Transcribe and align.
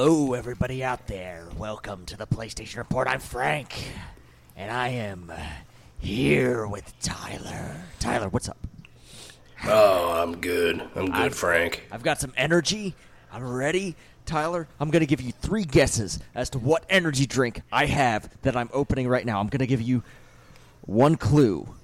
Hello, 0.00 0.32
everybody 0.34 0.84
out 0.84 1.08
there. 1.08 1.48
Welcome 1.56 2.06
to 2.06 2.16
the 2.16 2.24
PlayStation 2.24 2.76
Report. 2.76 3.08
I'm 3.08 3.18
Frank, 3.18 3.74
and 4.54 4.70
I 4.70 4.90
am 4.90 5.32
here 5.98 6.68
with 6.68 6.94
Tyler. 7.00 7.74
Tyler, 7.98 8.28
what's 8.28 8.48
up? 8.48 8.58
Oh, 9.64 10.12
I'm 10.22 10.36
good. 10.40 10.80
I'm 10.94 11.06
good, 11.06 11.14
I've- 11.14 11.34
Frank. 11.34 11.82
I've 11.90 12.04
got 12.04 12.20
some 12.20 12.32
energy. 12.36 12.94
I'm 13.32 13.42
ready. 13.42 13.96
Tyler, 14.24 14.68
I'm 14.78 14.90
going 14.90 15.00
to 15.00 15.06
give 15.06 15.20
you 15.20 15.32
three 15.32 15.64
guesses 15.64 16.20
as 16.32 16.48
to 16.50 16.60
what 16.60 16.84
energy 16.88 17.26
drink 17.26 17.62
I 17.72 17.86
have 17.86 18.30
that 18.42 18.56
I'm 18.56 18.70
opening 18.72 19.08
right 19.08 19.26
now. 19.26 19.40
I'm 19.40 19.48
going 19.48 19.58
to 19.58 19.66
give 19.66 19.82
you 19.82 20.04
one 20.82 21.16
clue. 21.16 21.74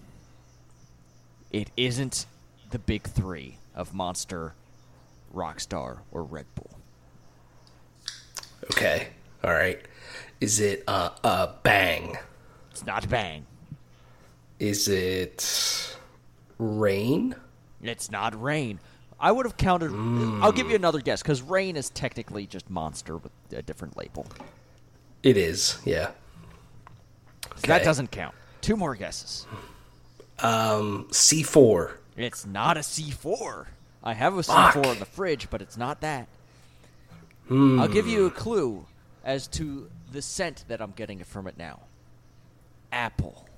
It 1.50 1.68
isn't 1.76 2.26
the 2.70 2.78
big 2.78 3.08
three 3.08 3.58
of 3.74 3.92
Monster, 3.92 4.54
Rockstar, 5.34 5.98
or 6.12 6.22
Red 6.22 6.46
Bull. 6.54 6.78
Okay. 8.70 9.08
All 9.42 9.52
right. 9.52 9.80
Is 10.40 10.60
it 10.60 10.84
uh 10.86 11.10
uh 11.22 11.52
bang? 11.62 12.16
It's 12.70 12.84
not 12.84 13.08
Bang. 13.08 13.46
Is 14.58 14.88
it 14.88 15.96
Reign? 16.58 17.36
It's 17.82 18.10
not 18.10 18.40
Reign. 18.40 18.80
I 19.20 19.30
would 19.30 19.46
have 19.46 19.56
counted. 19.56 19.92
I'll 20.42 20.52
give 20.52 20.68
you 20.70 20.76
another 20.76 21.00
guess 21.00 21.22
because 21.22 21.40
Reign 21.40 21.76
is 21.76 21.88
technically 21.90 22.46
just 22.46 22.68
Monster 22.68 23.16
with 23.16 23.32
a 23.52 23.62
different 23.62 23.96
label. 23.96 24.26
It 25.22 25.36
is. 25.36 25.78
Yeah. 25.84 26.10
So 27.56 27.68
that 27.68 27.84
doesn't 27.84 28.10
count. 28.10 28.34
Two 28.60 28.76
more 28.76 28.94
guesses. 28.96 29.46
Um 30.40 31.06
C4. 31.10 31.92
It's 32.16 32.44
not 32.44 32.76
a 32.76 32.80
C4. 32.80 33.66
I 34.02 34.14
have 34.14 34.36
a 34.36 34.42
Fuck. 34.42 34.74
C4 34.74 34.92
in 34.94 34.98
the 34.98 35.06
fridge, 35.06 35.48
but 35.48 35.62
it's 35.62 35.76
not 35.76 36.00
that. 36.00 36.28
Hmm. 37.48 37.78
I'll 37.80 37.88
give 37.88 38.06
you 38.06 38.26
a 38.26 38.30
clue 38.30 38.86
as 39.24 39.46
to 39.48 39.90
the 40.12 40.22
scent 40.22 40.64
that 40.68 40.80
I'm 40.80 40.92
getting 40.92 41.22
from 41.24 41.46
it 41.46 41.56
now. 41.58 41.80
Apple. 42.92 43.48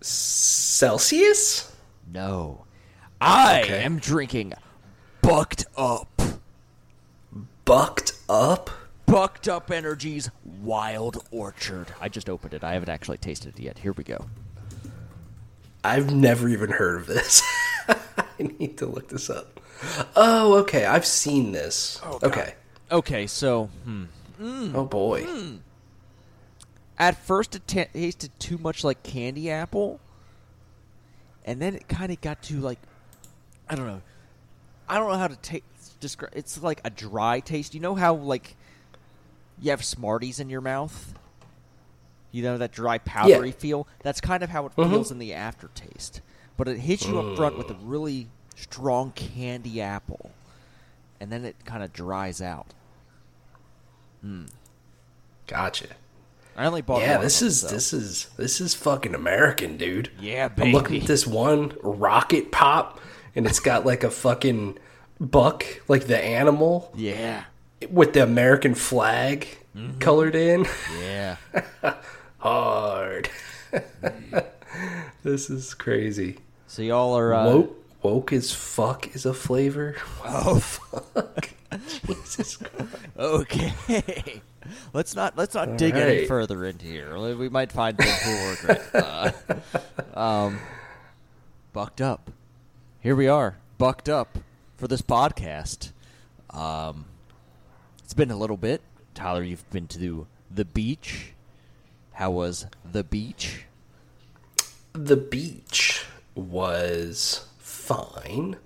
Celsius? 0.00 1.72
No. 2.12 2.64
I 3.20 3.62
Okay. 3.62 3.82
am 3.84 3.98
drinking 3.98 4.54
Bucked 5.22 5.66
Up. 5.76 6.22
Bucked 7.64 8.12
up? 8.28 8.70
Bucked 9.06 9.48
Up 9.48 9.70
Energies 9.70 10.30
Wild 10.62 11.26
Orchard. 11.30 11.88
I 12.00 12.08
just 12.08 12.30
opened 12.30 12.54
it. 12.54 12.62
I 12.64 12.74
haven't 12.74 12.88
actually 12.88 13.18
tasted 13.18 13.58
it 13.58 13.62
yet. 13.62 13.78
Here 13.78 13.92
we 13.92 14.04
go. 14.04 14.26
I've 15.84 16.12
never 16.14 16.48
even 16.48 16.70
heard 16.70 17.00
of 17.00 17.06
this. 17.06 17.42
I 17.88 17.96
need 18.58 18.78
to 18.78 18.86
look 18.86 19.08
this 19.08 19.28
up. 19.28 19.60
Oh, 20.16 20.54
okay. 20.60 20.84
I've 20.86 21.06
seen 21.06 21.52
this. 21.52 22.00
okay. 22.22 22.54
Okay, 22.90 23.26
so 23.26 23.66
hmm. 23.84 24.04
Oh 24.74 24.84
boy. 24.84 25.26
at 26.98 27.16
first 27.26 27.54
it 27.54 27.66
ta- 27.66 27.84
tasted 27.92 28.30
too 28.38 28.58
much 28.58 28.82
like 28.84 29.02
candy 29.02 29.50
apple, 29.50 30.00
and 31.44 31.60
then 31.60 31.74
it 31.74 31.86
kind 31.88 32.10
of 32.12 32.20
got 32.20 32.42
to 32.44 32.56
like, 32.60 32.78
I 33.68 33.74
don't 33.74 33.86
know, 33.86 34.02
I 34.88 34.98
don't 34.98 35.08
know 35.10 35.18
how 35.18 35.28
to 35.28 35.36
taste. 35.36 35.64
Describe. 36.00 36.32
It's 36.34 36.62
like 36.62 36.80
a 36.84 36.90
dry 36.90 37.40
taste. 37.40 37.74
You 37.74 37.80
know 37.80 37.94
how 37.96 38.14
like 38.14 38.56
you 39.60 39.70
have 39.70 39.84
Smarties 39.84 40.38
in 40.40 40.48
your 40.48 40.60
mouth. 40.60 41.12
You 42.30 42.42
know 42.44 42.58
that 42.58 42.72
dry 42.72 42.98
powdery 42.98 43.50
feel. 43.52 43.86
That's 44.02 44.20
kind 44.20 44.42
of 44.44 44.50
how 44.50 44.66
it 44.66 44.72
Mhm. 44.76 44.90
feels 44.90 45.10
in 45.10 45.18
the 45.18 45.34
aftertaste. 45.34 46.20
But 46.56 46.68
it 46.68 46.78
hits 46.78 47.04
you 47.06 47.18
up 47.18 47.36
front 47.36 47.58
with 47.58 47.70
a 47.70 47.74
really 47.82 48.28
strong 48.60 49.12
candy 49.12 49.80
apple, 49.80 50.30
and 51.20 51.30
then 51.32 51.44
it 51.44 51.56
kind 51.64 51.82
of 51.82 51.92
dries 51.92 52.40
out. 52.42 52.74
Gotcha. 55.46 55.86
I 56.56 56.66
only 56.66 56.82
bought. 56.82 57.00
Yeah, 57.02 57.16
one 57.16 57.24
this 57.24 57.38
them, 57.38 57.48
is 57.48 57.60
so- 57.60 57.68
this 57.68 57.92
is 57.92 58.28
this 58.36 58.60
is 58.60 58.74
fucking 58.74 59.14
American, 59.14 59.76
dude. 59.76 60.10
Yeah, 60.20 60.48
I'm 60.56 60.72
looking 60.72 61.00
at 61.00 61.06
this 61.06 61.26
one 61.26 61.72
rocket 61.82 62.50
pop, 62.50 63.00
and 63.36 63.46
it's 63.46 63.60
got 63.60 63.86
like 63.86 64.02
a 64.04 64.10
fucking 64.10 64.78
buck, 65.20 65.64
like 65.88 66.06
the 66.06 66.18
animal, 66.22 66.90
Yeah. 66.96 67.44
with 67.90 68.12
the 68.12 68.22
American 68.24 68.74
flag 68.74 69.46
colored 70.00 70.34
in. 70.34 70.66
Yeah. 71.00 71.36
Hard. 72.38 73.30
this 75.22 75.48
is 75.50 75.74
crazy. 75.74 76.38
So 76.66 76.82
y'all 76.82 77.16
are 77.16 77.32
uh, 77.34 77.66
woke 78.02 78.32
as 78.32 78.52
fuck 78.52 79.14
is 79.14 79.26
a 79.26 79.34
flavor. 79.34 79.96
Oh, 80.24 80.58
fuck. 80.58 81.50
Jesus 82.06 82.56
Christ. 82.56 82.96
okay. 83.18 84.42
let's 84.92 85.14
not 85.14 85.36
let's 85.36 85.54
not 85.54 85.78
dig 85.78 85.94
any 85.94 86.26
further 86.26 86.64
into 86.64 86.86
here. 86.86 87.16
We 87.34 87.48
might 87.48 87.72
find 87.72 87.96
things 87.96 88.22
who 88.22 88.50
regret. 88.50 88.94
Uh, 88.94 89.32
um, 90.18 90.60
bucked 91.72 92.00
up. 92.00 92.30
Here 93.00 93.16
we 93.16 93.28
are, 93.28 93.56
bucked 93.78 94.08
up 94.08 94.38
for 94.76 94.86
this 94.88 95.02
podcast. 95.02 95.92
Um, 96.50 97.06
it's 98.04 98.14
been 98.14 98.30
a 98.30 98.36
little 98.36 98.56
bit. 98.56 98.82
Tyler, 99.14 99.42
you've 99.42 99.68
been 99.70 99.86
to 99.88 100.26
the 100.50 100.64
beach. 100.64 101.32
How 102.12 102.30
was 102.30 102.66
the 102.84 103.04
beach? 103.04 103.64
The 104.92 105.16
beach 105.16 106.04
was 106.34 107.47
fine. 107.88 108.56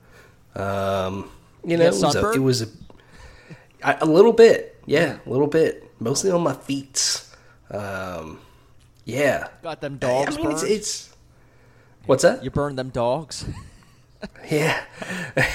Um, 0.55 1.31
you 1.65 1.77
know, 1.77 1.84
it 1.87 1.93
was, 1.93 2.15
a, 2.15 2.31
it 2.33 2.38
was 2.38 2.62
a, 2.62 2.69
a 4.00 4.06
little 4.06 4.33
bit. 4.33 4.81
Yeah, 4.87 5.19
a 5.25 5.31
little 5.31 5.47
bit. 5.47 5.91
Mostly 6.00 6.31
on 6.31 6.43
my 6.43 6.55
feet. 6.55 7.25
Um, 7.71 8.41
yeah. 9.05 9.49
Got 9.62 9.81
them 9.81 9.97
dogs. 9.99 10.37
I 10.37 10.41
mean, 10.41 10.50
it's, 10.50 10.62
it's 10.62 11.16
what's 12.06 12.22
that? 12.22 12.43
You 12.44 12.50
burned 12.50 12.78
them 12.78 12.91
dogs. 12.91 13.44
Yeah. 14.49 14.81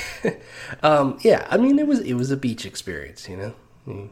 um, 0.84 1.20
yeah. 1.22 1.48
I 1.50 1.56
mean, 1.56 1.80
it 1.80 1.88
was 1.88 2.02
it 2.02 2.16
was 2.16 2.32
a 2.32 2.36
beach 2.36 2.66
experience. 2.66 3.30
You 3.30 3.38
know, 3.38 3.54
Mm. 3.88 4.10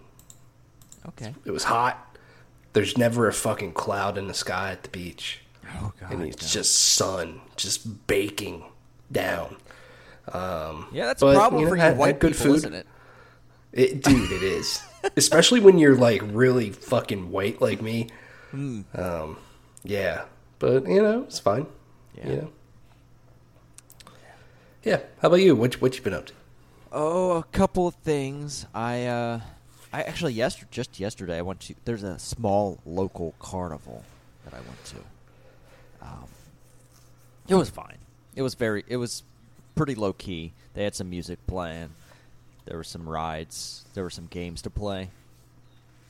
okay. 1.09 1.35
it 1.43 1.51
was 1.51 1.65
hot. 1.65 2.17
There's 2.71 2.97
never 2.97 3.27
a 3.27 3.33
fucking 3.33 3.73
cloud 3.73 4.17
in 4.17 4.29
the 4.29 4.33
sky 4.33 4.71
at 4.71 4.83
the 4.83 4.89
beach. 4.89 5.41
Oh 5.77 5.91
god. 5.99 6.13
and 6.13 6.21
it's 6.23 6.53
just 6.53 6.73
sun 6.73 7.41
just 7.57 8.07
baking 8.07 8.63
down. 9.11 9.57
Um, 10.31 10.87
yeah, 10.91 11.05
that's 11.05 11.21
a 11.21 11.25
but, 11.25 11.35
problem 11.35 11.59
you 11.61 11.65
know, 11.65 11.71
for 11.71 11.75
you 11.75 11.81
had- 11.81 11.89
had 11.89 11.97
white 11.97 12.19
good 12.19 12.31
people, 12.33 12.47
food. 12.47 12.55
isn't 12.57 12.73
it? 12.73 12.87
It, 13.73 14.03
dude, 14.03 14.31
it 14.31 14.41
is. 14.43 14.81
Especially 15.17 15.59
when 15.59 15.77
you're 15.77 15.95
like 15.97 16.21
really 16.25 16.71
fucking 16.71 17.31
white 17.31 17.61
like 17.61 17.81
me. 17.81 18.07
Um, 18.53 19.37
yeah, 19.83 20.25
but 20.59 20.87
you 20.87 21.01
know 21.01 21.23
it's 21.23 21.39
fine. 21.39 21.67
Yeah. 22.17 22.27
You 22.29 22.35
know. 22.37 22.49
Yeah. 24.83 24.99
How 25.21 25.27
about 25.27 25.41
you? 25.41 25.55
What 25.55 25.81
what 25.81 25.95
you 25.97 26.01
been 26.01 26.13
up 26.13 26.27
to? 26.27 26.33
Oh, 26.91 27.31
a 27.37 27.43
couple 27.43 27.87
of 27.87 27.95
things. 27.95 28.65
I 28.73 29.05
uh 29.05 29.41
I 29.91 30.03
actually 30.03 30.33
yesterday 30.33 30.69
just 30.71 30.99
yesterday 30.99 31.37
I 31.37 31.41
went 31.41 31.59
to 31.61 31.75
there's 31.83 32.03
a 32.03 32.17
small 32.17 32.79
local 32.85 33.33
carnival 33.39 34.03
that 34.45 34.53
I 34.53 34.57
went 34.61 34.85
to. 34.85 34.95
Um 36.01 36.27
it 37.47 37.55
was 37.55 37.69
fine. 37.69 37.97
It 38.35 38.41
was 38.41 38.53
very 38.55 38.83
it 38.87 38.97
was 38.97 39.23
pretty 39.75 39.95
low 39.95 40.13
key. 40.13 40.53
They 40.73 40.83
had 40.83 40.95
some 40.95 41.09
music 41.09 41.39
playing. 41.47 41.89
There 42.65 42.77
were 42.77 42.83
some 42.83 43.07
rides. 43.07 43.85
There 43.93 44.03
were 44.03 44.09
some 44.09 44.27
games 44.27 44.61
to 44.63 44.69
play. 44.69 45.09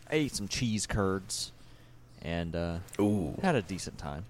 I 0.09 0.15
ate 0.15 0.35
some 0.35 0.47
cheese 0.47 0.85
curds 0.85 1.51
and 2.21 2.55
uh 2.55 2.77
Ooh, 2.99 3.37
had 3.41 3.55
a 3.55 3.61
decent 3.61 3.97
time. 3.97 4.25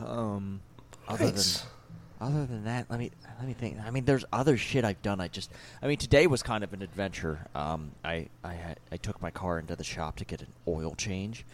Um 0.00 0.60
other 1.06 1.24
Nice. 1.26 1.58
than 1.60 1.68
other 2.20 2.46
than 2.46 2.64
that, 2.64 2.86
let 2.90 2.98
me 2.98 3.12
let 3.38 3.46
me 3.46 3.54
think. 3.54 3.78
I 3.80 3.90
mean, 3.90 4.04
there's 4.04 4.24
other 4.32 4.56
shit 4.56 4.84
I've 4.84 5.00
done. 5.02 5.20
I 5.20 5.28
just, 5.28 5.52
I 5.80 5.86
mean, 5.86 5.98
today 5.98 6.26
was 6.26 6.42
kind 6.42 6.64
of 6.64 6.72
an 6.72 6.82
adventure. 6.82 7.46
Um, 7.54 7.92
I 8.04 8.26
I 8.42 8.54
had, 8.54 8.80
I 8.90 8.96
took 8.96 9.22
my 9.22 9.30
car 9.30 9.60
into 9.60 9.76
the 9.76 9.84
shop 9.84 10.16
to 10.16 10.24
get 10.24 10.40
an 10.42 10.48
oil 10.66 10.96
change, 10.96 11.44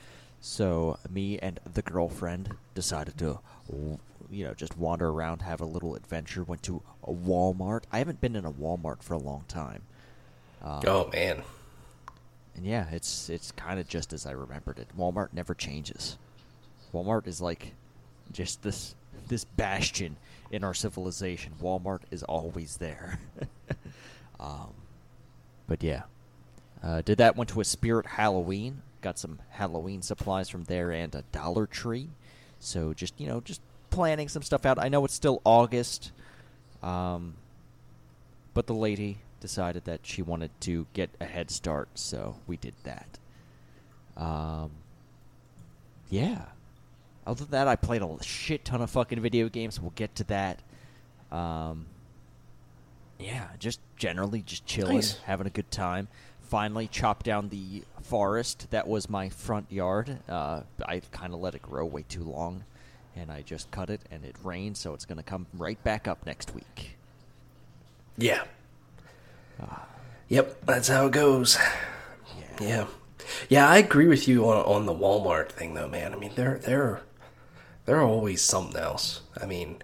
so 0.40 0.98
me 1.10 1.38
and 1.38 1.60
the 1.74 1.82
girlfriend 1.82 2.56
decided 2.74 3.18
to, 3.18 3.40
you 4.30 4.44
know, 4.44 4.54
just 4.54 4.76
wander 4.76 5.08
around, 5.08 5.42
have 5.42 5.60
a 5.60 5.66
little 5.66 5.94
adventure. 5.94 6.42
Went 6.42 6.62
to 6.64 6.82
a 7.02 7.12
Walmart. 7.12 7.82
I 7.92 7.98
haven't 7.98 8.20
been 8.20 8.36
in 8.36 8.44
a 8.44 8.52
Walmart 8.52 9.02
for 9.02 9.14
a 9.14 9.18
long 9.18 9.44
time. 9.48 9.82
Um, 10.62 10.82
oh 10.86 11.10
man, 11.12 11.42
and 12.56 12.64
yeah, 12.64 12.86
it's 12.90 13.28
it's 13.28 13.52
kind 13.52 13.78
of 13.78 13.88
just 13.88 14.12
as 14.12 14.26
I 14.26 14.32
remembered 14.32 14.78
it. 14.78 14.88
Walmart 14.96 15.32
never 15.32 15.54
changes. 15.54 16.16
Walmart 16.92 17.26
is 17.26 17.40
like 17.40 17.74
just 18.32 18.62
this 18.62 18.94
this 19.28 19.44
bastion 19.44 20.16
in 20.50 20.64
our 20.64 20.74
civilization. 20.74 21.52
Walmart 21.60 22.00
is 22.10 22.22
always 22.22 22.76
there. 22.76 23.18
um, 24.40 24.72
but 25.66 25.82
yeah, 25.82 26.02
uh, 26.82 27.02
did 27.02 27.18
that. 27.18 27.36
Went 27.36 27.50
to 27.50 27.60
a 27.60 27.64
Spirit 27.64 28.06
Halloween. 28.06 28.82
Got 29.00 29.18
some 29.18 29.40
Halloween 29.50 30.02
supplies 30.02 30.48
from 30.48 30.64
there 30.64 30.90
and 30.90 31.14
a 31.14 31.22
Dollar 31.32 31.66
Tree. 31.66 32.08
So 32.58 32.94
just 32.94 33.20
you 33.20 33.26
know, 33.26 33.40
just 33.40 33.60
planning 33.94 34.28
some 34.28 34.42
stuff 34.42 34.66
out. 34.66 34.78
I 34.78 34.88
know 34.88 35.04
it's 35.04 35.14
still 35.14 35.40
August. 35.44 36.12
Um, 36.82 37.34
but 38.52 38.66
the 38.66 38.74
lady 38.74 39.18
decided 39.40 39.84
that 39.84 40.00
she 40.02 40.22
wanted 40.22 40.50
to 40.60 40.86
get 40.92 41.10
a 41.20 41.24
head 41.24 41.50
start, 41.50 41.88
so 41.94 42.36
we 42.46 42.56
did 42.56 42.74
that. 42.84 43.18
Um, 44.16 44.70
yeah. 46.10 46.42
Other 47.26 47.44
than 47.44 47.52
that, 47.52 47.68
I 47.68 47.76
played 47.76 48.02
a 48.02 48.22
shit 48.22 48.64
ton 48.64 48.82
of 48.82 48.90
fucking 48.90 49.20
video 49.20 49.48
games. 49.48 49.80
We'll 49.80 49.92
get 49.94 50.14
to 50.16 50.24
that. 50.24 50.60
Um, 51.32 51.86
yeah, 53.18 53.48
just 53.58 53.80
generally 53.96 54.42
just 54.42 54.66
chilling, 54.66 54.96
Nice. 54.96 55.18
having 55.24 55.46
a 55.46 55.50
good 55.50 55.70
time. 55.70 56.08
Finally 56.42 56.88
chopped 56.88 57.24
down 57.24 57.48
the 57.48 57.82
forest 58.02 58.70
that 58.70 58.86
was 58.86 59.08
my 59.08 59.30
front 59.30 59.72
yard. 59.72 60.18
Uh, 60.28 60.60
I 60.84 61.00
kind 61.10 61.32
of 61.32 61.40
let 61.40 61.54
it 61.54 61.62
grow 61.62 61.86
way 61.86 62.04
too 62.08 62.22
long, 62.22 62.64
and 63.16 63.30
I 63.30 63.42
just 63.42 63.70
cut 63.70 63.90
it, 63.90 64.00
and 64.10 64.24
it 64.24 64.36
rained, 64.42 64.76
so 64.76 64.94
it's 64.94 65.04
going 65.04 65.18
to 65.18 65.24
come 65.24 65.46
right 65.54 65.82
back 65.84 66.08
up 66.08 66.26
next 66.26 66.54
week. 66.54 66.96
Yeah. 68.16 68.44
Ah. 69.60 69.86
Yep, 70.28 70.64
that's 70.64 70.88
how 70.88 71.06
it 71.06 71.12
goes. 71.12 71.58
Yeah. 72.60 72.86
Yeah, 73.48 73.68
I 73.68 73.78
agree 73.78 74.06
with 74.06 74.28
you 74.28 74.48
on 74.48 74.58
on 74.64 74.86
the 74.86 74.94
Walmart 74.94 75.48
thing 75.50 75.74
though, 75.74 75.88
man. 75.88 76.12
I 76.12 76.16
mean, 76.16 76.32
they're 76.34 76.58
they're 76.58 77.02
they're 77.86 78.02
always 78.02 78.42
something 78.42 78.80
else. 78.80 79.22
I 79.40 79.46
mean, 79.46 79.82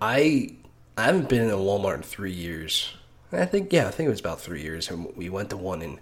I 0.00 0.56
I 0.96 1.04
haven't 1.04 1.28
been 1.28 1.42
in 1.42 1.50
a 1.50 1.56
Walmart 1.56 1.96
in 1.96 2.02
3 2.02 2.30
years. 2.30 2.94
I 3.32 3.46
think 3.46 3.72
yeah, 3.72 3.88
I 3.88 3.90
think 3.90 4.06
it 4.06 4.10
was 4.10 4.20
about 4.20 4.40
3 4.40 4.62
years 4.62 4.90
and 4.90 5.14
we 5.16 5.28
went 5.28 5.50
to 5.50 5.56
one 5.56 5.82
in 5.82 5.98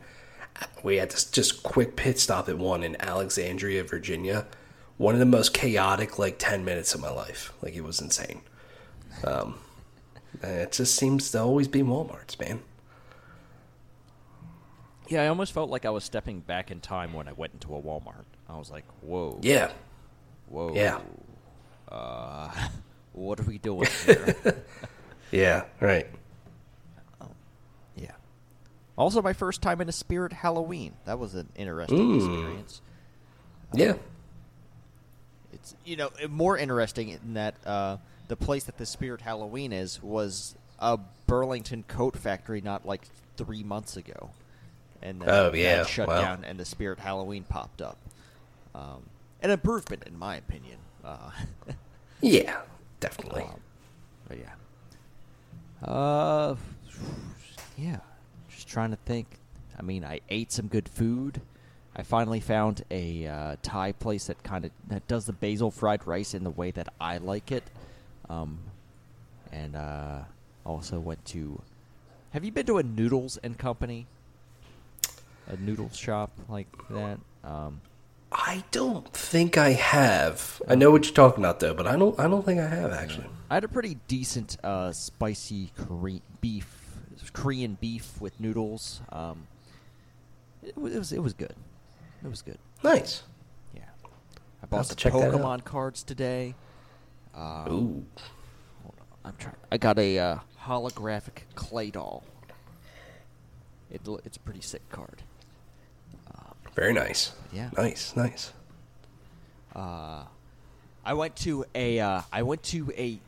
we 0.82 0.96
had 0.96 1.10
this 1.10 1.24
just 1.24 1.62
quick 1.62 1.96
pit 1.96 2.18
stop 2.18 2.48
at 2.48 2.58
one 2.58 2.82
in 2.82 3.00
Alexandria, 3.00 3.84
Virginia. 3.84 4.46
One 4.98 5.14
of 5.14 5.20
the 5.20 5.26
most 5.26 5.52
chaotic 5.54 6.18
like 6.18 6.36
10 6.38 6.64
minutes 6.64 6.94
of 6.94 7.00
my 7.00 7.10
life. 7.10 7.52
Like 7.62 7.74
it 7.74 7.82
was 7.84 8.00
insane. 8.00 8.42
Um 9.24 9.58
and 10.42 10.52
it 10.60 10.72
just 10.72 10.94
seems 10.94 11.30
to 11.32 11.40
always 11.40 11.68
be 11.68 11.82
Walmart's, 11.82 12.38
man. 12.38 12.60
Yeah, 15.08 15.22
I 15.24 15.26
almost 15.28 15.52
felt 15.52 15.68
like 15.68 15.84
I 15.84 15.90
was 15.90 16.04
stepping 16.04 16.40
back 16.40 16.70
in 16.70 16.80
time 16.80 17.12
when 17.12 17.28
I 17.28 17.32
went 17.32 17.52
into 17.52 17.74
a 17.74 17.80
Walmart. 17.82 18.24
I 18.48 18.56
was 18.56 18.70
like, 18.70 18.84
whoa. 19.02 19.38
Yeah. 19.42 19.70
Whoa. 20.48 20.72
Yeah. 20.74 21.00
Uh, 21.90 22.50
what 23.12 23.38
are 23.38 23.42
we 23.44 23.58
doing 23.58 23.88
here? 24.06 24.64
Yeah, 25.30 25.64
right. 25.80 26.06
yeah. 27.94 28.12
Also, 28.96 29.20
my 29.20 29.32
first 29.34 29.60
time 29.60 29.80
in 29.82 29.88
a 29.88 29.92
Spirit 29.92 30.32
Halloween. 30.32 30.94
That 31.04 31.18
was 31.18 31.34
an 31.34 31.48
interesting 31.56 31.98
Mm. 31.98 32.16
experience. 32.16 32.80
Yeah. 33.74 33.94
It's 35.62 35.74
you 35.84 35.96
know 35.96 36.10
more 36.28 36.58
interesting 36.58 37.08
in 37.10 37.34
that 37.34 37.54
uh, 37.64 37.96
the 38.28 38.36
place 38.36 38.64
that 38.64 38.78
the 38.78 38.86
Spirit 38.86 39.20
Halloween 39.20 39.72
is 39.72 40.02
was 40.02 40.56
a 40.80 40.98
Burlington 41.28 41.84
coat 41.86 42.16
factory 42.16 42.60
not 42.60 42.84
like 42.84 43.02
three 43.36 43.62
months 43.62 43.96
ago, 43.96 44.30
and 45.00 45.20
then 45.20 45.28
Oh, 45.28 45.52
yeah. 45.54 45.84
shut 45.86 46.08
Wow. 46.08 46.20
down 46.20 46.44
and 46.44 46.58
the 46.58 46.64
Spirit 46.64 46.98
Halloween 46.98 47.44
popped 47.44 47.80
up. 47.80 47.96
Um, 48.74 49.02
an 49.40 49.50
improvement, 49.50 50.02
in 50.06 50.18
my 50.18 50.36
opinion. 50.36 50.78
Uh, 51.04 51.30
Yeah, 52.20 52.60
definitely. 53.00 53.42
Um, 53.42 53.60
but 54.28 54.38
yeah. 54.38 55.88
Uh, 55.88 56.56
yeah. 57.76 57.98
Just 58.48 58.68
trying 58.68 58.90
to 58.90 58.96
think. 58.96 59.26
I 59.78 59.82
mean, 59.82 60.04
I 60.04 60.20
ate 60.28 60.52
some 60.52 60.68
good 60.68 60.88
food. 60.88 61.40
I 61.94 62.02
finally 62.02 62.40
found 62.40 62.84
a 62.90 63.26
uh, 63.26 63.56
Thai 63.62 63.92
place 63.92 64.26
that 64.26 64.42
kind 64.42 64.64
of 64.64 64.70
that 64.88 65.06
does 65.08 65.26
the 65.26 65.32
basil 65.32 65.70
fried 65.70 66.06
rice 66.06 66.32
in 66.32 66.42
the 66.42 66.50
way 66.50 66.70
that 66.70 66.88
I 67.00 67.18
like 67.18 67.52
it. 67.52 67.64
Um, 68.30 68.60
and 69.52 69.76
uh, 69.76 70.20
also 70.64 70.98
went 70.98 71.24
to. 71.26 71.60
Have 72.30 72.44
you 72.44 72.52
been 72.52 72.66
to 72.66 72.78
a 72.78 72.82
Noodles 72.82 73.38
and 73.42 73.58
Company? 73.58 74.06
A 75.48 75.56
noodle 75.56 75.90
shop 75.90 76.30
like 76.48 76.68
that. 76.88 77.18
Um, 77.44 77.82
I 78.30 78.64
don't 78.70 79.12
think 79.12 79.58
I 79.58 79.72
have. 79.72 80.62
I 80.66 80.74
know 80.74 80.90
what 80.90 81.04
you're 81.04 81.14
talking 81.14 81.44
about 81.44 81.60
though, 81.60 81.74
but 81.74 81.86
I 81.86 81.96
don't 81.96 82.18
I 82.18 82.28
don't 82.28 82.44
think 82.44 82.58
I 82.60 82.68
have 82.68 82.92
actually. 82.92 83.26
I 83.50 83.54
had 83.54 83.64
a 83.64 83.68
pretty 83.68 83.98
decent 84.08 84.56
uh, 84.64 84.92
spicy 84.92 85.72
Korean 85.76 86.22
beef, 86.40 86.96
Korean 87.34 87.76
beef 87.78 88.18
with 88.18 88.40
noodles. 88.40 89.02
Um, 89.10 89.46
it, 90.62 90.78
was, 90.78 90.94
it 90.94 90.98
was 90.98 91.12
it 91.12 91.22
was 91.22 91.34
good. 91.34 91.54
It 92.24 92.28
was 92.28 92.42
good. 92.42 92.58
Nice. 92.82 93.22
Yeah. 93.74 93.82
I 94.62 94.66
bought 94.66 94.86
some 94.86 94.96
check 94.96 95.12
that 95.12 95.22
out. 95.22 95.34
Pokemon 95.34 95.64
cards 95.64 96.02
today. 96.02 96.54
Um, 97.34 97.66
Ooh. 97.68 98.06
hold 98.82 98.94
on. 98.98 99.06
I'm 99.24 99.36
trying. 99.38 99.56
I 99.70 99.78
got 99.78 99.98
a 99.98 100.18
uh, 100.18 100.36
holographic 100.64 101.42
Claydol. 101.54 102.22
It, 103.90 104.00
it's 104.24 104.36
a 104.36 104.40
pretty 104.40 104.60
sick 104.62 104.88
card. 104.90 105.22
Very 106.74 106.92
nice. 106.92 107.32
Yeah. 107.52 107.70
Nice, 107.76 108.16
nice. 108.16 108.52
Uh, 109.74 110.24
I 111.04 111.14
went 111.14 111.36
to 111.36 111.64
a 111.74 112.00
uh, 112.00 112.22
I 112.32 112.42
went 112.42 112.62
to 112.64 112.90
a 112.96 113.18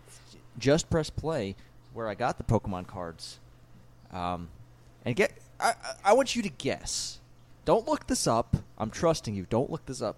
Just 0.58 0.88
Press 0.88 1.10
Play 1.10 1.56
where 1.92 2.08
I 2.08 2.14
got 2.14 2.38
the 2.38 2.44
Pokemon 2.44 2.86
cards. 2.86 3.38
Um, 4.12 4.48
and 5.04 5.14
get 5.14 5.32
I- 5.60 5.74
I 6.04 6.12
want 6.14 6.34
you 6.34 6.42
to 6.42 6.48
guess. 6.48 7.18
Don't 7.64 7.86
look 7.88 8.06
this 8.06 8.26
up. 8.26 8.56
I'm 8.78 8.90
trusting 8.90 9.34
you. 9.34 9.46
Don't 9.48 9.70
look 9.70 9.86
this 9.86 10.02
up. 10.02 10.16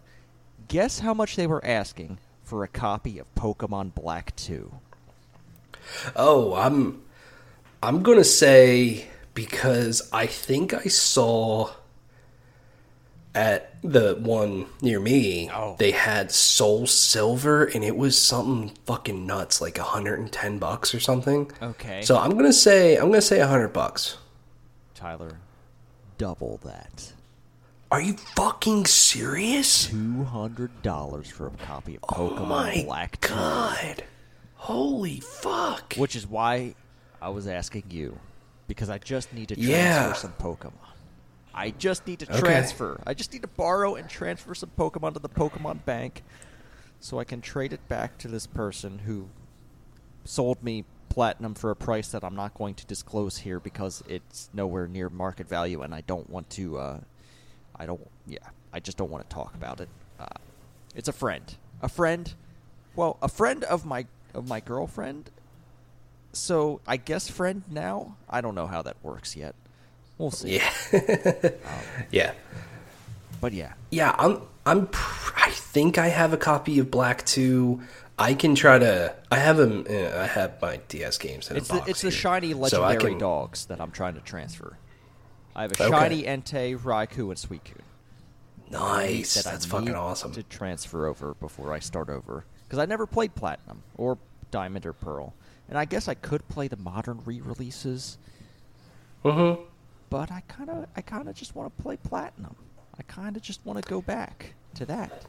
Guess 0.69 1.01
how 1.01 1.15
much 1.15 1.37
they 1.37 1.47
were 1.47 1.65
asking 1.65 2.19
for 2.43 2.65
a 2.65 2.69
copy 2.69 3.19
of 3.19 3.33
Pokemon 3.35 3.95
Black 3.95 4.35
2. 4.37 4.73
Oh, 6.17 6.55
I'm 6.55 7.03
I'm 7.83 8.03
gonna 8.03 8.25
say 8.25 9.07
because 9.35 10.09
I 10.13 10.27
think 10.27 10.75
I 10.75 10.85
saw 10.85 11.71
at 13.35 13.75
the 13.83 14.15
one 14.15 14.67
near 14.81 14.99
me 14.99 15.51
Oh. 15.53 15.77
they 15.79 15.91
had 15.91 16.33
Soul 16.33 16.87
Silver 16.87 17.67
and 17.67 17.85
it 17.85 17.95
was 17.97 18.21
something 18.21 18.75
fucking 18.87 19.27
nuts, 19.27 19.61
like 19.61 19.77
110 19.77 20.59
bucks 20.59 20.95
or 20.95 21.01
something. 21.01 21.51
Okay. 21.63 22.03
So 22.03 22.17
I'm 22.19 22.31
gonna 22.31 22.53
say 22.53 22.97
I'm 22.97 23.11
gonna 23.11 23.21
say 23.21 23.39
100 23.41 23.69
bucks. 23.69 24.17
Tyler, 24.95 25.39
double 26.19 26.59
that. 26.65 27.13
Are 27.91 28.01
you 28.01 28.15
fucking 28.15 28.87
serious? 28.87 29.87
$200 29.89 31.27
for 31.31 31.47
a 31.47 31.51
copy 31.51 31.97
of 31.97 32.01
Oh 32.09 32.31
Pokemon 32.31 32.49
my 32.49 32.83
Black 32.85 33.21
2. 33.21 33.29
god! 33.35 34.05
Holy 34.57 35.21
fuck! 35.21 35.95
Which 35.95 36.17
is 36.17 36.27
why 36.27 36.75
I 37.23 37.29
was 37.29 37.47
asking 37.47 37.85
you 37.91 38.19
because 38.67 38.91
I 38.91 38.99
just 38.99 39.33
need 39.33 39.49
to 39.49 39.55
transfer 39.55 39.71
Yeah. 39.71 40.13
some 40.15 40.33
Pokemon. 40.33 40.73
I 41.55 41.71
just 41.71 42.07
need 42.07 42.19
to 42.19 42.27
Okay. 42.29 42.41
transfer. 42.41 43.01
I 43.07 43.15
just 43.15 43.33
need 43.33 43.43
to 43.43 43.49
borrow 43.49 43.95
and 43.95 44.09
transfer 44.11 44.55
some 44.55 44.71
Pokemon 44.77 45.15
to 45.15 45.21
the 45.21 45.29
Pokemon 45.29 45.85
Bank 45.85 46.25
so 46.99 47.21
I 47.21 47.25
can 47.25 47.41
trade 47.41 47.73
it 47.73 47.87
back 47.89 48.19
to 48.19 48.29
this 48.29 48.47
person 48.49 48.99
who 49.01 49.29
sold 50.25 50.63
me 50.63 50.85
platinum 51.09 51.55
for 51.55 51.71
a 51.71 51.77
price 51.77 52.09
that 52.09 52.25
I'm 52.25 52.35
not 52.35 52.53
going 52.55 52.75
to 52.75 52.85
disclose 52.87 53.39
here 53.39 53.61
because 53.61 54.03
it's 54.09 54.51
nowhere 54.53 54.89
near 54.89 55.09
market 55.09 55.49
value 55.49 55.83
and 55.83 55.95
I 55.95 56.01
don't 56.01 56.29
want 56.29 56.51
to 56.51 56.79
uh, 56.79 57.01
I 57.79 57.87
don't 57.87 58.01
yeah, 58.27 58.39
I 58.73 58.81
just 58.81 58.97
don't 58.97 59.11
want 59.11 59.29
to 59.29 59.35
talk 59.35 59.55
about 59.55 59.81
it. 59.81 59.89
Uh, 60.19 60.27
it's 60.95 61.09
a 61.09 61.13
friend. 61.13 61.55
A 61.83 61.89
friend 61.89 62.33
well, 62.95 63.19
a 63.23 63.29
friend 63.29 63.65
of 63.65 63.85
my 63.85 64.07
of 64.35 64.49
my 64.49 64.61
girlfriend 64.61 65.31
so 66.33 66.81
I 66.87 66.97
guess 66.99 67.29
friend 67.31 67.63
now. 67.71 68.17
I 68.29 68.41
don't 68.41 68.55
know 68.55 68.67
how 68.67 68.83
that 68.83 68.97
works 69.03 69.37
yet. 69.37 69.55
We'll 70.19 70.31
see. 70.31 70.57
Yeah. 70.57 70.71
yeah. 72.11 72.33
But 73.41 73.53
yeah, 73.53 73.75
Yeah, 73.91 74.15
I'm. 74.19 74.41
I'm. 74.65 74.87
pr- 74.89 75.33
I 75.37 75.51
think 75.51 75.99
I 75.99 76.09
have 76.09 76.33
a 76.33 76.37
copy 76.39 76.79
of 76.79 76.91
Black 76.91 77.25
Two. 77.27 77.83
I 78.19 78.33
can 78.35 78.55
try 78.55 78.79
to. 78.79 79.15
I 79.31 79.37
have 79.39 79.59
them. 79.59 79.85
Uh, 79.89 79.93
I 80.19 80.27
have 80.27 80.61
my 80.63 80.81
DS 80.89 81.19
games 81.19 81.51
in 81.51 81.57
it's 81.59 81.69
a 81.69 81.73
the 81.75 81.79
box 81.81 81.91
it's 81.91 82.01
the 82.03 82.09
here. 82.11 82.19
shiny 82.19 82.53
So 82.53 82.59
legendary 82.59 83.13
can- 83.13 83.19
dogs 83.19 83.67
that 83.67 83.81
I'm 83.81 83.91
trying 83.91 84.15
to 84.15 84.21
transfer. 84.21 84.79
I 85.57 85.63
have 85.63 85.73
a 85.73 85.83
Okay. 85.85 85.91
shiny 85.91 86.23
Entei, 86.25 86.79
Raikou, 86.79 87.29
and 87.31 87.37
Suicune. 87.37 87.81
Nice. 88.71 89.35
that 89.35 89.47
I 89.47 89.53
That's 89.53 89.65
fucking 89.67 89.87
need 89.89 89.95
awesome. 89.95 90.33
To 90.33 90.43
transfer 90.43 91.07
over 91.07 91.35
before 91.35 91.73
I 91.73 91.79
start 91.79 92.09
over 92.11 92.45
because 92.65 92.79
I 92.79 92.85
never 92.87 93.07
played 93.07 93.35
Platinum 93.35 93.83
or 93.97 94.19
Diamond 94.51 94.85
or 94.87 94.93
Pearl, 94.93 95.35
and 95.69 95.79
I 95.79 95.85
guess 95.85 96.09
I 96.09 96.15
could 96.15 96.47
play 96.49 96.69
the 96.69 96.77
modern 96.77 97.23
re-releases, 97.25 98.19
Mm-hmm. 99.25 99.63
but 100.11 100.31
I 100.31 100.43
kind 100.49 100.71
of 100.71 100.87
I 100.97 101.01
kind 101.01 101.29
of 101.29 101.35
just 101.35 101.55
want 101.57 101.75
to 101.77 101.83
play 101.83 101.97
Platinum. 101.97 102.55
I 102.99 103.03
kind 103.05 103.37
of 103.37 103.43
just 103.43 103.65
want 103.65 103.83
to 103.83 103.89
go 103.89 104.01
back 104.01 104.55
to 104.75 104.85
that. 104.87 105.25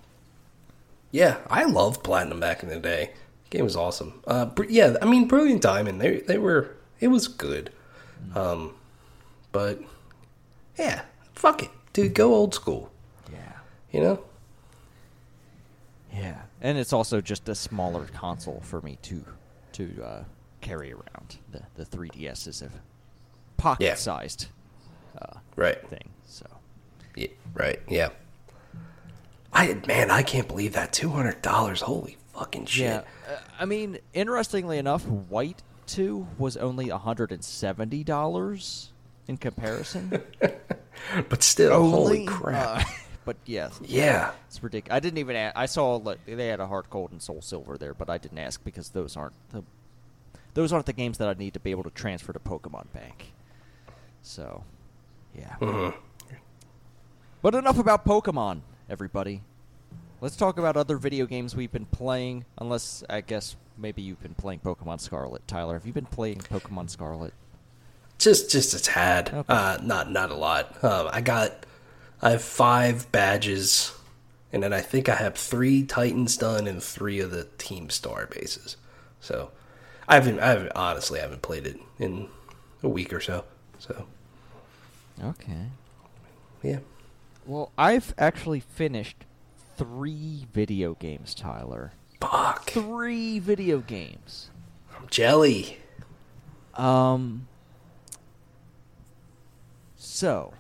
Yeah, 1.12 1.38
I 1.50 1.64
loved 1.66 2.04
Platinum 2.04 2.40
back 2.40 2.64
in 2.64 2.70
the 2.70 2.80
day. 2.80 3.12
game 3.50 3.64
was 3.64 3.76
awesome. 3.78 4.22
Uh, 4.28 4.46
br- 4.46 4.66
yeah, 4.68 4.98
I 5.02 5.06
mean, 5.06 5.28
Brilliant 5.28 5.62
Diamond. 5.62 6.02
They 6.02 6.18
they 6.22 6.38
were. 6.38 6.76
It 7.00 7.08
was 7.10 7.28
good. 7.28 7.72
Um, 8.36 8.74
but 9.52 9.80
yeah, 10.78 11.02
fuck 11.34 11.64
it, 11.64 11.70
dude. 11.94 12.14
Go 12.14 12.34
old 12.34 12.54
school. 12.54 12.92
Yeah. 13.32 13.54
You 13.92 14.02
know. 14.02 14.24
Yeah, 16.14 16.42
and 16.62 16.78
it's 16.78 16.94
also 16.94 17.22
just 17.22 17.48
a 17.50 17.56
smaller 17.56 18.06
console 18.06 18.62
for 18.64 18.82
me 18.82 18.98
to 19.04 19.24
to 19.74 20.04
uh, 20.04 20.24
carry 20.62 20.92
around. 20.92 21.38
The 21.52 21.62
the 21.76 21.86
3DSs 21.86 22.62
have 22.62 22.72
pocket-sized 23.58 24.48
uh, 25.22 25.40
right. 25.56 25.86
thing. 25.90 26.10
So 26.26 26.46
Yeah, 27.16 27.28
right. 27.54 27.80
Yeah. 27.88 28.10
I 29.54 29.74
man, 29.88 30.12
I 30.12 30.24
can't 30.24 30.48
believe 30.48 30.74
that 30.74 30.94
two 30.94 31.10
hundred 31.10 31.42
dollars. 31.42 31.82
Holy 31.82 32.18
fucking 32.34 32.66
shit! 32.66 32.86
yeah, 32.86 33.02
uh, 33.32 33.40
I 33.60 33.66
mean, 33.66 33.98
interestingly 34.14 34.78
enough, 34.78 35.08
White 35.08 35.64
Two 35.88 36.28
was 36.38 36.58
only 36.58 36.90
hundred 36.90 37.32
and 37.32 37.44
seventy 37.44 38.04
dollars 38.04 38.92
in 39.28 39.38
comparison. 39.38 40.22
But 41.30 41.44
still, 41.44 41.90
holy 41.90 42.26
crap! 42.26 42.82
Uh, 42.82 42.84
but 43.24 43.38
yes, 43.46 43.80
yeah, 43.84 44.32
It's 44.48 44.62
ridiculous. 44.64 44.96
I 44.96 45.00
didn't 45.00 45.20
even. 45.20 45.36
Ask, 45.36 45.56
I 45.56 45.66
saw 45.66 45.96
like, 45.98 46.20
they 46.26 46.48
had 46.48 46.60
a 46.60 46.68
Heart 46.68 46.90
Gold 46.90 47.12
and 47.12 47.22
Soul 47.22 47.42
Silver 47.42 47.78
there, 47.78 47.94
but 47.94 48.10
I 48.10 48.18
didn't 48.18 48.40
ask 48.40 48.64
because 48.64 48.90
those 48.90 49.16
aren't 49.16 49.34
the 49.52 49.64
those 50.54 50.74
aren't 50.74 50.88
the 50.88 50.94
games 50.94 51.20
that 51.20 51.28
I 51.28 51.34
need 51.34 51.54
to 51.54 51.60
be 51.60 51.72
able 51.72 51.84
to 51.84 51.92
transfer 51.92 52.34
to 52.34 52.40
Pokemon 52.40 52.92
Bank. 52.94 53.32
So, 54.22 54.64
yeah. 55.38 55.56
Mm-hmm. 55.62 55.98
But 57.42 57.54
enough 57.54 57.78
about 57.78 58.06
Pokemon, 58.06 58.62
everybody. 58.90 59.44
Let's 60.20 60.36
talk 60.36 60.58
about 60.58 60.76
other 60.76 60.98
video 60.98 61.28
games 61.28 61.56
we've 61.56 61.72
been 61.72 61.86
playing. 61.86 62.46
Unless 62.58 63.04
I 63.10 63.22
guess 63.22 63.56
maybe 63.78 64.02
you've 64.02 64.22
been 64.22 64.34
playing 64.34 64.62
Pokemon 64.62 65.00
Scarlet, 65.00 65.48
Tyler. 65.48 65.76
Have 65.76 65.86
you 65.86 65.94
been 65.94 66.08
playing 66.08 66.40
Pokemon 66.40 66.90
Scarlet? 66.90 67.34
Just 68.18 68.50
just 68.52 68.74
a 68.74 68.82
tad. 68.82 69.30
Okay. 69.34 69.54
Uh, 69.54 69.78
not 69.84 70.12
not 70.12 70.32
a 70.32 70.36
lot. 70.36 70.84
Um, 70.84 71.10
I 71.12 71.22
got 71.22 71.66
I 72.22 72.32
have 72.32 72.42
five 72.42 73.12
badges, 73.12 73.94
and 74.52 74.62
then 74.64 74.74
I 74.74 74.82
think 74.82 75.08
I 75.10 75.16
have 75.16 75.36
three 75.36 75.84
Titans 75.84 76.38
done 76.38 76.68
and 76.68 76.82
three 76.82 77.20
of 77.20 77.32
the 77.32 77.46
Team 77.58 77.90
Star 77.90 78.28
bases. 78.28 78.78
So 79.20 79.52
I 80.08 80.16
haven't 80.16 80.40
I 80.40 80.48
haven't 80.48 80.72
honestly 80.76 81.20
I 81.20 81.24
haven't 81.24 81.42
played 81.42 81.68
it 81.68 81.80
in 82.00 82.28
a 82.84 82.90
week 82.90 83.14
or 83.14 83.20
so. 83.22 83.44
So 83.80 84.06
Okay. 85.24 85.68
yeah. 86.64 86.80
Well, 87.46 87.72
I've 87.78 88.14
actually 88.18 88.60
finished 88.60 89.24
three 89.78 90.48
video 90.54 90.96
games, 90.96 91.34
Tyler. 91.34 91.94
Fuck. 92.20 92.70
Three 92.72 93.40
video 93.40 93.80
games. 93.80 94.50
I'm 94.96 95.08
jelly. 95.10 95.78
Um. 96.76 97.48
So, 100.18 100.52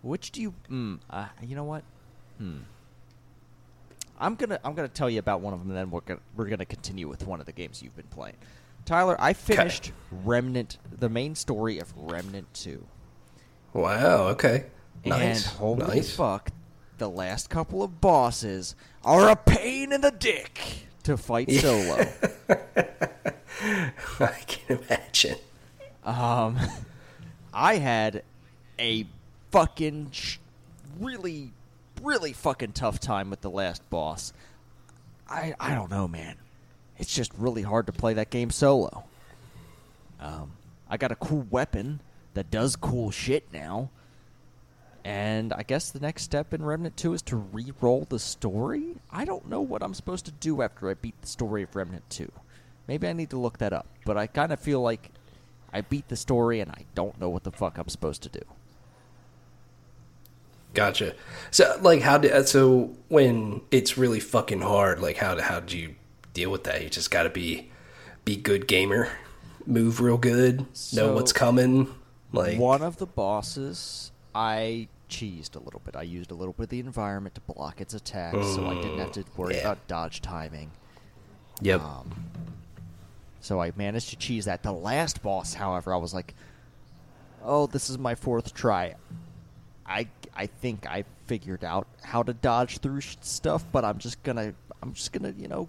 which 0.00 0.30
do 0.30 0.40
you? 0.40 0.54
Mm, 0.70 1.00
uh, 1.10 1.26
you 1.42 1.54
know 1.54 1.64
what? 1.64 1.82
Hmm. 2.38 2.60
I'm 4.18 4.36
gonna 4.36 4.58
I'm 4.64 4.72
gonna 4.72 4.88
tell 4.88 5.10
you 5.10 5.18
about 5.18 5.42
one 5.42 5.52
of 5.52 5.58
them, 5.58 5.68
and 5.68 5.76
then 5.76 5.90
we're 5.90 6.00
gonna 6.00 6.20
we're 6.34 6.46
gonna 6.48 6.64
continue 6.64 7.06
with 7.06 7.26
one 7.26 7.40
of 7.40 7.46
the 7.46 7.52
games 7.52 7.82
you've 7.82 7.94
been 7.94 8.06
playing. 8.06 8.36
Tyler, 8.86 9.16
I 9.18 9.34
finished 9.34 9.92
Remnant, 10.24 10.78
the 10.98 11.10
main 11.10 11.34
story 11.34 11.78
of 11.78 11.92
Remnant 11.94 12.46
Two, 12.54 12.86
Wow. 13.74 14.28
Okay. 14.28 14.64
Nice. 15.04 15.44
and 15.44 15.56
holy 15.58 15.86
nice. 15.86 16.16
fuck, 16.16 16.50
the 16.96 17.10
last 17.10 17.50
couple 17.50 17.82
of 17.82 18.00
bosses 18.00 18.74
are 19.04 19.28
a 19.28 19.36
pain 19.36 19.92
in 19.92 20.00
the 20.00 20.10
dick 20.10 20.58
to 21.02 21.18
fight 21.18 21.52
solo. 21.52 22.06
I 24.20 24.38
can 24.46 24.78
imagine. 24.88 25.36
Um, 26.02 26.58
I 27.52 27.76
had 27.76 28.22
a 28.80 29.06
fucking 29.52 30.10
sh- 30.10 30.38
really, 30.98 31.52
really 32.02 32.32
fucking 32.32 32.72
tough 32.72 32.98
time 32.98 33.30
with 33.30 33.42
the 33.42 33.50
last 33.50 33.88
boss. 33.90 34.32
I 35.28 35.54
I 35.60 35.74
don't 35.74 35.90
know, 35.90 36.08
man. 36.08 36.36
It's 36.98 37.14
just 37.14 37.32
really 37.38 37.62
hard 37.62 37.86
to 37.86 37.92
play 37.92 38.14
that 38.14 38.30
game 38.30 38.50
solo. 38.50 39.04
Um, 40.18 40.52
I 40.88 40.96
got 40.96 41.12
a 41.12 41.16
cool 41.16 41.46
weapon 41.50 42.00
that 42.34 42.50
does 42.50 42.76
cool 42.76 43.10
shit 43.10 43.52
now. 43.52 43.90
And 45.02 45.54
I 45.54 45.62
guess 45.62 45.90
the 45.90 46.00
next 46.00 46.24
step 46.24 46.52
in 46.52 46.62
Remnant 46.62 46.96
2 46.98 47.14
is 47.14 47.22
to 47.22 47.36
re-roll 47.36 48.06
the 48.10 48.18
story? 48.18 48.96
I 49.10 49.24
don't 49.24 49.48
know 49.48 49.62
what 49.62 49.82
I'm 49.82 49.94
supposed 49.94 50.26
to 50.26 50.30
do 50.30 50.60
after 50.60 50.90
I 50.90 50.94
beat 50.94 51.18
the 51.22 51.26
story 51.26 51.62
of 51.62 51.74
Remnant 51.74 52.04
2. 52.10 52.30
Maybe 52.86 53.08
I 53.08 53.14
need 53.14 53.30
to 53.30 53.38
look 53.38 53.56
that 53.58 53.72
up. 53.72 53.86
But 54.04 54.18
I 54.18 54.26
kind 54.26 54.52
of 54.52 54.60
feel 54.60 54.82
like 54.82 55.10
I 55.72 55.80
beat 55.80 56.08
the 56.08 56.16
story 56.16 56.60
and 56.60 56.70
I 56.70 56.84
don't 56.94 57.18
know 57.18 57.30
what 57.30 57.44
the 57.44 57.52
fuck 57.52 57.78
I'm 57.78 57.88
supposed 57.88 58.22
to 58.24 58.28
do. 58.28 58.42
Gotcha. 60.74 61.14
So, 61.50 61.78
like, 61.82 62.02
how 62.02 62.18
did 62.18 62.46
so 62.48 62.94
when 63.08 63.60
it's 63.70 63.98
really 63.98 64.20
fucking 64.20 64.60
hard? 64.60 65.00
Like, 65.00 65.16
how 65.16 65.40
how 65.40 65.60
do 65.60 65.76
you 65.78 65.94
deal 66.32 66.50
with 66.50 66.64
that? 66.64 66.82
You 66.82 66.88
just 66.88 67.10
got 67.10 67.24
to 67.24 67.30
be 67.30 67.70
be 68.24 68.36
good 68.36 68.68
gamer, 68.68 69.08
move 69.66 70.00
real 70.00 70.18
good, 70.18 70.66
know 70.92 71.12
what's 71.12 71.32
coming. 71.32 71.92
Like, 72.32 72.58
One 72.58 72.82
of 72.82 72.98
the 72.98 73.06
bosses, 73.06 74.12
I 74.34 74.86
cheesed 75.08 75.56
a 75.56 75.58
little 75.58 75.80
bit. 75.84 75.96
I 75.96 76.02
used 76.02 76.30
a 76.30 76.34
little 76.34 76.52
bit 76.52 76.64
of 76.64 76.68
the 76.68 76.78
environment 76.78 77.34
to 77.34 77.40
block 77.40 77.80
its 77.80 77.94
attacks, 77.94 78.46
so 78.54 78.66
I 78.68 78.74
didn't 78.74 78.98
have 78.98 79.12
to 79.12 79.24
worry 79.36 79.56
yeah. 79.56 79.62
about 79.62 79.88
dodge 79.88 80.22
timing. 80.22 80.70
yep, 81.60 81.80
Um, 81.82 82.14
so 83.40 83.60
I 83.60 83.72
managed 83.74 84.10
to 84.10 84.16
cheese 84.16 84.44
that. 84.44 84.62
The 84.62 84.72
last 84.72 85.22
boss, 85.22 85.54
however, 85.54 85.92
I 85.92 85.96
was 85.96 86.14
like, 86.14 86.34
"Oh, 87.42 87.66
this 87.66 87.90
is 87.90 87.98
my 87.98 88.14
fourth 88.14 88.54
try. 88.54 88.94
I 89.84 90.06
I 90.34 90.46
think 90.46 90.86
I 90.86 91.04
figured 91.26 91.64
out 91.64 91.86
how 92.02 92.22
to 92.22 92.32
dodge 92.32 92.78
through 92.78 93.00
sh- 93.00 93.16
stuff, 93.20 93.64
but 93.70 93.84
I'm 93.84 93.98
just 93.98 94.22
gonna 94.22 94.54
I'm 94.82 94.94
just 94.94 95.12
gonna 95.12 95.34
you 95.36 95.48
know 95.48 95.68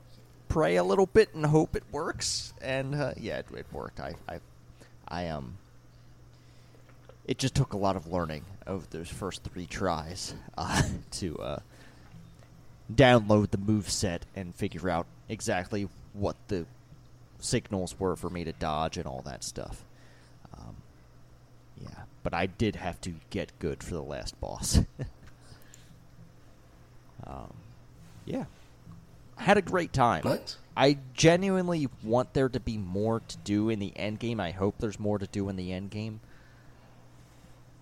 pray 0.49 0.75
a 0.75 0.83
little 0.83 1.05
bit 1.05 1.33
and 1.33 1.45
hope 1.45 1.75
it 1.75 1.83
works." 1.91 2.53
And 2.61 2.95
uh, 2.95 3.13
yeah, 3.17 3.39
it, 3.39 3.47
it 3.55 3.65
worked. 3.71 3.99
I 3.99 4.15
I 4.27 4.39
I 5.07 5.27
um. 5.29 5.57
It 7.27 7.37
just 7.37 7.55
took 7.55 7.73
a 7.73 7.77
lot 7.77 7.95
of 7.95 8.07
learning 8.07 8.43
over 8.67 8.85
those 8.89 9.07
first 9.07 9.43
three 9.43 9.65
tries 9.67 10.33
uh, 10.57 10.81
to 11.11 11.37
uh, 11.37 11.59
download 12.93 13.51
the 13.51 13.57
move 13.57 13.89
set 13.89 14.25
and 14.35 14.53
figure 14.55 14.89
out 14.89 15.05
exactly 15.29 15.87
what 16.13 16.35
the 16.47 16.65
signals 17.39 17.99
were 17.99 18.15
for 18.15 18.29
me 18.29 18.43
to 18.43 18.53
dodge 18.53 18.97
and 18.97 19.07
all 19.07 19.21
that 19.23 19.43
stuff. 19.43 19.85
But 22.23 22.33
I 22.33 22.45
did 22.45 22.75
have 22.75 23.01
to 23.01 23.15
get 23.29 23.57
good 23.59 23.83
for 23.83 23.93
the 23.93 24.03
last 24.03 24.39
boss. 24.39 24.77
um, 27.25 27.53
yeah, 28.25 28.45
I 29.37 29.43
had 29.43 29.57
a 29.57 29.61
great 29.61 29.91
time. 29.91 30.21
Nice. 30.23 30.57
I 30.77 30.97
genuinely 31.13 31.89
want 32.03 32.33
there 32.33 32.49
to 32.49 32.59
be 32.59 32.77
more 32.77 33.21
to 33.27 33.37
do 33.37 33.69
in 33.69 33.79
the 33.79 33.91
end 33.95 34.19
game. 34.19 34.39
I 34.39 34.51
hope 34.51 34.75
there's 34.77 34.99
more 34.99 35.19
to 35.19 35.27
do 35.27 35.49
in 35.49 35.55
the 35.55 35.73
end 35.73 35.89
game 35.89 36.21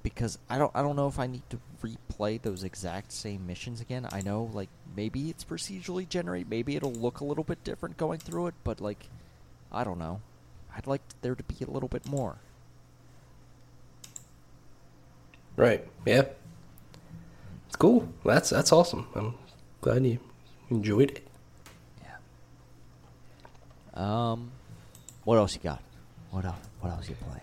because 0.04 0.38
I 0.50 0.58
don't 0.58 0.72
I 0.74 0.82
don't 0.82 0.96
know 0.96 1.08
if 1.08 1.20
I 1.20 1.28
need 1.28 1.44
to 1.50 1.60
replay 1.84 2.42
those 2.42 2.64
exact 2.64 3.12
same 3.12 3.46
missions 3.46 3.82
again. 3.82 4.08
I 4.12 4.22
know 4.22 4.50
like 4.54 4.70
maybe 4.96 5.30
it's 5.30 5.44
procedurally 5.44 6.08
generated, 6.08 6.50
maybe 6.50 6.76
it'll 6.76 6.94
look 6.94 7.20
a 7.20 7.26
little 7.26 7.44
bit 7.44 7.64
different 7.64 7.98
going 7.98 8.20
through 8.20 8.48
it, 8.48 8.56
but 8.64 8.82
like 8.82 9.08
I 9.72 9.84
don't 9.84 10.00
know. 10.00 10.22
I'd 10.76 10.88
like 10.88 11.02
there 11.22 11.36
to 11.36 11.44
be 11.44 11.66
a 11.66 11.70
little 11.70 11.90
bit 11.90 12.08
more. 12.08 12.38
Right, 15.60 15.86
yeah, 16.06 16.24
it's 17.68 17.76
cool. 17.76 18.08
That's 18.26 18.50
that's 18.50 18.72
awesome. 18.72 19.08
I'm 19.16 19.36
glad 19.82 20.06
you 20.06 20.20
enjoyed 20.70 21.12
it. 21.12 21.28
Yeah. 22.02 22.18
Um 23.94 24.52
what 25.24 25.38
else 25.38 25.54
you 25.54 25.62
got? 25.62 25.82
What 26.32 26.46
else 26.46 26.58
what 26.82 26.92
else 26.92 27.10
you 27.10 27.16
playing? 27.16 27.42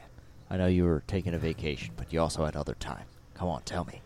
I 0.51 0.57
know 0.57 0.67
you 0.67 0.85
were 0.85 1.03
taking 1.07 1.35
a 1.35 1.39
vacation, 1.39 1.95
but 1.97 2.13
you 2.13 2.21
also 2.21 2.45
had 2.45 2.57
other 2.57 2.75
time. 2.75 3.05
Come 3.35 3.49
on, 3.49 3.63
tell 3.63 3.85
me. 3.85 4.01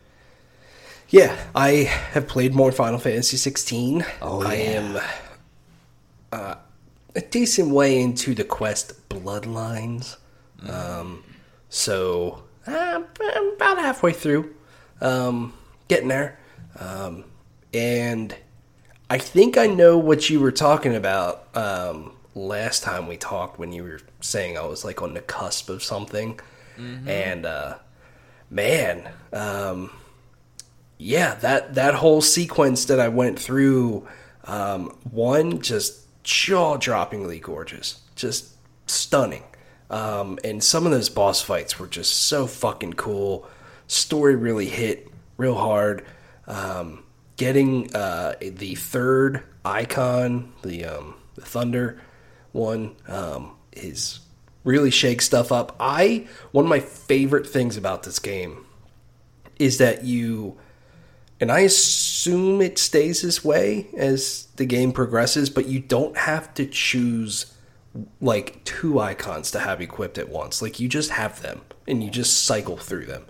Yeah, 1.11 1.37
I 1.55 1.71
have 2.12 2.29
played 2.29 2.55
more 2.55 2.73
Final 2.73 2.99
Fantasy 2.99 3.37
16. 3.37 4.05
Oh, 4.23 4.43
yeah. 4.43 4.49
I 4.49 4.55
am 4.55 5.00
uh, 6.33 6.55
a 7.17 7.21
decent 7.21 7.71
way 7.71 8.00
into 8.00 8.35
the 8.35 8.45
quest 8.45 9.09
Bloodlines. 9.09 10.17
Um, 10.69 11.25
so 11.69 12.45
uh, 12.67 13.02
I'm 13.21 13.52
about 13.55 13.79
halfway 13.79 14.12
through, 14.12 14.55
um, 15.00 15.52
getting 15.88 16.09
there. 16.09 16.38
Um, 16.79 17.25
and 17.73 18.35
I 19.09 19.19
think 19.19 19.57
I 19.57 19.67
know 19.67 19.99
what 19.99 20.31
you 20.31 20.40
were 20.40 20.52
talking 20.52 20.95
about 20.95 21.49
um, 21.57 22.12
last 22.35 22.83
time 22.83 23.09
we 23.09 23.17
talked 23.17 23.59
when 23.59 23.73
you 23.73 23.83
were 23.85 24.00
saying 24.21 24.57
I 24.57 24.67
was 24.67 24.85
like 24.85 25.02
on 25.02 25.14
the 25.14 25.21
cusp 25.21 25.69
of 25.69 25.83
something. 25.83 26.38
And 27.09 27.45
uh, 27.45 27.75
man, 28.49 29.09
um, 29.33 29.90
yeah, 30.97 31.35
that 31.37 31.75
that 31.75 31.95
whole 31.95 32.23
sequence 32.23 32.87
that 32.87 32.99
I 32.99 33.09
went 33.09 33.38
through, 33.38 34.07
um, 34.45 34.97
one 35.11 35.61
just 35.61 36.07
jaw 36.23 36.79
droppingly 36.79 37.40
gorgeous, 37.43 38.00
just 38.17 38.55
stunning. 38.87 39.43
Um, 39.90 40.38
and 40.44 40.62
some 40.62 40.87
of 40.87 40.92
those 40.92 41.09
boss 41.09 41.42
fights 41.42 41.78
were 41.78 41.88
just 41.88 42.12
so 42.26 42.47
fucking 42.47 42.94
cool. 42.94 43.49
Story 43.88 44.37
really 44.37 44.66
hit 44.66 45.09
real 45.37 45.56
hard. 45.56 46.04
Um, 46.47 47.02
getting 47.37 47.94
uh, 47.94 48.35
the 48.40 48.76
third 48.76 49.42
icon, 49.64 50.52
the 50.62 50.85
um, 50.85 51.14
the 51.35 51.42
thunder 51.42 52.00
one, 52.52 52.94
um, 53.09 53.56
is 53.73 54.20
really 54.62 54.90
shake 54.90 55.23
stuff 55.23 55.50
up. 55.50 55.75
I 55.80 56.28
one 56.52 56.64
of 56.64 56.68
my 56.68 56.80
favorite 56.80 57.47
things 57.47 57.76
about 57.76 58.04
this 58.04 58.18
game 58.18 58.64
is 59.59 59.78
that 59.78 60.04
you 60.04 60.56
and 61.40 61.50
I 61.50 61.61
assume 61.61 62.61
it 62.61 62.78
stays 62.78 63.23
this 63.23 63.42
way 63.42 63.88
as 63.97 64.47
the 64.56 64.66
game 64.66 64.92
progresses, 64.92 65.49
but 65.49 65.66
you 65.66 65.80
don't 65.80 66.16
have 66.16 66.52
to 66.54 66.66
choose 66.66 67.54
like 68.20 68.64
two 68.64 69.00
icons 69.00 69.50
to 69.50 69.59
have 69.59 69.80
equipped 69.80 70.18
at 70.18 70.28
once. 70.28 70.62
Like 70.62 70.78
you 70.80 70.88
just 70.88 71.11
have 71.11 71.42
them 71.42 71.62
and 71.88 72.02
you 72.02 72.11
just 72.11 72.44
cycle 72.44 72.76
through 72.76 73.06
them. 73.06 73.26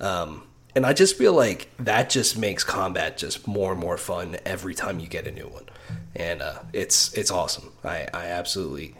Um, 0.00 0.42
and 0.74 0.86
I 0.86 0.92
just 0.92 1.16
feel 1.16 1.32
like 1.32 1.68
that 1.78 2.10
just 2.10 2.38
makes 2.38 2.64
combat 2.64 3.18
just 3.18 3.46
more 3.46 3.72
and 3.72 3.80
more 3.80 3.96
fun 3.96 4.36
every 4.44 4.74
time 4.74 5.00
you 5.00 5.08
get 5.08 5.26
a 5.26 5.32
new 5.32 5.48
one, 5.48 5.64
and 6.14 6.40
uh, 6.42 6.60
it's 6.72 7.12
it's 7.14 7.30
awesome. 7.30 7.72
I 7.82 8.06
I 8.14 8.26
absolutely 8.26 8.94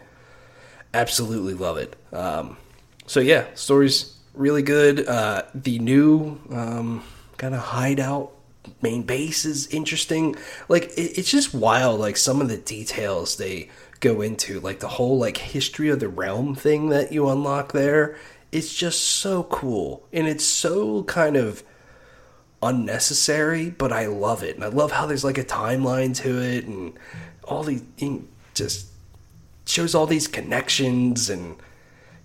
absolutely 0.93 1.55
love 1.55 1.77
it. 1.77 1.97
Um, 2.13 2.57
so 3.07 3.21
yeah, 3.21 3.47
story's 3.55 4.17
really 4.35 4.63
good. 4.63 5.07
Uh, 5.07 5.43
the 5.55 5.79
new 5.79 6.41
um, 6.51 7.05
kind 7.37 7.55
of 7.55 7.61
hideout 7.61 8.33
main 8.83 9.03
base 9.03 9.45
is 9.45 9.67
interesting. 9.69 10.37
Like 10.69 10.87
it, 10.97 11.19
it's 11.19 11.31
just 11.31 11.55
wild. 11.55 12.01
Like 12.01 12.17
some 12.17 12.41
of 12.41 12.49
the 12.49 12.59
details 12.59 13.37
they 13.37 13.69
go 14.01 14.21
into, 14.21 14.61
like 14.61 14.81
the 14.81 14.89
whole 14.89 15.19
like 15.19 15.37
history 15.37 15.89
of 15.89 16.01
the 16.01 16.09
realm 16.09 16.55
thing 16.55 16.89
that 16.89 17.13
you 17.13 17.29
unlock 17.29 17.73
there. 17.73 18.17
It's 18.51 18.75
just 18.75 19.01
so 19.03 19.45
cool, 19.45 20.07
and 20.13 20.27
it's 20.27 20.45
so 20.45 21.05
kind 21.05 21.37
of 21.37 21.63
unnecessary, 22.63 23.71
but 23.71 23.93
I 23.93 24.07
love 24.07 24.43
it, 24.43 24.57
and 24.57 24.65
I 24.65 24.69
love 24.69 24.93
how 24.93 25.07
there's 25.07 25.25
like 25.25 25.39
a 25.39 25.45
timeline 25.45 26.15
to 26.17 26.43
it, 26.43 26.65
and 26.65 26.95
all 27.45 27.63
these 27.63 27.83
just 28.55 28.87
shows 29.67 29.95
all 29.95 30.07
these 30.07 30.27
connections 30.27 31.31
and 31.31 31.57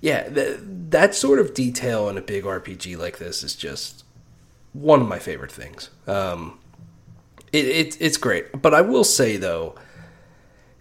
yeah, 0.01 0.27
that 0.29 1.15
sort 1.15 1.39
of 1.39 1.53
detail 1.53 2.09
in 2.09 2.17
a 2.17 2.21
big 2.21 2.43
RPG 2.43 2.97
like 2.97 3.17
this 3.17 3.43
is 3.43 3.55
just 3.55 4.03
one 4.73 5.01
of 5.01 5.07
my 5.07 5.19
favorite 5.19 5.51
things. 5.51 5.89
Um, 6.05 6.59
it, 7.51 7.65
it, 7.65 7.97
it's 7.99 8.17
great, 8.17 8.61
but 8.61 8.73
I 8.73 8.81
will 8.81 9.03
say 9.03 9.37
though, 9.37 9.75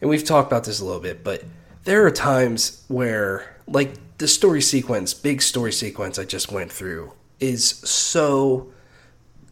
and 0.00 0.10
we've 0.10 0.24
talked 0.24 0.50
about 0.50 0.64
this 0.64 0.80
a 0.80 0.84
little 0.84 1.00
bit, 1.00 1.24
but 1.24 1.44
there 1.84 2.06
are 2.06 2.10
times 2.10 2.84
where 2.88 3.56
like 3.66 3.94
the 4.18 4.28
story 4.28 4.60
sequence, 4.60 5.14
big 5.14 5.42
story 5.42 5.72
sequence 5.72 6.18
I 6.18 6.24
just 6.24 6.52
went 6.52 6.72
through, 6.72 7.12
is 7.40 7.66
so 7.66 8.72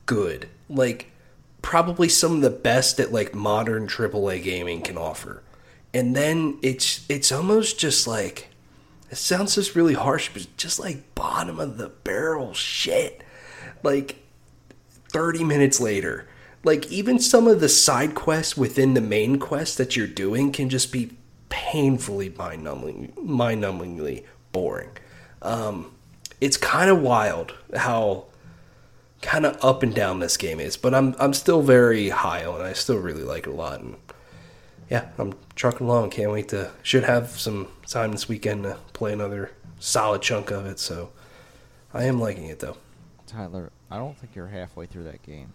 good. 0.06 0.48
Like 0.68 1.10
probably 1.62 2.08
some 2.08 2.36
of 2.36 2.40
the 2.42 2.50
best 2.50 2.96
that 2.96 3.12
like 3.12 3.34
modern 3.34 3.86
AAA 3.86 4.42
gaming 4.42 4.82
can 4.82 4.98
offer. 4.98 5.42
And 5.94 6.16
then 6.16 6.58
it's 6.62 7.04
it's 7.08 7.30
almost 7.30 7.78
just 7.78 8.06
like 8.06 8.48
it 9.10 9.16
sounds 9.16 9.54
just 9.54 9.74
really 9.74 9.94
harsh, 9.94 10.30
but 10.32 10.46
just 10.56 10.80
like 10.80 11.14
bottom 11.14 11.60
of 11.60 11.76
the 11.76 11.88
barrel 11.88 12.54
shit. 12.54 13.22
Like 13.82 14.16
30 15.10 15.44
minutes 15.44 15.80
later, 15.80 16.26
like 16.64 16.90
even 16.90 17.18
some 17.18 17.46
of 17.48 17.60
the 17.60 17.68
side 17.68 18.14
quests 18.14 18.56
within 18.56 18.94
the 18.94 19.00
main 19.00 19.38
quest 19.38 19.78
that 19.78 19.96
you're 19.96 20.06
doing 20.06 20.52
can 20.52 20.68
just 20.68 20.92
be 20.92 21.12
painfully 21.48 22.28
mind-numbing, 22.30 23.12
mind-numbingly 23.20 24.24
boring. 24.52 24.90
Um, 25.42 25.94
it's 26.40 26.56
kind 26.56 26.90
of 26.90 27.00
wild 27.00 27.54
how 27.74 28.26
kind 29.20 29.46
of 29.46 29.62
up 29.64 29.82
and 29.82 29.94
down 29.94 30.20
this 30.20 30.36
game 30.36 30.60
is, 30.60 30.76
but 30.76 30.94
I'm 30.94 31.14
I'm 31.18 31.32
still 31.32 31.62
very 31.62 32.08
high 32.08 32.44
on 32.44 32.60
it. 32.60 32.64
I 32.64 32.72
still 32.72 32.98
really 32.98 33.22
like 33.22 33.46
it 33.46 33.50
a 33.50 33.52
lot, 33.52 33.80
and 33.80 33.96
yeah, 34.90 35.08
I'm 35.18 35.34
trucking 35.54 35.86
along. 35.86 36.10
Can't 36.10 36.32
wait 36.32 36.48
to 36.48 36.72
should 36.82 37.04
have 37.04 37.30
some 37.30 37.68
time 37.86 38.12
this 38.12 38.28
weekend 38.28 38.64
to 38.64 38.78
play 38.92 39.12
another 39.12 39.52
solid 39.78 40.22
chunk 40.22 40.50
of 40.50 40.66
it. 40.66 40.78
So 40.78 41.10
I 41.94 42.04
am 42.04 42.20
liking 42.20 42.46
it 42.46 42.58
though. 42.60 42.76
Tyler, 43.26 43.70
I 43.90 43.98
don't 43.98 44.16
think 44.18 44.34
you're 44.34 44.48
halfway 44.48 44.86
through 44.86 45.04
that 45.04 45.22
game. 45.22 45.52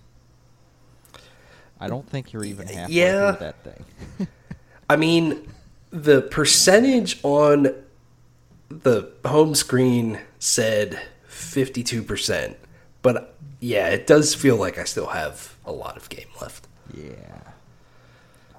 I 1.79 1.87
don't 1.87 2.07
think 2.09 2.33
you're 2.33 2.43
even 2.43 2.67
halfway 2.67 2.95
yeah. 2.95 3.31
through 3.33 3.45
that 3.45 3.63
thing. 3.63 4.27
I 4.89 4.95
mean, 4.95 5.47
the 5.91 6.21
percentage 6.21 7.19
on 7.23 7.73
the 8.69 9.11
home 9.25 9.55
screen 9.55 10.19
said 10.39 10.99
52%, 11.29 12.55
but 13.01 13.35
yeah, 13.59 13.89
it 13.89 14.07
does 14.07 14.33
feel 14.35 14.55
like 14.55 14.77
I 14.77 14.83
still 14.83 15.07
have 15.07 15.55
a 15.65 15.71
lot 15.71 15.97
of 15.97 16.09
game 16.09 16.27
left. 16.41 16.67
Yeah. 16.93 17.13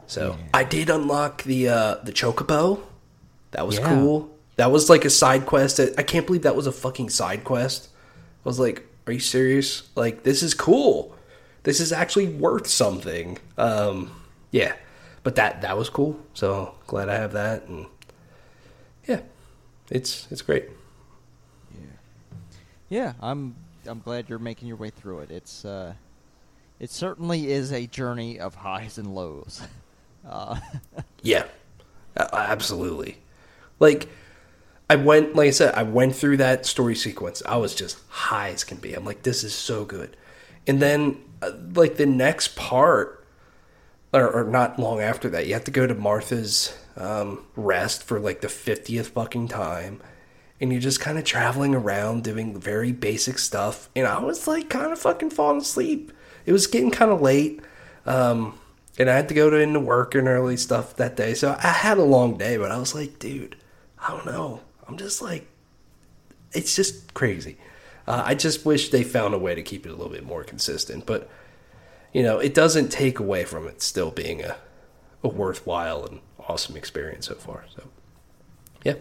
So 0.07 0.37
yeah. 0.39 0.45
I 0.55 0.65
did 0.65 0.91
unlock 0.91 1.43
the 1.43 1.69
uh, 1.69 1.95
the 2.03 2.13
chocobo. 2.13 2.81
That 3.53 3.67
was 3.67 3.79
yeah. 3.79 3.89
cool. 3.89 4.31
That 4.57 4.71
was 4.71 4.91
like 4.91 5.05
a 5.05 5.11
side 5.11 5.47
quest. 5.47 5.79
I 5.81 6.03
can't 6.03 6.27
believe 6.27 6.43
that 6.43 6.57
was 6.57 6.67
a 6.67 6.73
fucking 6.73 7.11
side 7.11 7.45
quest. 7.45 7.89
I 8.45 8.49
was 8.49 8.59
like, 8.59 8.87
"Are 9.07 9.13
you 9.13 9.21
serious? 9.21 9.89
Like, 9.95 10.23
this 10.23 10.43
is 10.43 10.55
cool. 10.55 11.15
This 11.69 11.81
is 11.81 11.93
actually 11.93 12.29
worth 12.29 12.67
something." 12.67 13.37
Um, 13.59 14.11
yeah, 14.53 14.73
but 15.23 15.35
that 15.35 15.61
that 15.61 15.77
was 15.77 15.91
cool. 15.91 16.19
So 16.33 16.75
glad 16.87 17.11
I 17.11 17.17
have 17.17 17.33
that, 17.33 17.65
and 17.65 17.85
yeah, 19.07 19.21
it's 19.91 20.27
it's 20.31 20.41
great. 20.41 20.71
Yeah, 21.75 21.87
yeah. 22.89 23.13
I'm 23.21 23.55
I'm 23.87 24.01
glad 24.01 24.31
you're 24.31 24.39
making 24.39 24.67
your 24.69 24.79
way 24.79 24.89
through 24.89 25.19
it. 25.19 25.31
It's 25.31 25.67
uh, 25.67 25.93
it 26.81 26.91
certainly 26.91 27.53
is 27.53 27.71
a 27.71 27.87
journey 27.87 28.41
of 28.41 28.55
highs 28.55 28.97
and 28.97 29.15
lows. 29.15 29.61
Uh. 30.29 30.59
yeah, 31.23 31.45
absolutely. 32.17 33.19
Like 33.79 34.09
I 34.91 34.97
went, 34.97 35.35
like 35.37 35.49
I 35.49 35.51
said, 35.51 35.75
I 35.75 35.83
went 35.83 36.17
through 36.17 36.39
that 36.39 36.65
story 36.65 36.95
sequence. 36.95 37.43
I 37.47 37.57
was 37.57 37.75
just 37.75 37.99
high 38.09 38.51
as 38.51 38.65
can 38.65 38.79
be. 38.79 38.95
I'm 38.95 39.05
like, 39.05 39.23
this 39.23 39.45
is 39.45 39.55
so 39.55 39.85
good. 39.85 40.17
And 40.67 40.81
then, 40.81 41.23
like 41.75 41.97
the 41.97 42.07
next 42.07 42.57
part, 42.57 43.27
or, 44.13 44.29
or, 44.29 44.45
not 44.45 44.79
long 44.79 45.01
after 45.01 45.29
that, 45.31 45.47
you 45.47 45.55
have 45.55 45.65
to 45.65 45.71
go 45.71 45.87
to 45.87 45.95
Martha's 45.95 46.77
um, 46.97 47.45
rest 47.57 48.03
for 48.03 48.19
like 48.19 48.41
the 48.41 48.49
fiftieth 48.49 49.09
fucking 49.09 49.49
time 49.49 50.01
and 50.61 50.73
you're 50.73 50.81
just 50.81 51.01
kind 51.01 51.19
of 51.19 51.25
traveling 51.25 51.75
around 51.75 52.25
doing 52.25 52.59
very 52.59 52.93
basic 52.93 53.39
stuff. 53.39 53.89
And 53.95 54.07
I 54.07 54.21
was 54.21 54.49
like 54.49 54.69
kind 54.69 54.93
of 54.93 54.99
fucking 54.99 55.31
falling 55.31 55.61
asleep. 55.61 56.13
It 56.47 56.53
was 56.53 56.67
getting 56.67 56.91
kind 56.91 57.11
of 57.11 57.21
late. 57.21 57.61
Um, 58.07 58.59
and 58.99 59.09
I 59.09 59.15
had 59.15 59.29
to 59.29 59.35
go 59.35 59.51
to 59.51 59.57
into 59.57 59.81
work 59.81 60.15
and 60.15 60.27
early 60.27 60.57
stuff 60.57 60.97
that 60.97 61.17
day. 61.17 61.35
So 61.35 61.57
I 61.63 61.69
had 61.69 61.99
a 61.99 62.03
long 62.03 62.37
day, 62.37 62.57
but 62.57 62.73
I 62.73 62.79
was 62.79 62.95
like, 62.95 63.19
dude, 63.19 63.57
I 64.01 64.11
don't 64.11 64.27
know. 64.27 64.63
I'm 64.89 64.97
just 64.97 65.23
like, 65.23 65.47
it's 66.53 66.75
just 66.75 67.15
crazy. 67.15 67.57
Uh, 68.09 68.23
I 68.25 68.35
just 68.35 68.65
wish 68.65 68.89
they 68.89 69.05
found 69.05 69.35
a 69.35 69.39
way 69.39 69.55
to 69.55 69.61
keep 69.61 69.85
it 69.85 69.91
a 69.91 69.93
little 69.93 70.11
bit 70.11 70.25
more 70.25 70.43
consistent. 70.43 71.05
But, 71.05 71.29
you 72.15 72.23
know, 72.23 72.39
it 72.39 72.55
doesn't 72.55 72.89
take 72.89 73.19
away 73.19 73.45
from 73.45 73.69
it 73.69 73.83
still 73.83 74.11
being 74.11 74.43
a, 74.43 74.57
a 75.23 75.29
worthwhile 75.29 76.07
and 76.07 76.21
awesome 76.41 76.75
experience 76.75 77.27
so 77.27 77.35
far. 77.35 77.67
So, 77.77 77.85
yeah. 78.83 78.95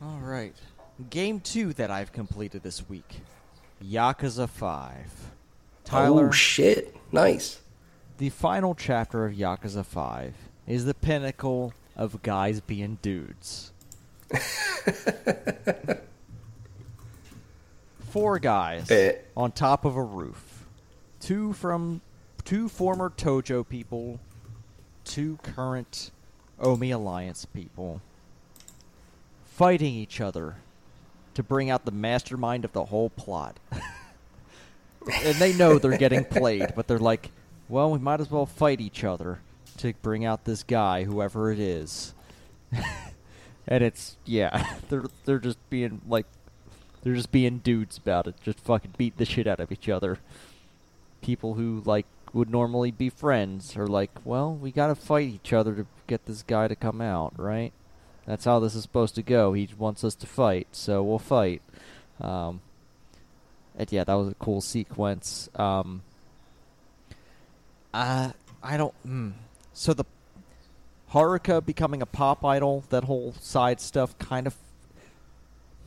All 0.00 0.20
right. 0.20 0.54
Game 1.10 1.40
two 1.40 1.72
that 1.72 1.90
I've 1.90 2.12
completed 2.12 2.62
this 2.62 2.88
week 2.88 3.22
Yakuza 3.84 4.48
5. 4.48 5.30
Tyler. 5.82 6.28
Oh, 6.28 6.30
shit. 6.30 6.94
Nice. 7.10 7.58
The 8.18 8.28
final 8.28 8.76
chapter 8.76 9.26
of 9.26 9.34
Yakuza 9.34 9.84
5 9.84 10.34
is 10.68 10.84
the 10.84 10.94
pinnacle 10.94 11.74
of 11.96 12.22
guys 12.22 12.60
being 12.60 12.98
dudes. 13.02 13.72
Four 18.10 18.38
guys 18.38 18.90
eh. 18.90 19.14
on 19.36 19.52
top 19.52 19.84
of 19.84 19.96
a 19.96 20.02
roof. 20.02 20.66
Two 21.20 21.52
from 21.52 22.00
two 22.44 22.68
former 22.68 23.10
Tojo 23.10 23.68
people, 23.68 24.18
two 25.04 25.38
current 25.42 26.10
Omi 26.58 26.90
Alliance 26.90 27.44
people 27.44 28.00
fighting 29.44 29.94
each 29.94 30.20
other 30.20 30.56
to 31.34 31.42
bring 31.42 31.70
out 31.70 31.84
the 31.84 31.90
mastermind 31.90 32.64
of 32.64 32.72
the 32.72 32.86
whole 32.86 33.10
plot. 33.10 33.58
and 35.24 35.36
they 35.36 35.52
know 35.52 35.78
they're 35.78 35.98
getting 35.98 36.24
played, 36.24 36.72
but 36.74 36.86
they're 36.88 36.98
like, 36.98 37.30
well, 37.68 37.90
we 37.90 37.98
might 37.98 38.20
as 38.20 38.30
well 38.30 38.46
fight 38.46 38.80
each 38.80 39.04
other 39.04 39.40
to 39.76 39.92
bring 40.02 40.24
out 40.24 40.44
this 40.44 40.62
guy, 40.62 41.04
whoever 41.04 41.52
it 41.52 41.58
is. 41.58 42.14
and 43.66 43.82
it's 43.84 44.16
yeah, 44.24 44.76
they're 44.88 45.04
they're 45.24 45.38
just 45.38 45.58
being 45.70 46.00
like 46.08 46.26
they're 47.02 47.14
just 47.14 47.32
being 47.32 47.58
dudes 47.58 47.96
about 47.96 48.26
it, 48.26 48.34
just 48.42 48.60
fucking 48.60 48.94
beat 48.96 49.16
the 49.16 49.24
shit 49.24 49.46
out 49.46 49.60
of 49.60 49.72
each 49.72 49.88
other. 49.88 50.18
People 51.22 51.54
who 51.54 51.82
like 51.84 52.06
would 52.32 52.50
normally 52.50 52.90
be 52.90 53.08
friends 53.08 53.76
are 53.76 53.86
like, 53.86 54.10
well, 54.24 54.54
we 54.54 54.70
gotta 54.70 54.94
fight 54.94 55.28
each 55.28 55.52
other 55.52 55.74
to 55.74 55.86
get 56.06 56.26
this 56.26 56.42
guy 56.42 56.68
to 56.68 56.76
come 56.76 57.00
out, 57.00 57.32
right? 57.38 57.72
That's 58.26 58.44
how 58.44 58.60
this 58.60 58.74
is 58.74 58.82
supposed 58.82 59.14
to 59.16 59.22
go. 59.22 59.54
He 59.54 59.68
wants 59.76 60.04
us 60.04 60.14
to 60.16 60.26
fight, 60.26 60.68
so 60.72 61.02
we'll 61.02 61.18
fight. 61.18 61.62
Um, 62.20 62.60
and 63.76 63.90
yeah, 63.90 64.04
that 64.04 64.14
was 64.14 64.28
a 64.28 64.34
cool 64.34 64.60
sequence. 64.60 65.48
Um, 65.54 66.02
uh, 67.92 68.30
I 68.62 68.76
don't. 68.76 68.94
Mm, 69.06 69.32
so 69.72 69.94
the 69.94 70.04
Haruka 71.12 71.64
becoming 71.64 72.02
a 72.02 72.06
pop 72.06 72.44
idol, 72.44 72.84
that 72.90 73.04
whole 73.04 73.34
side 73.40 73.80
stuff 73.80 74.16
kind 74.18 74.46
of. 74.46 74.56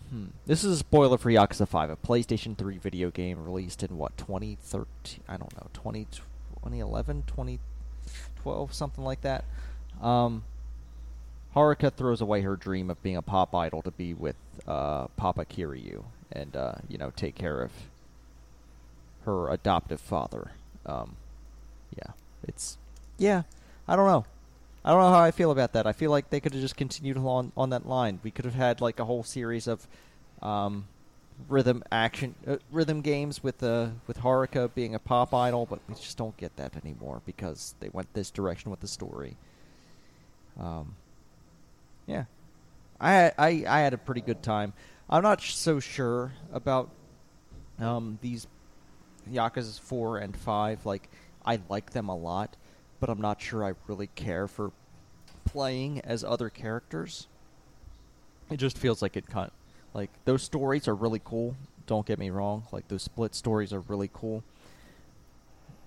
Hmm. 0.09 0.25
This 0.45 0.63
is 0.63 0.73
a 0.73 0.77
spoiler 0.77 1.17
for 1.17 1.31
Yakuza 1.31 1.67
5, 1.67 1.89
a 1.89 1.95
PlayStation 1.95 2.57
3 2.57 2.77
video 2.77 3.09
game 3.09 3.43
released 3.43 3.83
in 3.83 3.97
what, 3.97 4.17
2013? 4.17 5.21
I 5.27 5.37
don't 5.37 5.55
know, 5.55 5.67
20, 5.73 6.05
2011, 6.05 7.23
2012, 7.25 8.73
something 8.73 9.03
like 9.03 9.21
that. 9.21 9.45
Um, 10.01 10.43
Haruka 11.55 11.91
throws 11.91 12.19
away 12.19 12.41
her 12.41 12.55
dream 12.55 12.89
of 12.89 13.01
being 13.01 13.17
a 13.17 13.21
pop 13.21 13.55
idol 13.55 13.81
to 13.83 13.91
be 13.91 14.13
with 14.13 14.35
uh, 14.67 15.07
Papa 15.15 15.45
Kiryu 15.45 16.03
and, 16.31 16.55
uh, 16.55 16.73
you 16.89 16.97
know, 16.97 17.11
take 17.15 17.35
care 17.35 17.61
of 17.61 17.71
her 19.25 19.49
adoptive 19.49 20.01
father. 20.01 20.51
Um, 20.85 21.15
yeah, 21.95 22.11
it's 22.47 22.77
yeah. 23.17 23.43
I 23.87 23.95
don't 23.95 24.07
know. 24.07 24.25
I 24.85 24.91
don't 24.91 25.01
know 25.01 25.09
how 25.09 25.21
I 25.21 25.31
feel 25.31 25.51
about 25.51 25.73
that. 25.73 25.87
I 25.87 25.93
feel 25.93 26.11
like 26.11 26.29
they 26.29 26.39
could 26.39 26.53
have 26.53 26.61
just 26.61 26.75
continued 26.75 27.17
on 27.17 27.51
on 27.55 27.69
that 27.69 27.87
line. 27.87 28.19
We 28.23 28.31
could 28.31 28.45
have 28.45 28.55
had 28.55 28.81
like 28.81 28.99
a 28.99 29.05
whole 29.05 29.23
series 29.23 29.67
of 29.67 29.87
um, 30.41 30.87
rhythm 31.47 31.83
action 31.91 32.35
uh, 32.47 32.57
rhythm 32.71 33.01
games 33.01 33.43
with 33.43 33.63
uh, 33.63 33.87
with 34.07 34.19
Haruka 34.19 34.73
being 34.73 34.95
a 34.95 34.99
pop 34.99 35.33
idol, 35.33 35.65
but 35.65 35.79
we 35.87 35.95
just 35.95 36.17
don't 36.17 36.35
get 36.37 36.55
that 36.57 36.75
anymore 36.83 37.21
because 37.25 37.75
they 37.79 37.89
went 37.89 38.13
this 38.13 38.31
direction 38.31 38.71
with 38.71 38.81
the 38.81 38.87
story. 38.87 39.37
Um, 40.59 40.95
yeah, 42.05 42.25
I 42.99 43.31
I 43.37 43.65
I 43.67 43.79
had 43.79 43.93
a 43.93 43.97
pretty 43.97 44.21
good 44.21 44.43
time. 44.43 44.73
I'm 45.09 45.23
not 45.23 45.41
so 45.41 45.79
sure 45.79 46.33
about 46.51 46.89
um, 47.79 48.19
these 48.21 48.47
Yakuza 49.31 49.79
four 49.79 50.17
and 50.17 50.35
five. 50.35 50.85
Like 50.85 51.09
I 51.45 51.59
like 51.69 51.91
them 51.91 52.09
a 52.09 52.15
lot, 52.15 52.55
but 53.03 53.09
I'm 53.09 53.19
not 53.19 53.41
sure 53.41 53.65
I 53.65 53.73
really 53.85 54.07
care 54.15 54.47
for 54.47 54.71
playing 55.43 55.99
as 56.05 56.23
other 56.23 56.49
characters. 56.49 57.27
It 58.49 58.55
just 58.55 58.77
feels 58.77 59.01
like 59.01 59.17
it 59.17 59.27
kind 59.27 59.51
like 59.93 60.09
those 60.23 60.41
stories 60.41 60.87
are 60.87 60.95
really 60.95 61.19
cool. 61.21 61.57
Don't 61.85 62.05
get 62.05 62.17
me 62.17 62.29
wrong, 62.29 62.63
like 62.71 62.87
those 62.87 63.03
split 63.03 63.35
stories 63.35 63.73
are 63.73 63.81
really 63.81 64.09
cool. 64.13 64.41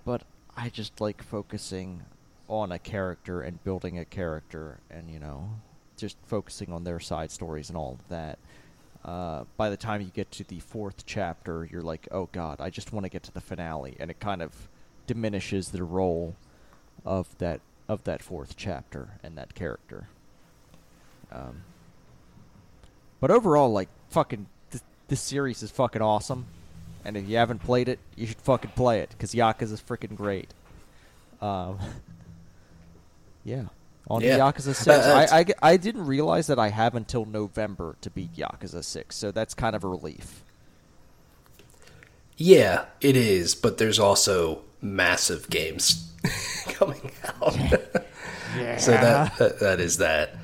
But 0.05 0.25
I 0.55 0.69
just 0.69 1.01
like 1.01 1.23
focusing 1.23 2.03
on 2.47 2.71
a 2.71 2.77
character 2.77 3.41
and 3.41 3.63
building 3.63 3.97
a 3.97 4.05
character 4.05 4.77
and 4.91 5.09
you 5.09 5.17
know 5.17 5.49
just 5.97 6.17
focusing 6.27 6.71
on 6.71 6.83
their 6.83 6.99
side 6.99 7.31
stories 7.31 7.69
and 7.69 7.77
all 7.79 7.97
of 7.99 8.09
that. 8.09 8.37
Uh, 9.03 9.45
by 9.57 9.71
the 9.71 9.77
time 9.77 10.01
you 10.01 10.11
get 10.13 10.29
to 10.33 10.43
the 10.43 10.59
fourth 10.59 11.03
chapter, 11.07 11.67
you're 11.71 11.81
like, 11.81 12.07
oh 12.11 12.29
god, 12.31 12.61
I 12.61 12.69
just 12.69 12.93
want 12.93 13.05
to 13.05 13.09
get 13.09 13.23
to 13.23 13.33
the 13.33 13.41
finale, 13.41 13.97
and 13.99 14.11
it 14.11 14.19
kind 14.19 14.43
of 14.43 14.69
diminishes 15.07 15.69
the 15.69 15.83
role 15.83 16.35
of 17.07 17.35
that 17.39 17.61
of 17.87 18.03
that 18.03 18.21
fourth 18.21 18.55
chapter 18.57 19.11
and 19.23 19.37
that 19.37 19.55
character. 19.55 20.09
Um, 21.31 21.63
but 23.19 23.31
overall, 23.31 23.71
like 23.71 23.87
fucking, 24.09 24.47
th- 24.71 24.83
this 25.07 25.21
series 25.21 25.63
is 25.63 25.71
fucking 25.71 26.01
awesome, 26.01 26.45
and 27.05 27.15
if 27.17 27.27
you 27.27 27.37
haven't 27.37 27.59
played 27.59 27.87
it, 27.89 27.99
you 28.15 28.27
should 28.27 28.41
fucking 28.41 28.71
play 28.71 28.99
it 28.99 29.09
because 29.11 29.33
Yakuza 29.33 29.71
is 29.73 29.81
freaking 29.81 30.15
great. 30.15 30.53
Um, 31.41 31.79
yeah. 33.43 33.65
On 34.09 34.21
Yeah. 34.21 34.37
Yakuza 34.39 34.73
6. 34.75 34.87
Uh, 34.87 34.91
uh, 34.91 35.27
I, 35.31 35.39
I, 35.39 35.45
I 35.73 35.77
didn't 35.77 36.05
realize 36.05 36.47
that 36.47 36.59
I 36.59 36.69
have 36.69 36.95
until 36.95 37.25
November 37.25 37.95
to 38.01 38.09
beat 38.09 38.33
Yakuza 38.35 38.83
6, 38.83 39.15
so 39.15 39.31
that's 39.31 39.53
kind 39.53 39.75
of 39.75 39.83
a 39.83 39.87
relief. 39.87 40.43
Yeah, 42.37 42.85
it 43.01 43.17
is, 43.17 43.55
but 43.55 43.77
there's 43.77 43.97
also 43.99 44.61
massive 44.95 45.49
games 45.49 46.13
coming 46.69 47.11
out. 47.41 47.55
Yeah. 48.57 48.77
so 48.77 48.91
that, 48.91 49.37
that 49.37 49.59
that 49.59 49.79
is 49.79 49.97
that. 49.97 50.35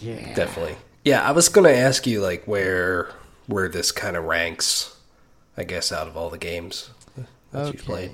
yeah. 0.00 0.34
Definitely. 0.34 0.76
Yeah, 1.04 1.22
I 1.22 1.32
was 1.32 1.48
going 1.48 1.66
to 1.66 1.76
ask 1.76 2.06
you 2.06 2.20
like 2.20 2.44
where 2.46 3.10
where 3.46 3.68
this 3.68 3.92
kind 3.92 4.16
of 4.16 4.24
ranks 4.24 4.94
I 5.56 5.64
guess 5.64 5.92
out 5.92 6.08
of 6.08 6.16
all 6.16 6.30
the 6.30 6.38
games 6.38 6.90
that 7.52 7.72
you've 7.72 7.84
played. 7.84 8.12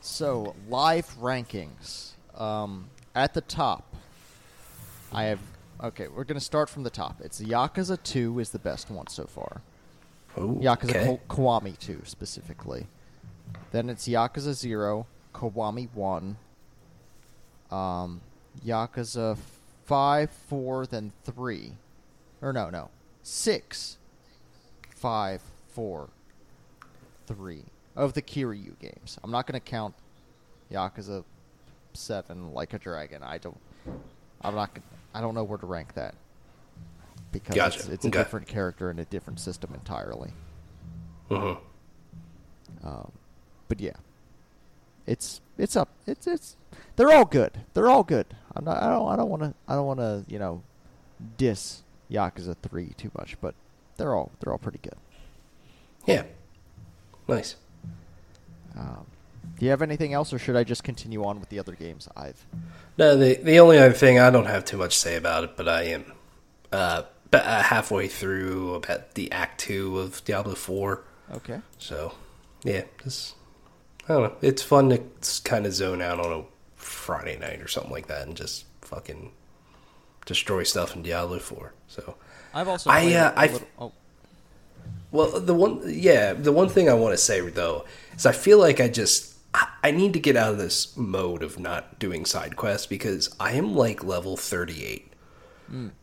So, 0.00 0.54
live 0.68 1.06
rankings. 1.18 2.12
Um, 2.36 2.90
at 3.14 3.32
the 3.32 3.40
top, 3.40 3.94
I 5.12 5.24
have. 5.24 5.40
Okay, 5.82 6.08
we're 6.08 6.24
going 6.24 6.38
to 6.38 6.44
start 6.44 6.68
from 6.68 6.82
the 6.82 6.90
top. 6.90 7.20
It's 7.22 7.40
Yakuza 7.40 8.02
2 8.02 8.38
is 8.38 8.50
the 8.50 8.58
best 8.58 8.90
one 8.90 9.06
so 9.06 9.24
far. 9.24 9.60
Ooh, 10.38 10.60
Yakuza 10.62 10.90
okay. 10.90 11.04
Ko- 11.04 11.20
Kiwami 11.28 11.78
2 11.78 12.02
specifically. 12.04 12.86
Then 13.72 13.88
it's 13.90 14.06
Yakuza 14.06 14.52
0, 14.54 15.06
Kiwami 15.34 15.88
1, 15.92 16.36
um, 17.70 18.20
Yakuza 18.64 19.36
5, 19.84 20.30
4, 20.30 20.86
then 20.86 21.12
3. 21.24 21.72
Or 22.40 22.52
no, 22.52 22.70
no. 22.70 22.90
6, 23.22 23.98
5, 24.94 25.42
4, 25.68 26.08
3 27.26 27.62
of 27.96 28.12
the 28.14 28.22
Kiryu 28.22 28.78
games. 28.78 29.18
I'm 29.22 29.30
not 29.30 29.46
going 29.46 29.60
to 29.60 29.64
count 29.64 29.94
Yakuza 30.70 31.24
7 31.94 32.52
like 32.52 32.74
a 32.74 32.78
dragon. 32.78 33.22
I 33.22 33.38
don't 33.38 33.58
I'm 34.42 34.54
not 34.54 34.70
I 35.14 35.20
don't 35.20 35.34
know 35.34 35.44
where 35.44 35.58
to 35.58 35.66
rank 35.66 35.94
that. 35.94 36.14
Because 37.32 37.54
Gotcha. 37.56 37.78
it's, 37.80 37.88
it's 37.88 38.04
a 38.04 38.08
Okay. 38.08 38.18
different 38.18 38.46
character 38.46 38.90
and 38.90 39.00
a 39.00 39.04
different 39.06 39.40
system 39.40 39.72
entirely. 39.74 40.32
Mhm. 41.30 41.58
Um, 42.82 43.12
but 43.68 43.80
yeah, 43.80 43.96
it's 45.06 45.40
it's 45.58 45.76
up. 45.76 45.88
It's 46.06 46.26
it's 46.26 46.56
they're 46.96 47.10
all 47.10 47.24
good. 47.24 47.60
They're 47.74 47.88
all 47.88 48.04
good. 48.04 48.26
I'm 48.54 48.64
not. 48.64 48.82
I 48.82 48.88
don't. 48.88 49.08
I 49.08 49.16
don't 49.16 49.30
want 49.30 49.42
to. 49.42 49.54
I 49.68 49.74
don't 49.74 49.86
want 49.86 50.00
to. 50.00 50.24
You 50.28 50.38
know, 50.38 50.62
diss 51.36 51.82
Yakuza 52.10 52.56
three 52.62 52.92
too 52.96 53.10
much. 53.16 53.36
But 53.40 53.54
they're 53.96 54.14
all 54.14 54.32
they're 54.40 54.52
all 54.52 54.58
pretty 54.58 54.80
good. 54.82 54.96
Yeah. 56.06 56.24
Nice. 57.26 57.56
Um, 58.76 59.06
do 59.58 59.64
you 59.64 59.70
have 59.70 59.82
anything 59.82 60.12
else, 60.12 60.32
or 60.32 60.38
should 60.38 60.56
I 60.56 60.64
just 60.64 60.84
continue 60.84 61.24
on 61.24 61.38
with 61.40 61.48
the 61.48 61.58
other 61.58 61.74
games 61.74 62.08
I've? 62.16 62.44
No, 62.98 63.16
the 63.16 63.34
the 63.34 63.58
only 63.60 63.78
other 63.78 63.94
thing 63.94 64.18
I 64.18 64.30
don't 64.30 64.46
have 64.46 64.64
too 64.64 64.76
much 64.76 64.94
to 64.94 65.00
say 65.00 65.16
about 65.16 65.44
it, 65.44 65.56
but 65.56 65.68
I 65.68 65.82
am 65.82 66.12
uh, 66.72 67.02
uh, 67.32 67.62
halfway 67.62 68.08
through 68.08 68.74
about 68.74 69.14
the 69.14 69.30
Act 69.32 69.60
Two 69.60 69.98
of 69.98 70.24
Diablo 70.24 70.54
Four. 70.54 71.04
Okay. 71.32 71.60
So, 71.78 72.14
yeah, 72.62 72.82
just 73.02 73.36
I 74.08 74.12
don't 74.14 74.22
know. 74.24 74.36
It's 74.42 74.62
fun 74.62 74.90
to 74.90 75.00
kind 75.44 75.66
of 75.66 75.72
zone 75.72 76.02
out 76.02 76.20
on 76.20 76.40
a 76.40 76.44
Friday 76.76 77.38
night 77.38 77.60
or 77.62 77.68
something 77.68 77.92
like 77.92 78.06
that 78.08 78.26
and 78.26 78.36
just 78.36 78.64
fucking 78.82 79.32
destroy 80.26 80.62
stuff 80.62 80.94
in 80.94 81.02
Diablo 81.02 81.38
Four. 81.38 81.72
So, 81.88 82.16
I've 82.52 82.68
also. 82.68 82.90
I, 82.90 83.14
uh, 83.14 83.42
little- 83.42 83.68
oh, 83.78 83.92
well, 85.10 85.40
the 85.40 85.54
one, 85.54 85.80
yeah, 85.86 86.32
the 86.32 86.52
one 86.52 86.68
thing 86.68 86.88
I 86.90 86.94
want 86.94 87.12
to 87.14 87.18
say 87.18 87.40
though 87.40 87.84
is 88.16 88.26
I 88.26 88.32
feel 88.32 88.58
like 88.58 88.80
I 88.80 88.88
just 88.88 89.34
I, 89.54 89.68
I 89.84 89.90
need 89.92 90.12
to 90.14 90.20
get 90.20 90.36
out 90.36 90.50
of 90.52 90.58
this 90.58 90.96
mode 90.96 91.42
of 91.42 91.58
not 91.58 91.98
doing 91.98 92.24
side 92.26 92.56
quests 92.56 92.86
because 92.86 93.34
I 93.38 93.52
am 93.52 93.74
like 93.74 94.02
level 94.04 94.36
thirty 94.36 94.84
eight, 94.84 95.12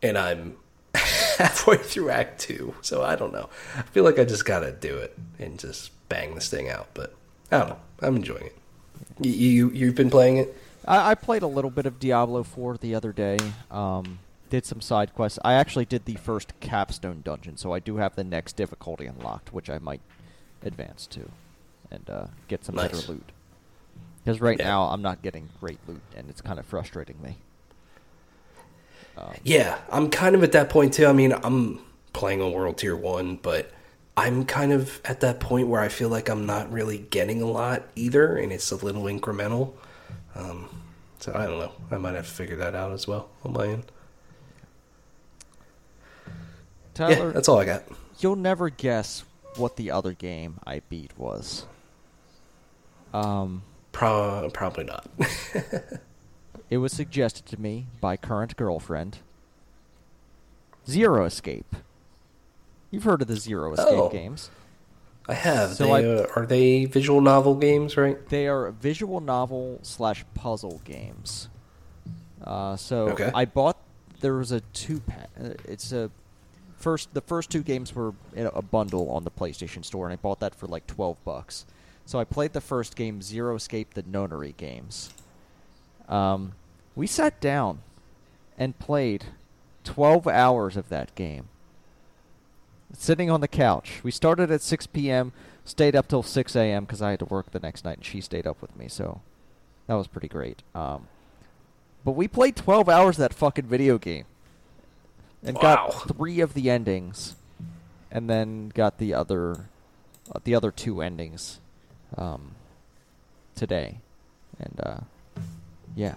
and 0.02 0.18
I'm 0.18 0.56
halfway 0.94 1.76
through 1.76 2.10
Act 2.10 2.40
Two. 2.40 2.74
So 2.80 3.02
I 3.04 3.14
don't 3.16 3.32
know. 3.32 3.48
I 3.76 3.82
feel 3.82 4.02
like 4.04 4.18
I 4.18 4.24
just 4.24 4.44
gotta 4.44 4.72
do 4.72 4.96
it 4.96 5.16
and 5.38 5.58
just 5.58 5.90
bang 6.08 6.34
this 6.34 6.48
thing 6.48 6.68
out. 6.70 6.88
But 6.94 7.14
I 7.52 7.58
don't 7.58 7.68
know. 7.68 7.78
I'm 8.00 8.16
enjoying 8.16 8.46
it. 8.46 8.56
You, 9.20 9.30
you 9.30 9.70
you've 9.70 9.94
been 9.94 10.10
playing 10.10 10.38
it? 10.38 10.56
I, 10.86 11.12
I 11.12 11.14
played 11.14 11.42
a 11.42 11.46
little 11.46 11.70
bit 11.70 11.86
of 11.86 12.00
Diablo 12.00 12.42
4 12.42 12.78
the 12.78 12.94
other 12.94 13.12
day. 13.12 13.38
Um, 13.70 14.18
did 14.50 14.66
some 14.66 14.80
side 14.80 15.14
quests. 15.14 15.38
I 15.44 15.54
actually 15.54 15.84
did 15.84 16.04
the 16.06 16.14
first 16.16 16.52
capstone 16.60 17.20
dungeon, 17.24 17.56
so 17.56 17.72
I 17.72 17.78
do 17.78 17.96
have 17.98 18.16
the 18.16 18.24
next 18.24 18.56
difficulty 18.56 19.06
unlocked, 19.06 19.52
which 19.52 19.70
I 19.70 19.78
might 19.78 20.00
advance 20.64 21.06
to 21.08 21.30
and 21.90 22.08
uh, 22.10 22.26
get 22.48 22.64
some 22.64 22.74
Nice. 22.74 22.90
better 22.90 23.12
loot. 23.12 23.32
Because 24.24 24.40
right 24.40 24.58
Yeah. 24.58 24.66
now 24.66 24.82
I'm 24.84 25.02
not 25.02 25.22
getting 25.22 25.48
great 25.60 25.78
loot, 25.86 26.00
and 26.16 26.28
it's 26.30 26.40
kind 26.40 26.58
of 26.58 26.66
frustrating 26.66 27.20
me. 27.22 27.36
Um, 29.16 29.34
Yeah, 29.44 29.78
I'm 29.90 30.08
kind 30.10 30.34
of 30.34 30.42
at 30.42 30.52
that 30.52 30.68
point 30.70 30.94
too. 30.94 31.06
I 31.06 31.12
mean, 31.12 31.32
I'm 31.32 31.80
playing 32.12 32.40
on 32.42 32.52
World 32.52 32.78
Tier 32.78 32.96
1, 32.96 33.36
but 33.36 33.70
I'm 34.16 34.44
kind 34.44 34.72
of 34.72 35.00
at 35.04 35.20
that 35.20 35.40
point 35.40 35.68
where 35.68 35.80
I 35.80 35.88
feel 35.88 36.08
like 36.08 36.28
I'm 36.28 36.44
not 36.46 36.70
really 36.70 36.98
getting 36.98 37.40
a 37.40 37.46
lot 37.46 37.82
either, 37.96 38.36
and 38.36 38.52
it's 38.52 38.70
a 38.70 38.76
little 38.76 39.04
incremental. 39.04 39.72
Um, 40.34 40.68
so 41.18 41.32
I 41.34 41.46
don't 41.46 41.58
know. 41.58 41.72
I 41.90 41.96
might 41.98 42.14
have 42.14 42.26
to 42.26 42.32
figure 42.32 42.56
that 42.56 42.74
out 42.74 42.92
as 42.92 43.06
well 43.06 43.30
on 43.44 43.52
my 43.54 43.66
end. 43.68 43.84
Tyler, 46.94 47.26
yeah, 47.28 47.32
that's 47.32 47.48
all 47.48 47.58
I 47.58 47.64
got. 47.64 47.84
you'll 48.20 48.36
never 48.36 48.68
guess 48.68 49.24
what 49.56 49.76
the 49.76 49.90
other 49.90 50.12
game 50.12 50.58
I 50.66 50.80
beat 50.88 51.16
was. 51.16 51.64
Um, 53.14 53.62
Pro- 53.92 54.50
probably 54.52 54.84
not. 54.84 55.06
It 56.70 56.78
was 56.78 56.94
suggested 56.94 57.44
to 57.46 57.60
me 57.60 57.86
by 58.00 58.16
current 58.16 58.56
girlfriend. 58.56 59.18
Zero 60.88 61.26
Escape. 61.26 61.76
You've 62.92 63.02
heard 63.04 63.22
of 63.22 63.26
the 63.28 63.34
Zero 63.36 63.72
Escape 63.72 63.88
Oh. 63.98 64.08
games. 64.08 64.50
I 65.28 65.34
have. 65.34 65.70
So 65.74 65.86
they, 65.86 66.18
uh, 66.22 66.26
are 66.36 66.46
they 66.46 66.84
visual 66.84 67.20
novel 67.20 67.54
games, 67.56 67.96
right? 67.96 68.24
They 68.28 68.46
are 68.48 68.70
visual 68.70 69.20
novel 69.20 69.78
slash 69.82 70.24
puzzle 70.34 70.80
games. 70.84 71.48
Uh, 72.44 72.76
so 72.76 73.08
Okay. 73.10 73.30
I 73.34 73.44
bought. 73.44 73.76
There 74.20 74.34
was 74.34 74.52
a 74.52 74.60
two 74.72 75.00
pack. 75.00 75.30
Uh, 75.42 75.50
it's 75.64 75.90
a 75.92 76.10
first. 76.76 77.14
The 77.14 77.20
first 77.20 77.50
two 77.50 77.62
games 77.62 77.94
were 77.94 78.14
in 78.34 78.46
a 78.52 78.62
bundle 78.62 79.10
on 79.10 79.24
the 79.24 79.30
PlayStation 79.30 79.84
Store, 79.84 80.06
and 80.06 80.12
I 80.12 80.16
bought 80.16 80.40
that 80.40 80.54
for 80.54 80.66
like 80.66 80.86
twelve 80.86 81.16
bucks. 81.24 81.64
So 82.04 82.18
I 82.18 82.24
played 82.24 82.52
the 82.52 82.60
first 82.60 82.96
game, 82.96 83.22
Zero 83.22 83.54
Escape, 83.56 83.94
the 83.94 84.02
Nonary 84.02 84.56
games. 84.56 85.10
Um, 86.08 86.52
we 86.96 87.06
sat 87.06 87.40
down 87.40 87.78
and 88.58 88.76
played 88.78 89.26
twelve 89.84 90.26
hours 90.26 90.76
of 90.76 90.88
that 90.88 91.14
game. 91.14 91.48
Sitting 92.92 93.30
on 93.30 93.40
the 93.40 93.48
couch. 93.48 94.00
We 94.02 94.10
started 94.10 94.50
at 94.50 94.60
6 94.62 94.86
p.m., 94.88 95.32
stayed 95.64 95.96
up 95.96 96.08
till 96.08 96.22
6 96.22 96.56
a.m. 96.56 96.84
because 96.84 97.00
I 97.02 97.10
had 97.10 97.18
to 97.20 97.24
work 97.24 97.50
the 97.50 97.58
next 97.60 97.84
night, 97.84 97.98
and 97.98 98.04
she 98.04 98.20
stayed 98.20 98.46
up 98.46 98.60
with 98.60 98.76
me. 98.76 98.88
So 98.88 99.20
that 99.86 99.94
was 99.94 100.06
pretty 100.06 100.28
great. 100.28 100.62
Um, 100.74 101.08
but 102.04 102.12
we 102.12 102.28
played 102.28 102.56
12 102.56 102.88
hours 102.88 103.16
of 103.16 103.20
that 103.20 103.34
fucking 103.34 103.66
video 103.66 103.98
game. 103.98 104.24
And 105.44 105.56
Wow. 105.56 105.62
got 105.90 106.08
three 106.16 106.40
of 106.40 106.54
the 106.54 106.70
endings. 106.70 107.34
And 108.10 108.28
then 108.28 108.68
got 108.74 108.98
the 108.98 109.14
other 109.14 109.68
uh, 110.34 110.38
the 110.44 110.54
other 110.54 110.70
two 110.70 111.00
endings 111.00 111.60
um, 112.16 112.52
today. 113.56 114.00
And 114.58 114.80
uh, 114.82 114.96
yeah. 115.96 116.16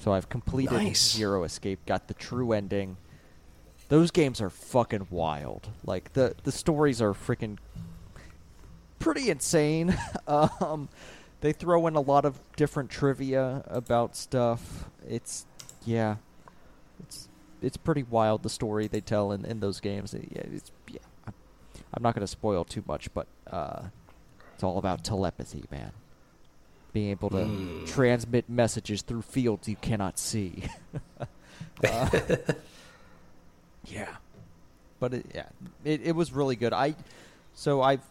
So 0.00 0.12
I've 0.12 0.28
completed 0.30 0.72
Nice. 0.72 1.12
Zero 1.12 1.44
Escape, 1.44 1.84
got 1.86 2.08
the 2.08 2.14
true 2.14 2.52
ending. 2.52 2.96
Those 3.88 4.10
games 4.10 4.40
are 4.40 4.50
fucking 4.50 5.06
wild. 5.10 5.68
Like 5.84 6.12
the 6.14 6.34
the 6.44 6.52
stories 6.52 7.00
are 7.00 7.12
freaking 7.12 7.58
pretty 8.98 9.30
insane. 9.30 9.96
um, 10.26 10.88
they 11.40 11.52
throw 11.52 11.86
in 11.86 11.94
a 11.94 12.00
lot 12.00 12.24
of 12.24 12.38
different 12.56 12.90
trivia 12.90 13.62
about 13.68 14.16
stuff. 14.16 14.86
It's 15.08 15.46
yeah, 15.84 16.16
it's 17.00 17.28
it's 17.62 17.76
pretty 17.76 18.02
wild 18.02 18.42
the 18.42 18.50
story 18.50 18.88
they 18.88 19.00
tell 19.00 19.30
in, 19.32 19.44
in 19.44 19.60
those 19.60 19.80
games. 19.80 20.14
Uh, 20.14 20.18
Yeah, 20.30 20.42
it's 20.52 20.72
yeah. 20.88 20.98
I'm, 21.26 21.34
I'm 21.94 22.02
not 22.02 22.14
gonna 22.14 22.26
spoil 22.26 22.64
too 22.64 22.82
much, 22.88 23.12
but 23.14 23.28
uh, 23.50 23.82
it's 24.54 24.64
all 24.64 24.78
about 24.78 25.04
telepathy, 25.04 25.64
man. 25.70 25.92
Being 26.92 27.10
able 27.10 27.30
to 27.30 27.36
Mm. 27.36 27.86
transmit 27.86 28.48
messages 28.48 29.02
through 29.02 29.22
fields 29.22 29.68
you 29.68 29.76
cannot 29.76 30.18
see. 30.18 30.64
Uh, 31.84 32.08
yeah, 33.86 34.16
but 35.00 35.14
it, 35.14 35.26
yeah, 35.34 35.46
it 35.84 36.02
it 36.04 36.12
was 36.16 36.32
really 36.32 36.56
good. 36.56 36.72
I 36.72 36.94
so 37.54 37.82
I've 37.82 38.02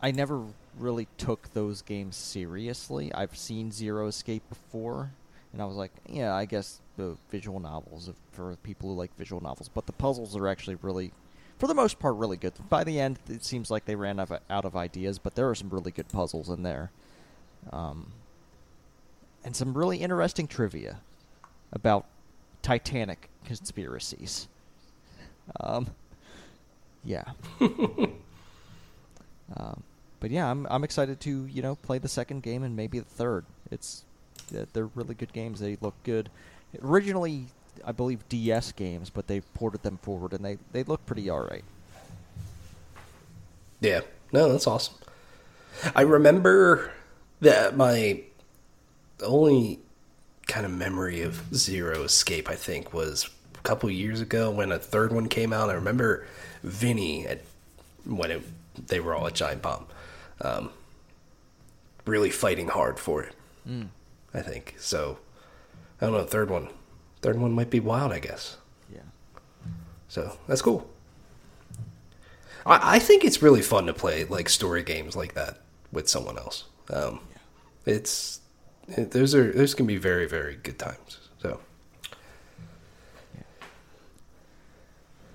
I 0.00 0.10
never 0.10 0.42
really 0.78 1.08
took 1.16 1.52
those 1.54 1.82
games 1.82 2.16
seriously. 2.16 3.12
I've 3.14 3.36
seen 3.36 3.72
Zero 3.72 4.06
Escape 4.08 4.42
before, 4.48 5.10
and 5.52 5.62
I 5.62 5.64
was 5.64 5.76
like, 5.76 5.92
yeah, 6.08 6.34
I 6.34 6.44
guess 6.44 6.80
the 6.96 7.16
visual 7.30 7.60
novels 7.60 8.08
of- 8.08 8.16
for 8.32 8.56
people 8.62 8.90
who 8.90 8.94
like 8.94 9.16
visual 9.16 9.42
novels, 9.42 9.70
but 9.72 9.86
the 9.86 9.92
puzzles 9.92 10.36
are 10.36 10.48
actually 10.48 10.76
really, 10.82 11.12
for 11.58 11.66
the 11.66 11.74
most 11.74 11.98
part, 11.98 12.16
really 12.16 12.36
good. 12.36 12.52
By 12.68 12.84
the 12.84 13.00
end, 13.00 13.18
it 13.28 13.44
seems 13.44 13.70
like 13.70 13.86
they 13.86 13.94
ran 13.96 14.20
out 14.20 14.64
of, 14.64 14.76
ideas, 14.76 15.18
but 15.18 15.34
there 15.34 15.48
are 15.48 15.54
some 15.54 15.70
really 15.70 15.90
good 15.90 16.08
puzzles 16.08 16.50
in 16.50 16.62
there, 16.62 16.90
um, 17.72 18.12
and 19.44 19.56
some 19.56 19.72
really 19.72 19.98
interesting 19.98 20.46
trivia 20.46 21.00
about 21.72 22.06
Titanic 22.62 23.28
conspiracies. 23.44 24.48
Um, 25.60 25.88
yeah. 27.04 27.24
Um, 29.56 29.82
but 30.18 30.30
yeah, 30.32 30.50
I'm 30.50 30.66
I'm 30.68 30.82
excited 30.82 31.20
to 31.20 31.46
you 31.46 31.62
know 31.62 31.76
play 31.76 31.98
the 31.98 32.08
second 32.08 32.42
game 32.42 32.64
and 32.64 32.74
maybe 32.74 32.98
the 32.98 33.04
third. 33.04 33.44
It's 33.70 34.04
they're- 34.50 34.66
they're 34.72 34.90
really 34.96 35.14
good 35.14 35.32
games. 35.32 35.60
They 35.60 35.78
look 35.80 35.94
good. 36.02 36.30
Originally, 36.82 37.44
I 37.84 37.92
believe 37.92 38.28
DS 38.28 38.72
games, 38.72 39.08
but 39.08 39.28
they've 39.28 39.44
ported 39.54 39.82
them 39.84 39.98
forward 39.98 40.32
and 40.32 40.44
they 40.44 40.58
they 40.72 40.82
look 40.82 41.06
pretty 41.06 41.30
all 41.30 41.42
right. 41.44 41.62
Yeah. 43.80 44.00
No, 44.32 44.50
that's 44.50 44.66
awesome. 44.66 44.94
I 45.94 46.00
remember 46.02 46.90
that 47.40 47.76
my 47.76 48.22
only 49.22 49.78
kind 50.48 50.66
of 50.66 50.72
memory 50.72 51.22
of 51.22 51.54
Zero 51.54 52.02
Escape, 52.02 52.48
I 52.50 52.54
think, 52.56 52.92
was 52.92 53.28
couple 53.66 53.90
years 53.90 54.20
ago 54.20 54.50
when 54.50 54.70
a 54.72 54.78
third 54.78 55.12
one 55.12 55.28
came 55.28 55.52
out. 55.52 55.70
I 55.70 55.74
remember 55.74 56.26
Vinny 56.62 57.26
at 57.26 57.40
when 58.04 58.30
it, 58.30 58.42
they 58.86 59.00
were 59.00 59.14
all 59.14 59.26
at 59.26 59.34
Giant 59.34 59.62
Bomb, 59.62 59.86
um, 60.40 60.70
really 62.04 62.30
fighting 62.30 62.68
hard 62.68 62.98
for 62.98 63.22
it. 63.22 63.34
Mm. 63.68 63.88
I 64.32 64.42
think 64.42 64.74
so. 64.78 65.18
I 66.00 66.06
don't 66.06 66.14
know. 66.14 66.24
Third 66.24 66.50
one, 66.50 66.68
third 67.22 67.38
one 67.38 67.52
might 67.52 67.70
be 67.70 67.80
wild. 67.80 68.12
I 68.12 68.20
guess. 68.20 68.56
Yeah. 68.92 69.00
So 70.08 70.38
that's 70.46 70.62
cool. 70.62 70.88
I, 72.64 72.96
I 72.96 72.98
think 72.98 73.24
it's 73.24 73.42
really 73.42 73.62
fun 73.62 73.86
to 73.86 73.94
play 73.94 74.24
like 74.24 74.48
story 74.48 74.82
games 74.82 75.16
like 75.16 75.34
that 75.34 75.58
with 75.90 76.08
someone 76.08 76.38
else. 76.38 76.64
Um, 76.92 77.20
It's 77.86 78.40
it, 78.88 79.10
those 79.12 79.34
are 79.34 79.52
those 79.52 79.74
can 79.74 79.86
be 79.86 79.96
very 79.96 80.26
very 80.28 80.56
good 80.56 80.78
times. 80.78 81.18
So 81.42 81.60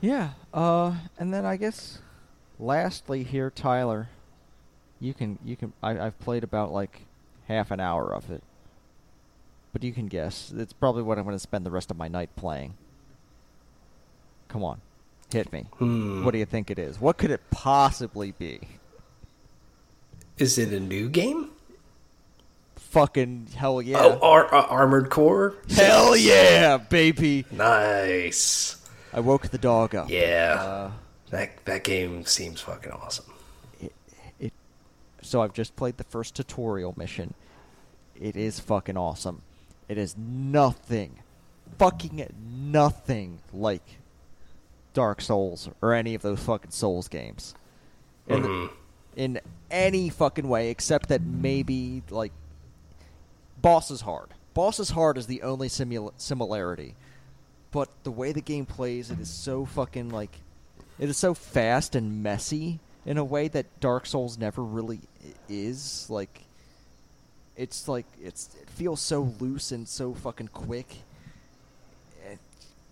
Yeah. 0.01 0.31
Uh, 0.53 0.95
and 1.17 1.33
then 1.33 1.45
I 1.45 1.57
guess, 1.57 1.99
lastly 2.59 3.23
here, 3.23 3.49
Tyler, 3.49 4.09
you 4.99 5.13
can 5.13 5.37
you 5.45 5.55
can 5.55 5.73
I, 5.81 5.97
I've 5.99 6.19
played 6.19 6.43
about 6.43 6.71
like 6.73 7.01
half 7.47 7.71
an 7.71 7.79
hour 7.79 8.13
of 8.13 8.29
it, 8.31 8.43
but 9.73 9.83
you 9.83 9.93
can 9.93 10.07
guess. 10.07 10.51
It's 10.55 10.73
probably 10.73 11.03
what 11.03 11.17
I'm 11.17 11.23
going 11.23 11.35
to 11.35 11.39
spend 11.39 11.65
the 11.65 11.71
rest 11.71 11.91
of 11.91 11.97
my 11.97 12.07
night 12.07 12.35
playing. 12.35 12.73
Come 14.47 14.63
on, 14.63 14.81
hit 15.31 15.53
me. 15.53 15.67
Hmm. 15.77 16.25
What 16.25 16.31
do 16.31 16.39
you 16.39 16.45
think 16.45 16.69
it 16.71 16.79
is? 16.79 16.99
What 16.99 17.17
could 17.17 17.31
it 17.31 17.41
possibly 17.51 18.31
be? 18.31 18.59
is 20.37 20.57
it 20.57 20.73
a 20.73 20.79
new 20.79 21.07
game? 21.07 21.49
Fucking 22.75 23.49
hell 23.55 23.81
yeah! 23.81 23.99
Oh, 24.01 24.19
Ar- 24.21 24.53
uh, 24.53 24.63
Armored 24.65 25.09
Core. 25.09 25.55
hell 25.69 26.15
yeah, 26.17 26.77
baby! 26.77 27.45
Nice. 27.51 28.80
I 29.13 29.19
woke 29.19 29.49
the 29.49 29.57
dog 29.57 29.95
up. 29.95 30.09
Yeah. 30.09 30.55
Uh, 30.59 30.91
that 31.29 31.63
that 31.65 31.83
game 31.83 32.25
seems 32.25 32.61
fucking 32.61 32.91
awesome. 32.91 33.25
it, 33.81 33.93
it 34.39 34.53
so 35.21 35.41
I've 35.41 35.53
just 35.53 35.75
played 35.75 35.97
the 35.97 36.03
first 36.05 36.35
tutorial 36.35 36.93
mission. 36.97 37.33
It 38.19 38.35
is 38.35 38.59
fucking 38.59 38.97
awesome. 38.97 39.41
It 39.87 39.97
is 39.97 40.15
nothing, 40.17 41.19
fucking 41.79 42.27
nothing 42.71 43.39
like 43.53 43.83
Dark 44.93 45.21
Souls 45.21 45.69
or 45.81 45.93
any 45.93 46.15
of 46.15 46.21
those 46.21 46.39
fucking 46.39 46.71
Souls 46.71 47.07
games. 47.07 47.55
In, 48.27 48.43
Mhm. 48.43 48.69
in 49.15 49.39
any 49.69 50.09
fucking 50.09 50.47
way, 50.47 50.69
except 50.69 51.09
that 51.09 51.21
maybe 51.21 52.03
like 52.09 52.31
boss 53.61 53.89
is 53.91 54.01
hard. 54.01 54.29
Boss 54.53 54.79
is 54.79 54.91
hard 54.91 55.17
is 55.17 55.27
the 55.27 55.41
only 55.41 55.67
simula- 55.69 56.13
similarity. 56.17 56.95
But 57.71 57.89
the 58.03 58.11
way 58.11 58.31
the 58.31 58.41
game 58.41 58.65
plays, 58.65 59.11
it 59.11 59.19
is 59.19 59.29
so 59.29 59.65
fucking 59.65 60.09
like 60.09 60.41
it 60.99 61.09
is 61.09 61.17
so 61.17 61.33
fast 61.33 61.95
and 61.95 62.21
messy 62.21 62.79
in 63.05 63.17
a 63.17 63.23
way 63.23 63.47
that 63.47 63.79
Dark 63.79 64.05
Souls 64.05 64.37
never 64.37 64.63
really 64.63 64.99
is. 65.49 66.05
Like 66.09 66.41
it's 67.55 67.87
like 67.87 68.05
it's 68.21 68.49
it 68.61 68.69
feels 68.69 69.01
so 69.01 69.33
loose 69.39 69.71
and 69.71 69.87
so 69.87 70.13
fucking 70.13 70.49
quick. 70.49 70.97
It 72.29 72.39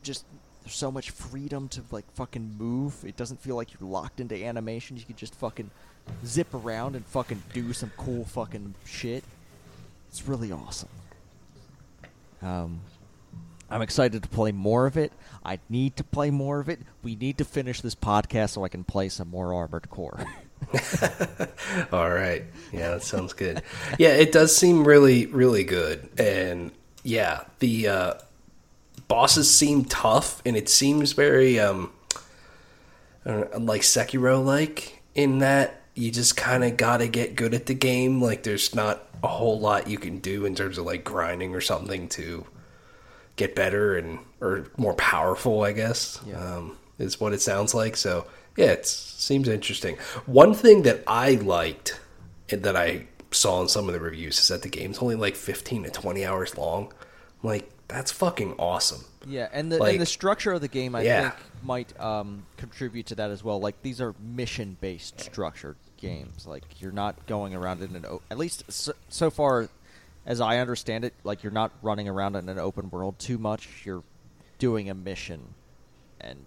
just 0.03 0.25
there's 0.63 0.75
so 0.75 0.91
much 0.91 1.11
freedom 1.11 1.67
to 1.69 1.83
like 1.91 2.09
fucking 2.13 2.55
move. 2.57 3.03
It 3.05 3.17
doesn't 3.17 3.41
feel 3.41 3.55
like 3.55 3.73
you're 3.73 3.89
locked 3.89 4.19
into 4.19 4.35
animation. 4.35 4.97
You 4.97 5.03
can 5.03 5.15
just 5.15 5.35
fucking 5.35 5.71
zip 6.25 6.53
around 6.53 6.95
and 6.95 7.05
fucking 7.05 7.43
do 7.53 7.73
some 7.73 7.91
cool 7.97 8.25
fucking 8.25 8.75
shit. 8.85 9.23
It's 10.09 10.27
really 10.27 10.51
awesome. 10.51 10.89
Um, 12.41 12.79
I'm 13.69 13.82
excited 13.82 14.23
to 14.23 14.29
play 14.29 14.51
more 14.51 14.86
of 14.86 14.97
it. 14.97 15.12
I 15.43 15.60
need 15.69 15.95
to 15.97 16.03
play 16.03 16.32
more 16.32 16.60
of 16.60 16.69
it. 16.69 16.79
We 17.03 17.15
need 17.15 17.38
to 17.38 17.45
finish 17.45 17.82
this 17.82 17.95
podcast 17.95 18.51
so 18.51 18.63
I 18.63 18.69
can 18.69 18.84
play 18.84 19.10
some 19.10 19.29
more 19.29 19.53
Armored 19.53 19.89
Core. 19.89 20.25
All 21.91 22.10
right. 22.10 22.43
Yeah, 22.71 22.91
that 22.91 23.03
sounds 23.03 23.34
good. 23.34 23.63
yeah, 23.97 24.10
it 24.10 24.32
does 24.32 24.55
seem 24.55 24.86
really, 24.86 25.25
really 25.27 25.63
good. 25.63 26.10
And 26.17 26.71
yeah, 27.03 27.43
the 27.60 27.88
uh, 27.88 28.13
bosses 29.08 29.53
seem 29.53 29.86
tough, 29.86 30.41
and 30.45 30.58
it 30.58 30.67
seems 30.67 31.13
very 31.13 31.60
um, 31.60 31.91
know, 33.25 33.49
like 33.58 33.82
Sekiro 33.82 34.43
like 34.43 35.01
in 35.15 35.39
that 35.39 35.82
you 35.95 36.12
just 36.12 36.38
kind 36.38 36.63
of 36.63 36.77
got 36.77 36.97
to 36.97 37.08
get 37.08 37.36
good 37.36 37.53
at 37.53 37.65
the 37.65 37.73
game. 37.73 38.21
Like, 38.21 38.43
there's 38.43 38.73
not 38.73 39.05
a 39.21 39.27
whole 39.27 39.60
lot 39.60 39.88
you 39.89 39.97
can 39.97 40.19
do 40.19 40.45
in 40.45 40.55
terms 40.55 40.77
of 40.77 40.86
like 40.86 41.03
grinding 41.03 41.53
or 41.53 41.62
something 41.62 42.08
to 42.10 42.45
get 43.39 43.56
better 43.56 43.97
and 43.97 44.19
or 44.41 44.65
more 44.78 44.93
powerful. 44.93 45.63
I 45.63 45.71
guess 45.71 46.19
Yeah. 46.28 46.36
um, 46.58 46.78
is 46.99 47.19
what 47.19 47.34
it 47.34 47.41
sounds 47.41 47.73
like. 47.73 47.95
So 47.97 48.28
yeah, 48.58 48.67
it 48.67 48.86
seems 48.86 49.47
interesting. 49.47 49.95
One 50.25 50.54
thing 50.54 50.84
that 50.84 51.04
I 51.08 51.32
liked 51.36 51.99
and 52.49 52.62
that 52.63 52.75
I 52.75 53.08
saw 53.32 53.62
in 53.62 53.67
some 53.69 53.88
of 53.88 53.93
the 53.93 53.99
reviews 53.99 54.38
is 54.39 54.47
that 54.49 54.62
the 54.63 54.69
game's 54.69 54.99
only 54.99 55.15
like 55.15 55.36
15 55.36 55.84
to 55.84 55.89
20 55.89 56.25
hours 56.25 56.58
long. 56.58 56.91
I'm 57.41 57.49
like, 57.49 57.69
that's 57.88 58.12
fucking 58.12 58.56
awesome. 58.60 59.06
Yeah, 59.25 59.47
and 59.54 59.71
the 59.71 59.78
Like- 59.78 59.93
and 59.93 60.02
the 60.02 60.06
structure 60.06 60.52
of 60.52 60.62
the 60.62 60.67
game 60.67 60.93
I 60.95 61.02
Yeah. 61.04 61.30
think 61.32 61.34
might 61.63 61.99
um, 61.99 62.45
contribute 62.58 63.06
to 63.08 63.15
that 63.15 63.32
as 63.32 63.43
well. 63.43 63.60
Like 63.62 63.82
these 63.82 64.02
are 64.02 64.13
mission 64.19 64.78
based 64.82 65.19
structured 65.21 65.78
games. 65.97 66.45
Like 66.47 66.63
you're 66.82 66.91
not 66.91 67.25
going 67.28 67.54
around 67.56 67.82
in 67.82 67.95
an 67.95 68.06
o- 68.06 68.21
at 68.30 68.38
least 68.38 68.63
so, 68.69 68.93
so 69.10 69.30
far 69.30 69.69
as 70.29 70.39
I 70.39 70.59
understand 70.59 71.03
it. 71.03 71.13
Like 71.25 71.43
you're 71.43 71.51
not 71.51 71.71
running 71.81 72.07
around 72.07 72.37
in 72.37 72.47
an 72.47 72.59
open 72.59 72.89
world 72.89 73.19
too 73.19 73.37
much. 73.37 73.67
You're 73.83 74.03
doing 74.59 74.89
a 74.89 74.93
mission, 74.93 75.55
and 76.21 76.45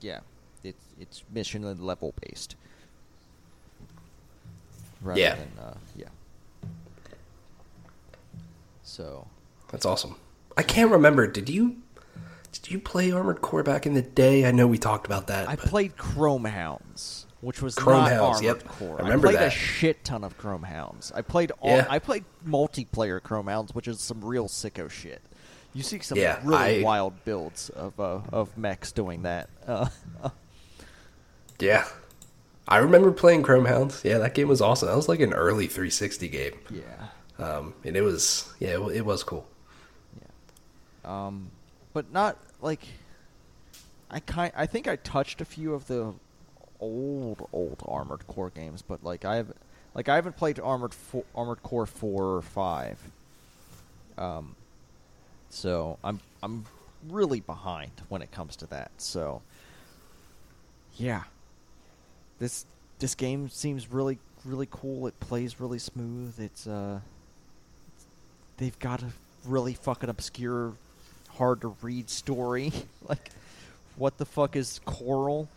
yeah, 0.00 0.20
it's 0.62 0.84
it's 1.00 1.24
mission 1.32 1.64
and 1.64 1.80
level 1.80 2.14
based. 2.20 2.54
Rather 5.02 5.20
Yeah. 5.20 5.34
Than, 5.36 5.48
uh, 5.60 5.74
yeah. 5.96 6.08
So 8.82 9.26
That's 9.70 9.86
awesome. 9.86 10.16
I 10.56 10.62
can't 10.62 10.90
remember. 10.90 11.26
Did 11.26 11.48
you 11.48 11.76
did 12.52 12.70
you 12.70 12.80
play 12.80 13.10
Armored 13.12 13.40
Core 13.40 13.62
back 13.62 13.86
in 13.86 13.94
the 13.94 14.02
day? 14.02 14.44
I 14.46 14.50
know 14.50 14.66
we 14.66 14.78
talked 14.78 15.06
about 15.06 15.26
that. 15.28 15.48
I 15.48 15.56
but- 15.56 15.66
played 15.66 15.96
Chrome 15.96 16.44
Hounds, 16.46 17.26
which 17.40 17.62
was 17.62 17.74
Chrome 17.74 17.98
not 17.98 18.10
Hounds, 18.12 18.38
Armored 18.38 18.62
yep. 18.62 18.64
Core. 18.68 18.96
I 18.98 19.02
remember 19.04 19.28
played 19.28 19.40
a 19.42 19.50
shit 19.50 20.04
ton 20.04 20.24
of 20.24 20.36
Chrome 20.38 20.62
Hounds. 20.64 21.12
I 21.14 21.22
played 21.22 21.52
all. 21.60 21.70
Yeah. 21.76 21.86
I 21.88 21.98
played 21.98 22.24
multiplayer 22.46 23.22
Chrome 23.22 23.46
Hounds, 23.46 23.74
which 23.74 23.86
is 23.88 24.00
some 24.00 24.24
real 24.24 24.48
sicko 24.48 24.90
shit. 24.90 25.22
You 25.74 25.82
see 25.82 26.00
some 26.00 26.18
Yeah, 26.18 26.40
really 26.44 26.80
I- 26.80 26.82
wild 26.82 27.24
builds 27.24 27.68
of 27.70 27.98
uh, 28.00 28.20
of 28.32 28.56
mechs 28.58 28.90
doing 28.92 29.22
that. 29.22 29.48
Uh, 29.66 29.88
Yeah. 31.60 31.86
I 32.66 32.78
remember 32.78 33.10
playing 33.12 33.42
Chrome 33.42 33.64
Hounds. 33.64 34.02
Yeah, 34.04 34.18
that 34.18 34.34
game 34.34 34.48
was 34.48 34.60
awesome. 34.60 34.88
That 34.88 34.96
was 34.96 35.08
like 35.08 35.20
an 35.20 35.32
early 35.32 35.66
360 35.66 36.28
game. 36.28 36.52
yeah, 36.70 37.42
Um, 37.44 37.74
and 37.84 37.96
it 37.96 38.02
was 38.02 38.52
yeah, 38.60 38.70
it, 38.78 38.96
it 38.96 39.04
was 39.06 39.24
cool. 39.24 39.46
yeah. 40.20 41.26
Um, 41.26 41.50
but 41.94 42.12
not 42.12 42.36
like 42.60 42.82
I 44.10 44.20
kind. 44.20 44.52
I 44.56 44.66
think 44.66 44.86
I 44.86 44.96
touched 44.96 45.40
a 45.40 45.44
few 45.44 45.72
of 45.74 45.86
the 45.86 46.14
old 46.80 47.48
old 47.52 47.82
Armored 47.86 48.26
Core 48.26 48.50
games, 48.50 48.82
but 48.82 49.02
like 49.04 49.24
I 49.24 49.36
have, 49.36 49.52
like 49.94 50.08
I 50.08 50.14
haven't 50.16 50.36
played 50.36 50.58
Armored 50.60 50.94
Armored 51.34 51.62
Core 51.62 51.86
four 51.86 52.36
or 52.36 52.42
five. 52.42 52.98
Um, 54.16 54.54
so 55.50 55.98
I'm 56.02 56.20
I'm 56.42 56.64
really 57.08 57.40
behind 57.40 57.92
when 58.08 58.22
it 58.22 58.32
comes 58.32 58.56
to 58.56 58.66
that. 58.66 58.90
So 58.98 59.42
yeah, 60.96 61.24
this 62.38 62.66
this 62.98 63.14
game 63.14 63.48
seems 63.48 63.90
really 63.90 64.18
really 64.44 64.68
cool. 64.70 65.06
It 65.06 65.18
plays 65.20 65.60
really 65.60 65.78
smooth. 65.78 66.34
It's 66.38 66.66
uh, 66.66 67.00
they've 68.56 68.78
got 68.78 69.02
a 69.02 69.06
really 69.46 69.74
fucking 69.74 70.08
obscure, 70.10 70.72
hard 71.30 71.60
to 71.62 71.76
read 71.82 72.10
story. 72.10 72.72
like, 73.08 73.30
what 73.96 74.18
the 74.18 74.26
fuck 74.26 74.56
is 74.56 74.80
coral? 74.84 75.48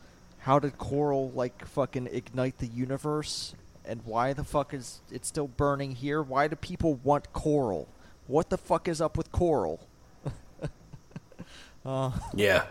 How 0.42 0.60
did 0.60 0.78
coral 0.78 1.32
like 1.32 1.66
fucking 1.66 2.08
ignite 2.12 2.58
the 2.58 2.68
universe? 2.68 3.54
And 3.86 4.02
why 4.06 4.34
the 4.34 4.44
fuck 4.44 4.74
is 4.74 5.02
it 5.12 5.26
still 5.26 5.48
burning 5.48 5.96
here? 5.96 6.22
Why 6.22 6.48
do 6.48 6.56
people 6.56 6.96
want 7.04 7.32
coral? 7.34 7.88
What 8.28 8.50
the 8.50 8.58
fuck 8.58 8.88
is 8.88 9.02
up 9.02 9.18
with 9.18 9.32
coral? 9.32 9.88
uh, 11.86 12.12
Yeah. 12.34 12.64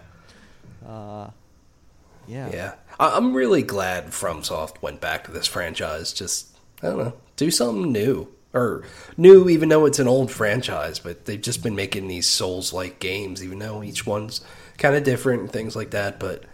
uh, 0.87 1.31
yeah. 2.27 2.51
Yeah. 2.53 2.75
I, 2.99 3.17
I'm 3.17 3.35
really 3.35 3.63
glad 3.63 4.09
FromSoft 4.09 4.83
went 4.83 5.01
back 5.01 5.25
to 5.25 5.31
this 5.33 5.47
franchise. 5.47 6.13
Just 6.13 6.57
I 6.83 6.87
don't 6.89 6.99
know, 6.99 7.15
do 7.37 7.51
something 7.51 7.93
new. 7.93 8.29
Or 8.53 8.83
new 9.17 9.49
even 9.49 9.69
though 9.69 9.87
it's 9.87 10.01
an 10.01 10.09
old 10.09 10.31
franchise, 10.33 10.99
but 10.99 11.25
they've 11.25 11.41
just 11.41 11.63
been 11.63 11.77
making 11.77 12.09
these 12.09 12.27
Souls 12.27 12.73
like 12.73 12.99
games, 12.99 13.45
even 13.45 13.61
though 13.61 13.83
each 13.85 14.07
one's 14.07 14.41
kinda 14.77 15.01
different 15.01 15.43
and 15.43 15.53
things 15.53 15.77
like 15.77 15.91
that, 15.91 16.19
but 16.19 16.45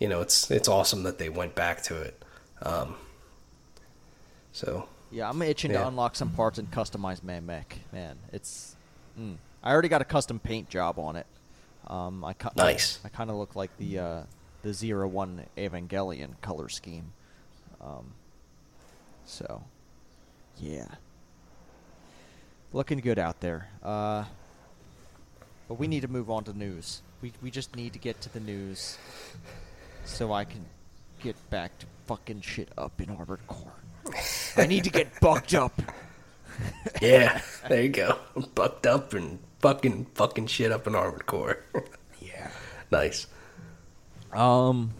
you 0.00 0.08
know, 0.08 0.20
it's 0.20 0.50
it's 0.50 0.66
awesome 0.68 1.04
that 1.04 1.18
they 1.18 1.28
went 1.28 1.54
back 1.54 1.82
to 1.84 2.00
it. 2.00 2.24
Um, 2.62 2.96
so 4.52 4.88
Yeah, 5.12 5.28
I'm 5.28 5.40
itching 5.42 5.70
Yeah. 5.70 5.82
to 5.82 5.88
unlock 5.88 6.16
some 6.16 6.30
parts 6.30 6.58
and 6.58 6.70
customize 6.70 7.22
my 7.22 7.38
mech. 7.40 7.78
Man, 7.92 8.16
it's. 8.32 8.74
Mm. 9.18 9.36
I 9.62 9.72
already 9.72 9.88
got 9.88 10.00
a 10.00 10.04
custom 10.04 10.38
paint 10.38 10.68
job 10.68 10.98
on 10.98 11.16
it. 11.16 11.26
Um, 11.86 12.24
I 12.24 12.32
ki- 12.32 12.48
Nice. 12.56 12.98
I, 13.04 13.08
kind 13.08 13.30
of 13.30 13.36
look 13.36 13.54
like 13.56 13.76
the 13.78 13.98
uh, 13.98 14.22
the 14.62 14.72
zero 14.72 15.06
one 15.08 15.46
Evangelion 15.56 16.40
color 16.40 16.68
scheme. 16.68 17.12
Um, 17.80 18.12
so, 19.26 19.64
yeah, 20.58 20.86
looking 22.72 22.98
good 23.00 23.18
out 23.18 23.40
there. 23.40 23.68
Uh, 23.82 24.24
but 25.68 25.74
we 25.74 25.86
need 25.88 26.02
to 26.02 26.08
move 26.08 26.30
on 26.30 26.44
to 26.44 26.56
news. 26.56 27.02
We 27.22 27.32
we 27.42 27.50
just 27.50 27.74
need 27.76 27.92
to 27.94 27.98
get 27.98 28.20
to 28.22 28.28
the 28.32 28.40
news, 28.40 28.96
so 30.10 30.32
I 30.32 30.44
can 30.44 30.64
get 31.22 31.36
back 31.50 31.78
to 31.78 31.86
fucking 32.06 32.40
shit 32.42 32.68
up 32.76 33.00
in 33.00 33.10
Armored 33.10 33.46
Core. 33.46 33.72
I 34.56 34.66
need 34.66 34.84
to 34.84 34.90
get 34.90 35.08
bucked 35.20 35.54
up. 35.54 35.80
Yeah, 37.00 37.40
there 37.68 37.82
you 37.82 37.88
go. 37.88 38.18
Bucked 38.54 38.86
up 38.86 39.14
and 39.14 39.38
fucking 39.60 40.06
fucking 40.14 40.46
shit 40.48 40.72
up 40.72 40.86
in 40.86 40.94
Armored 40.94 41.26
Core. 41.26 41.58
Yeah. 42.22 42.50
nice. 42.90 43.26
Um. 44.32 44.92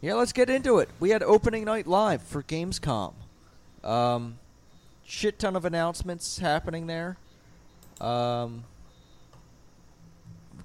Yeah, 0.00 0.14
let's 0.14 0.32
get 0.32 0.50
into 0.50 0.78
it. 0.80 0.88
We 0.98 1.10
had 1.10 1.22
opening 1.22 1.64
night 1.64 1.86
live 1.86 2.20
for 2.22 2.42
Gamescom. 2.42 3.14
Um, 3.84 4.38
shit 5.04 5.38
ton 5.38 5.54
of 5.56 5.64
announcements 5.64 6.38
happening 6.38 6.86
there. 6.88 7.16
Um, 8.00 8.64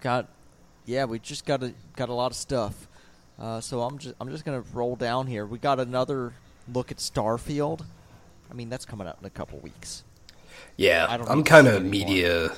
got, 0.02 0.28
yeah, 0.86 1.06
we 1.06 1.20
just 1.20 1.46
got 1.46 1.64
a 1.64 1.74
got 1.96 2.10
a 2.10 2.14
lot 2.14 2.32
of 2.32 2.38
stuff. 2.38 2.88
Uh, 3.40 3.60
so 3.60 3.82
I'm 3.82 3.98
just 3.98 4.16
I'm 4.20 4.30
just 4.30 4.46
gonna 4.46 4.64
roll 4.74 4.96
down 4.96 5.28
here. 5.28 5.46
We 5.46 5.58
got 5.58 5.80
another 5.80 6.34
look 6.72 6.92
at 6.92 6.98
Starfield. 6.98 7.84
I 8.50 8.54
mean, 8.54 8.70
that's 8.70 8.86
coming 8.86 9.08
out 9.08 9.18
in 9.20 9.26
a 9.26 9.30
couple 9.30 9.60
weeks. 9.60 10.04
Yeah, 10.78 11.06
I 11.10 11.16
I'm 11.32 11.44
kind 11.44 11.68
of 11.68 11.76
anymore. 11.76 11.90
media. 11.92 12.52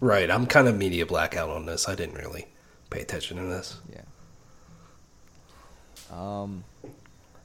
Right, 0.00 0.30
I'm 0.30 0.46
kind 0.46 0.66
of 0.66 0.76
media 0.76 1.06
blackout 1.06 1.48
on 1.48 1.66
this. 1.66 1.88
I 1.88 1.94
didn't 1.94 2.16
really 2.16 2.46
pay 2.90 3.00
attention 3.02 3.36
to 3.36 3.44
this. 3.44 3.78
Yeah. 3.92 4.00
Um, 6.10 6.64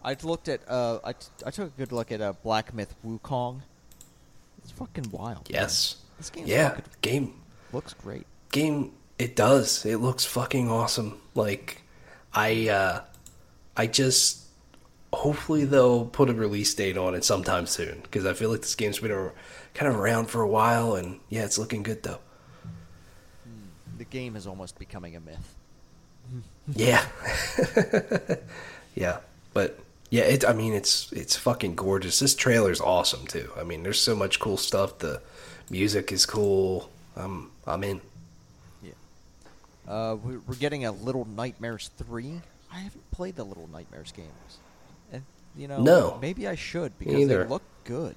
I 0.04 0.16
looked 0.24 0.50
at 0.50 0.62
uh, 0.70 1.00
I, 1.04 1.14
t- 1.14 1.28
I 1.46 1.52
took 1.52 1.68
a 1.68 1.78
good 1.78 1.92
look 1.92 2.12
at 2.12 2.20
uh, 2.22 2.34
Black 2.44 2.74
Myth 2.74 2.96
Wukong. 3.06 3.62
It's 4.60 4.72
fucking 4.72 5.12
wild. 5.12 5.50
man. 5.52 5.62
Yes. 5.62 5.98
This 6.18 6.30
game. 6.30 6.46
Yeah, 6.48 6.70
fucking 6.70 6.84
game 7.02 7.34
looks 7.74 7.94
great. 7.94 8.26
game 8.52 8.92
it 9.20 9.36
does. 9.36 9.86
It 9.86 9.98
looks 9.98 10.26
fucking 10.26 10.70
awesome. 10.70 11.20
Like 11.36 11.82
I 12.34 12.70
uh 12.70 13.02
I 13.76 13.88
just 13.88 14.44
hopefully 15.14 15.66
they'll 15.66 16.06
put 16.06 16.30
a 16.30 16.34
release 16.34 16.74
date 16.74 16.98
on 16.98 17.16
it 17.16 17.24
sometime 17.24 17.66
soon 17.66 18.02
because 18.02 18.26
I 18.26 18.34
feel 18.34 18.50
like 18.52 18.62
this 18.62 18.76
game's 18.76 19.00
been 19.00 19.12
a, 19.12 19.32
kind 19.74 19.92
of 19.92 20.00
around 20.00 20.26
for 20.26 20.42
a 20.42 20.48
while 20.48 20.96
and 20.96 21.20
yeah, 21.30 21.46
it's 21.46 21.58
looking 21.58 21.84
good 21.84 22.04
though. 22.04 22.20
The 23.98 24.06
game 24.06 24.36
is 24.36 24.46
almost 24.46 24.78
becoming 24.78 25.16
a 25.16 25.20
myth. 25.20 25.56
Yeah. 26.76 27.06
yeah. 28.96 29.20
But 29.54 29.80
yeah, 30.10 30.24
it 30.24 30.44
I 30.46 30.52
mean 30.52 30.74
it's 30.74 31.12
it's 31.14 31.38
fucking 31.38 31.76
gorgeous. 31.76 32.20
This 32.20 32.36
trailer's 32.36 32.82
awesome 32.82 33.26
too. 33.26 33.50
I 33.58 33.64
mean, 33.64 33.84
there's 33.84 34.02
so 34.02 34.16
much 34.16 34.40
cool 34.40 34.58
stuff. 34.58 35.00
The 35.00 35.22
music 35.70 36.12
is 36.12 36.26
cool. 36.26 36.90
I'm 37.16 37.52
I'm 37.66 37.84
in. 37.86 38.02
Uh, 39.88 40.18
we're, 40.22 40.40
we're 40.40 40.56
getting 40.56 40.86
a 40.86 40.92
Little 40.92 41.26
Nightmares 41.26 41.90
three. 41.98 42.42
I 42.72 42.80
haven't 42.80 43.10
played 43.12 43.36
the 43.36 43.44
Little 43.46 43.70
Nightmares 43.72 44.12
games, 44.12 44.58
and 45.14 45.24
you 45.56 45.68
know, 45.68 45.82
No. 45.82 46.18
maybe 46.22 46.48
I 46.48 46.56
should 46.56 46.98
because 47.00 47.28
they 47.28 47.44
look 47.46 47.64
good. 47.86 48.16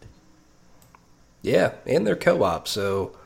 Yeah, 1.43 1.73
and 1.87 2.07
they're 2.07 2.17
co-op, 2.17 2.67
so 2.69 3.17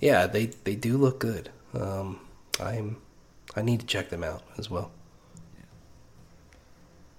yeah, 0.00 0.26
they 0.26 0.46
they 0.46 0.76
do 0.76 0.96
look 0.98 1.18
good. 1.18 1.50
Um 1.72 2.20
I'm 2.60 2.98
I 3.56 3.62
need 3.62 3.80
to 3.80 3.86
check 3.86 4.10
them 4.10 4.22
out 4.22 4.42
as 4.58 4.68
well. 4.70 4.90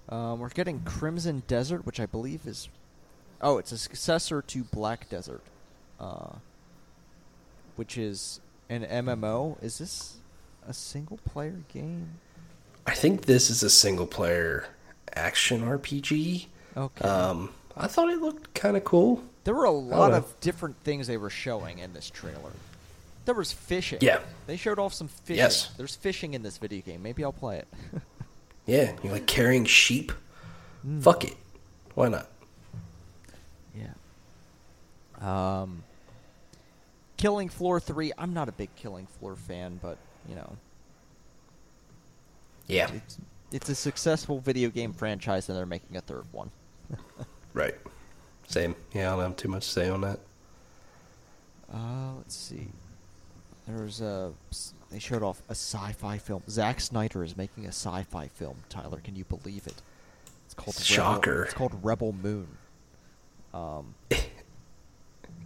Um, 0.08 0.38
we're 0.38 0.50
getting 0.50 0.80
Crimson 0.84 1.42
Desert, 1.48 1.84
which 1.84 1.98
I 1.98 2.06
believe 2.06 2.46
is, 2.46 2.68
oh, 3.40 3.58
it's 3.58 3.72
a 3.72 3.78
successor 3.78 4.40
to 4.40 4.62
Black 4.64 5.08
Desert, 5.08 5.42
uh, 5.98 6.36
which 7.74 7.98
is 7.98 8.40
an 8.68 8.84
MMO. 8.84 9.60
Is 9.62 9.78
this 9.78 10.18
a 10.66 10.74
single 10.74 11.18
player 11.18 11.60
game? 11.72 12.08
I 12.86 12.94
think 12.94 13.26
this 13.26 13.50
is 13.50 13.62
a 13.62 13.70
single 13.70 14.06
player 14.06 14.66
action 15.14 15.62
RPG. 15.62 16.46
Okay. 16.76 17.08
Um 17.08 17.50
I 17.76 17.86
thought 17.88 18.08
it 18.08 18.20
looked 18.20 18.54
kind 18.54 18.76
of 18.76 18.84
cool. 18.84 19.22
there 19.44 19.54
were 19.54 19.64
a 19.64 19.70
lot 19.70 20.12
of 20.12 20.38
different 20.40 20.76
things 20.82 21.06
they 21.06 21.16
were 21.18 21.30
showing 21.30 21.78
in 21.78 21.92
this 21.92 22.08
trailer. 22.10 22.52
There 23.26 23.34
was 23.34 23.52
fishing. 23.52 23.98
Yeah. 24.00 24.20
They 24.46 24.56
showed 24.56 24.78
off 24.78 24.94
some 24.94 25.08
fishing. 25.08 25.36
Yes. 25.36 25.70
There's 25.76 25.94
fishing 25.96 26.34
in 26.34 26.42
this 26.42 26.58
video 26.58 26.80
game. 26.80 27.02
Maybe 27.02 27.24
I'll 27.24 27.32
play 27.32 27.58
it. 27.58 27.68
Yeah, 28.68 28.90
you 29.04 29.10
like 29.10 29.26
carrying 29.28 29.64
sheep? 29.64 30.10
Mm. 30.84 31.00
Fuck 31.00 31.22
it. 31.22 31.36
Why 31.94 32.08
not? 32.08 32.26
Yeah. 33.78 33.92
Um. 35.20 35.84
Killing 37.16 37.48
Floor 37.48 37.78
three. 37.78 38.10
I'm 38.18 38.34
not 38.34 38.48
a 38.48 38.52
big 38.52 38.74
Killing 38.74 39.06
Floor 39.06 39.36
fan, 39.36 39.78
but 39.80 39.98
you 40.28 40.34
know, 40.34 40.56
Yeah. 42.66 42.90
it's 42.92 43.18
it's 43.52 43.68
a 43.68 43.74
successful 43.74 44.40
video 44.40 44.70
game 44.70 44.92
franchise, 44.92 45.48
and 45.48 45.56
they're 45.56 45.66
making 45.66 45.96
a 45.96 46.00
third 46.00 46.24
one. 46.32 46.50
Right. 47.54 47.74
Same. 48.48 48.76
Yeah, 48.92 49.14
I 49.14 49.16
don't 49.16 49.24
have 49.24 49.36
too 49.36 49.48
much 49.48 49.64
to 49.64 49.70
say 49.72 49.88
on 49.88 50.02
that. 50.02 50.18
Uh, 51.72 52.12
let's 52.18 52.34
see. 52.36 52.68
There's 53.66 54.02
a. 54.02 54.34
They 54.90 54.98
showed 54.98 55.22
off 55.22 55.40
a 55.48 55.52
sci-fi 55.52 56.18
film. 56.18 56.42
Zack 56.50 56.82
Snyder 56.82 57.24
is 57.24 57.34
making 57.34 57.64
a 57.64 57.68
sci-fi 57.68 58.28
film. 58.28 58.58
Tyler, 58.68 59.00
can 59.02 59.16
you 59.16 59.24
believe 59.24 59.66
it? 59.66 59.80
It's 60.44 60.52
called 60.52 60.76
Shocker. 60.76 61.30
Rebel, 61.30 61.44
it's 61.44 61.54
called 61.54 61.78
Rebel 61.82 62.12
Moon. 62.12 62.46
Um, 63.54 63.94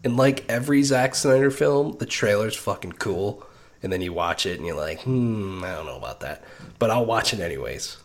And 0.03 0.17
like 0.17 0.45
every 0.49 0.83
Zack 0.83 1.15
Snyder 1.15 1.51
film, 1.53 1.97
the 1.99 2.07
trailer's 2.07 2.57
fucking 2.57 2.95
cool. 2.95 3.47
And 3.83 3.93
then 3.93 4.01
you 4.03 4.13
watch 4.13 4.45
it 4.47 4.59
and 4.59 4.67
you're 4.67 4.77
like, 4.77 5.01
hmm, 5.03 5.63
I 5.65 5.73
don't 5.75 5.87
know 5.87 5.97
about 5.97 6.21
that. 6.21 6.45
But 6.79 6.91
I'll 6.91 7.07
watch 7.07 7.33
it 7.33 7.41
anyways. 7.41 7.97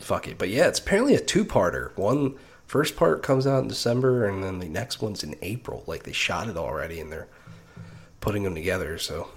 Fuck 0.00 0.28
it. 0.28 0.36
But 0.38 0.50
yeah, 0.50 0.68
it's 0.68 0.78
apparently 0.78 1.14
a 1.14 1.20
two 1.20 1.44
parter. 1.44 1.96
One 1.96 2.34
first 2.66 2.94
part 2.96 3.22
comes 3.22 3.46
out 3.46 3.62
in 3.62 3.68
December 3.68 4.26
and 4.26 4.44
then 4.44 4.58
the 4.58 4.68
next 4.68 5.00
one's 5.00 5.24
in 5.24 5.34
April. 5.40 5.82
Like 5.86 6.02
they 6.02 6.12
shot 6.12 6.48
it 6.48 6.56
already 6.58 7.00
and 7.00 7.10
they're 7.10 7.28
putting 8.20 8.42
them 8.42 8.54
together. 8.54 8.98
So 8.98 9.28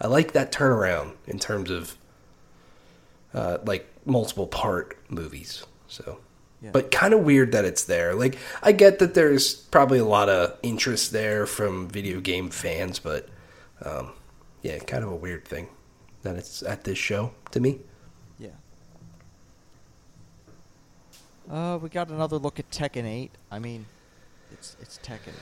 I 0.00 0.06
like 0.06 0.32
that 0.32 0.52
turnaround 0.52 1.12
in 1.26 1.38
terms 1.40 1.70
of 1.70 1.96
uh, 3.34 3.58
like 3.64 3.88
multiple 4.04 4.46
part 4.46 4.96
movies. 5.10 5.64
So 5.88 6.18
Yeah. 6.62 6.70
but 6.72 6.90
kind 6.90 7.12
of 7.14 7.20
weird 7.20 7.52
that 7.52 7.64
it's 7.64 7.84
there. 7.84 8.14
Like 8.14 8.38
I 8.62 8.70
get 8.72 8.98
that 9.00 9.14
there's 9.14 9.54
probably 9.54 9.98
a 9.98 10.04
lot 10.04 10.28
of 10.28 10.56
interest 10.62 11.10
there 11.12 11.46
from 11.46 11.88
video 11.88 12.20
game 12.20 12.50
fans, 12.50 12.98
but 13.00 13.28
um, 13.84 14.12
yeah, 14.62 14.78
kind 14.78 15.02
of 15.04 15.10
a 15.10 15.16
weird 15.16 15.44
thing 15.44 15.68
that 16.22 16.36
it's 16.36 16.62
at 16.62 16.84
this 16.84 16.98
show 16.98 17.32
to 17.52 17.60
me. 17.60 17.80
yeah. 18.38 18.48
Uh, 21.50 21.78
we 21.78 21.88
got 21.88 22.08
another 22.10 22.36
look 22.36 22.58
at 22.58 22.70
Tekken 22.70 23.04
8. 23.04 23.30
I 23.50 23.58
mean, 23.58 23.86
it's 24.52 24.76
it's 24.80 24.98
Tekken. 24.98 25.32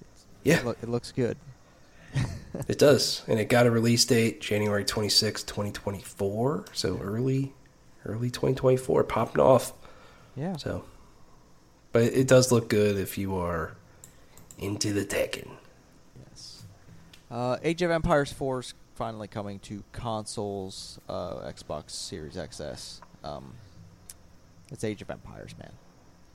It's, 0.00 0.24
Yeah. 0.42 0.60
it, 0.60 0.64
loo- 0.64 0.76
it 0.82 0.88
looks 0.88 1.12
good. 1.12 1.36
It 2.68 2.78
does, 2.78 3.22
and 3.26 3.40
it 3.40 3.46
got 3.48 3.64
a 3.64 3.70
release 3.70 4.04
date 4.04 4.42
January 4.42 4.84
26, 4.84 5.42
2024, 5.42 6.66
so 6.74 6.98
early 6.98 7.54
early 8.04 8.28
2024 8.30 9.04
popping 9.04 9.40
off. 9.40 9.72
Yeah. 10.36 10.58
So 10.58 10.84
but 11.92 12.02
it 12.02 12.28
does 12.28 12.52
look 12.52 12.68
good 12.68 12.98
if 12.98 13.16
you 13.16 13.34
are 13.36 13.74
into 14.58 14.92
the 14.92 15.02
Tekken. 15.06 15.48
Uh, 17.32 17.56
Age 17.62 17.80
of 17.80 17.90
Empires 17.90 18.30
4 18.30 18.60
is 18.60 18.74
finally 18.94 19.26
coming 19.26 19.58
to 19.60 19.82
consoles, 19.92 21.00
uh, 21.08 21.36
Xbox 21.50 21.92
Series 21.92 22.36
XS. 22.36 23.00
Um, 23.24 23.54
it's 24.70 24.84
Age 24.84 25.00
of 25.00 25.08
Empires, 25.08 25.54
man. 25.58 25.72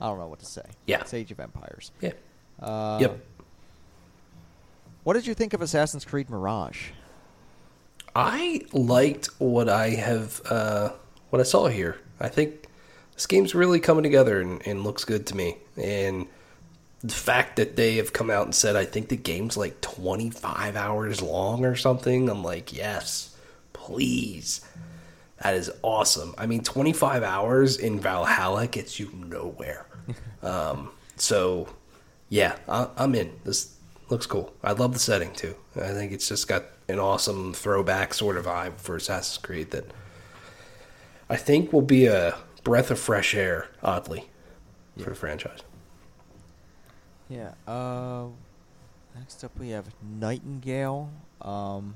I 0.01 0.07
don't 0.07 0.17
know 0.17 0.27
what 0.27 0.39
to 0.39 0.45
say. 0.45 0.63
Yeah. 0.87 1.01
It's 1.01 1.13
Age 1.13 1.31
of 1.31 1.39
Empires. 1.39 1.91
Yeah. 2.01 2.13
Uh, 2.59 2.97
Yep. 2.99 3.19
What 5.03 5.13
did 5.13 5.27
you 5.27 5.33
think 5.35 5.53
of 5.53 5.61
Assassin's 5.61 6.03
Creed 6.03 6.29
Mirage? 6.29 6.89
I 8.15 8.61
liked 8.73 9.27
what 9.37 9.69
I 9.69 9.91
have, 9.91 10.41
uh, 10.49 10.89
what 11.29 11.39
I 11.39 11.43
saw 11.43 11.67
here. 11.67 11.97
I 12.19 12.27
think 12.27 12.65
this 13.13 13.27
game's 13.27 13.53
really 13.53 13.79
coming 13.79 14.03
together 14.03 14.41
and, 14.41 14.65
and 14.67 14.83
looks 14.83 15.05
good 15.05 15.27
to 15.27 15.35
me. 15.35 15.57
And 15.77 16.25
the 17.03 17.13
fact 17.13 17.57
that 17.57 17.75
they 17.75 17.95
have 17.97 18.13
come 18.13 18.29
out 18.29 18.45
and 18.45 18.55
said, 18.55 18.75
I 18.75 18.85
think 18.85 19.09
the 19.09 19.15
game's 19.15 19.55
like 19.55 19.81
25 19.81 20.75
hours 20.75 21.21
long 21.21 21.63
or 21.63 21.75
something, 21.75 22.29
I'm 22.29 22.43
like, 22.43 22.75
yes, 22.75 23.35
please. 23.73 24.61
That 25.41 25.53
is 25.53 25.71
awesome. 25.83 26.33
I 26.37 26.47
mean, 26.47 26.63
25 26.63 27.21
hours 27.21 27.77
in 27.77 27.99
Valhalla 27.99 28.67
gets 28.67 28.99
you 28.99 29.11
nowhere. 29.13 29.85
um, 30.41 30.89
so, 31.15 31.69
yeah, 32.29 32.55
I, 32.67 32.87
I'm 32.97 33.13
in. 33.13 33.31
This 33.43 33.75
looks 34.09 34.25
cool. 34.25 34.53
I 34.63 34.71
love 34.71 34.93
the 34.93 34.99
setting 34.99 35.33
too. 35.33 35.55
I 35.75 35.93
think 35.93 36.11
it's 36.11 36.27
just 36.27 36.47
got 36.47 36.65
an 36.87 36.99
awesome 36.99 37.53
throwback 37.53 38.13
sort 38.13 38.37
of 38.37 38.45
vibe 38.45 38.79
for 38.79 38.95
Assassin's 38.95 39.37
Creed 39.37 39.71
that 39.71 39.85
I 41.29 41.35
think 41.35 41.71
will 41.71 41.81
be 41.81 42.07
a 42.07 42.35
breath 42.63 42.89
of 42.89 42.99
fresh 42.99 43.35
air, 43.35 43.67
oddly, 43.83 44.29
for 44.97 45.09
the 45.09 45.15
franchise. 45.15 45.59
Yeah. 47.29 47.51
Uh, 47.67 48.27
next 49.15 49.43
up, 49.43 49.51
we 49.59 49.69
have 49.69 49.85
Nightingale. 50.19 51.09
Um, 51.41 51.95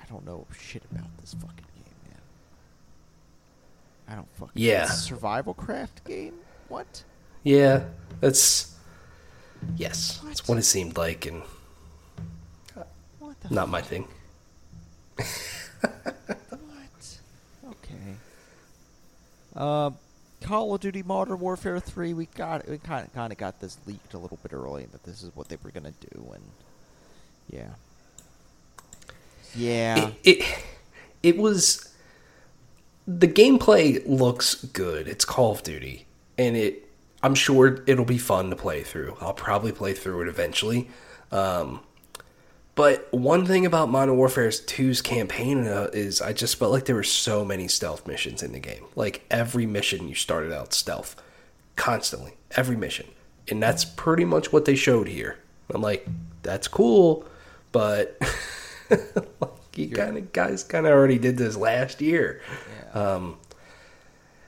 I 0.00 0.04
don't 0.08 0.24
know 0.24 0.46
shit 0.56 0.82
about 0.92 1.08
this 1.20 1.34
fucking 1.34 1.66
game, 1.74 1.94
man. 2.08 2.20
I 4.08 4.14
don't 4.14 4.28
fucking. 4.36 4.52
Yeah. 4.54 4.86
Survival 4.86 5.54
craft 5.54 6.04
game. 6.04 6.34
What? 6.68 7.02
Yeah, 7.42 7.84
that's 8.20 8.74
yes, 9.76 10.20
that's 10.24 10.42
What? 10.42 10.56
what 10.56 10.58
it 10.58 10.64
seemed 10.64 10.96
like, 10.96 11.26
and 11.26 11.42
What 13.20 13.40
the? 13.40 13.54
not 13.54 13.68
my 13.68 13.82
thing. 13.82 14.08
What? 15.16 17.18
Okay. 17.64 18.16
Uh, 19.54 19.90
Call 20.46 20.74
of 20.74 20.80
Duty 20.80 21.02
Modern 21.02 21.40
Warfare 21.40 21.80
3, 21.80 22.14
we 22.14 22.26
got 22.26 22.68
we 22.68 22.78
kind 22.78 23.04
of 23.04 23.12
kind 23.12 23.32
of 23.32 23.38
got 23.38 23.60
this 23.60 23.78
leaked 23.84 24.14
a 24.14 24.18
little 24.18 24.38
bit 24.42 24.52
early 24.52 24.86
that 24.92 25.02
this 25.02 25.22
is 25.22 25.34
what 25.34 25.48
they 25.48 25.56
were 25.62 25.70
gonna 25.72 25.92
do, 26.00 26.32
and 26.32 26.44
yeah, 27.50 27.70
yeah, 29.56 30.10
It, 30.22 30.38
it 30.38 30.64
it 31.22 31.36
was 31.36 31.92
the 33.08 33.26
gameplay 33.26 34.02
looks 34.06 34.54
good. 34.54 35.08
It's 35.08 35.24
Call 35.24 35.52
of 35.52 35.62
Duty, 35.64 36.06
and 36.38 36.56
it 36.56 36.88
I'm 37.24 37.34
sure 37.34 37.82
it'll 37.86 38.04
be 38.04 38.18
fun 38.18 38.50
to 38.50 38.56
play 38.56 38.84
through. 38.84 39.16
I'll 39.20 39.34
probably 39.34 39.72
play 39.72 39.94
through 39.94 40.22
it 40.22 40.28
eventually. 40.28 40.88
Um, 41.32 41.80
but 42.76 43.10
one 43.10 43.46
thing 43.46 43.64
about 43.64 43.88
Modern 43.88 44.18
Warfare 44.18 44.50
2's 44.50 45.00
campaign 45.00 45.64
is 45.64 46.20
I 46.20 46.34
just 46.34 46.56
felt 46.56 46.72
like 46.72 46.84
there 46.84 46.94
were 46.94 47.02
so 47.02 47.42
many 47.42 47.68
stealth 47.68 48.06
missions 48.06 48.42
in 48.42 48.52
the 48.52 48.60
game. 48.60 48.84
Like 48.94 49.24
every 49.30 49.64
mission 49.64 50.08
you 50.08 50.14
started 50.14 50.52
out 50.52 50.74
stealth, 50.74 51.16
constantly, 51.74 52.34
every 52.50 52.76
mission, 52.76 53.06
and 53.48 53.62
that's 53.62 53.86
pretty 53.86 54.26
much 54.26 54.52
what 54.52 54.66
they 54.66 54.76
showed 54.76 55.08
here. 55.08 55.38
I'm 55.72 55.80
like, 55.80 56.06
that's 56.42 56.68
cool, 56.68 57.24
but 57.72 58.18
like 58.90 59.50
you 59.74 59.88
kind 59.88 60.18
of 60.18 60.34
guys 60.34 60.62
kind 60.62 60.86
of 60.86 60.92
already 60.92 61.18
did 61.18 61.38
this 61.38 61.56
last 61.56 62.02
year. 62.02 62.42
yeah. 62.94 63.14
Um, 63.14 63.38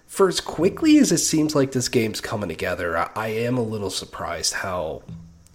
for 0.06 0.28
as 0.28 0.40
quickly 0.40 0.98
as 0.98 1.12
it 1.12 1.18
seems 1.18 1.54
like 1.54 1.72
this 1.72 1.88
game's 1.88 2.20
coming 2.20 2.50
together, 2.50 2.96
I, 2.96 3.10
I 3.16 3.28
am 3.28 3.56
a 3.56 3.62
little 3.62 3.90
surprised 3.90 4.52
how, 4.52 5.02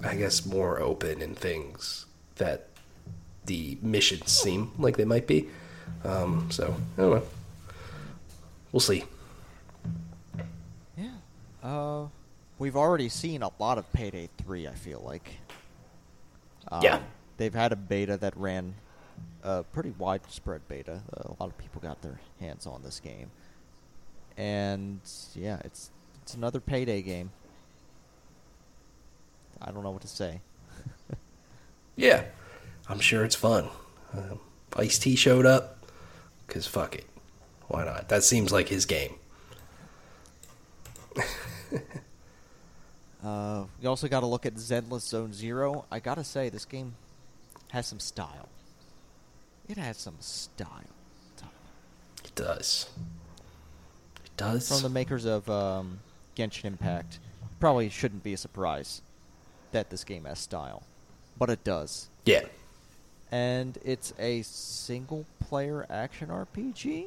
I 0.03 0.15
guess, 0.15 0.43
more 0.43 0.79
open 0.79 1.21
and 1.21 1.37
things 1.37 2.02
that 2.35 2.67
the 3.45 3.77
missions 3.81 4.31
seem 4.31 4.71
like 4.77 4.97
they 4.97 5.05
might 5.05 5.27
be. 5.27 5.49
Um, 6.03 6.49
so 6.51 6.75
I 6.97 7.01
don't 7.01 7.11
know. 7.15 7.23
We'll 8.71 8.79
see. 8.79 9.03
yeah. 10.97 11.11
Uh, 11.63 12.07
we've 12.57 12.75
already 12.75 13.09
seen 13.09 13.43
a 13.43 13.49
lot 13.59 13.77
of 13.77 13.91
Payday 13.93 14.29
3. 14.43 14.67
I 14.67 14.73
feel 14.73 15.01
like. 15.05 15.37
Um, 16.71 16.81
Yeah. 16.81 16.99
They've 17.37 17.53
had 17.53 17.71
a 17.71 17.75
beta 17.75 18.15
that 18.17 18.35
ran 18.37 18.75
a 19.43 19.63
pretty 19.63 19.91
widespread 19.97 20.61
beta. 20.67 21.01
a 21.13 21.29
lot 21.39 21.49
of 21.49 21.57
people 21.57 21.81
got 21.81 22.01
their 22.01 22.19
hands 22.39 22.65
on 22.67 22.81
this 22.83 22.99
game, 22.99 23.31
and 24.37 24.99
yeah, 25.35 25.59
it's 25.65 25.89
it's 26.21 26.35
another 26.35 26.59
Payday 26.59 27.01
game. 27.01 27.31
I 29.61 29.71
don't 29.71 29.83
know 29.83 29.91
what 29.91 30.01
to 30.03 30.07
say. 30.07 30.41
Yeah, 31.95 32.23
I'm 32.89 32.99
sure 32.99 33.23
it's 33.23 33.35
fun. 33.35 33.69
Um, 34.13 34.39
Ice 34.75 34.97
T 34.99 35.15
showed 35.15 35.45
up 35.45 35.77
because 36.47 36.67
fuck 36.67 36.95
it, 36.95 37.05
why 37.67 37.85
not? 37.85 38.09
That 38.09 38.23
seems 38.23 38.51
like 38.51 38.69
his 38.69 38.85
game. 38.85 39.15
Uh, 43.23 43.63
we 43.81 43.87
also 43.87 44.07
got 44.09 44.19
to 44.19 44.25
look 44.25 44.45
at 44.45 44.55
Zenless 44.55 45.07
Zone 45.07 45.31
Zero. 45.31 45.85
I 45.89 45.99
gotta 45.99 46.25
say, 46.25 46.49
this 46.49 46.65
game 46.65 46.93
has 47.69 47.87
some 47.87 47.99
style. 47.99 48.49
It 49.69 49.77
has 49.77 49.97
some 49.97 50.17
style. 50.19 50.67
It 52.25 52.35
does. 52.35 52.89
It 54.25 54.31
does. 54.35 54.67
From 54.67 54.81
the 54.81 54.89
makers 54.89 55.23
of 55.23 55.49
um, 55.49 55.99
Genshin 56.35 56.65
Impact, 56.65 57.19
probably 57.59 57.87
shouldn't 57.89 58.23
be 58.23 58.33
a 58.33 58.37
surprise 58.37 59.01
that 59.71 59.89
this 59.89 60.03
game 60.03 60.25
has 60.25 60.39
style, 60.39 60.83
but 61.37 61.49
it 61.49 61.63
does. 61.63 62.09
yeah. 62.25 62.43
And 63.31 63.79
it's 63.83 64.13
a 64.19 64.43
single-player 64.43 65.87
action 65.89 66.27
RPG. 66.27 67.05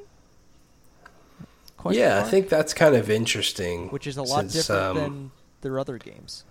Question 1.76 2.02
yeah, 2.02 2.18
I 2.18 2.24
think 2.24 2.48
that's 2.48 2.74
kind 2.74 2.96
of 2.96 3.08
interesting. 3.08 3.90
which 3.90 4.08
is 4.08 4.16
a 4.16 4.22
lot 4.22 4.40
since, 4.40 4.54
different 4.54 4.82
um, 4.82 4.96
than 4.96 5.30
their 5.60 5.78
other 5.78 5.98
games. 5.98 6.42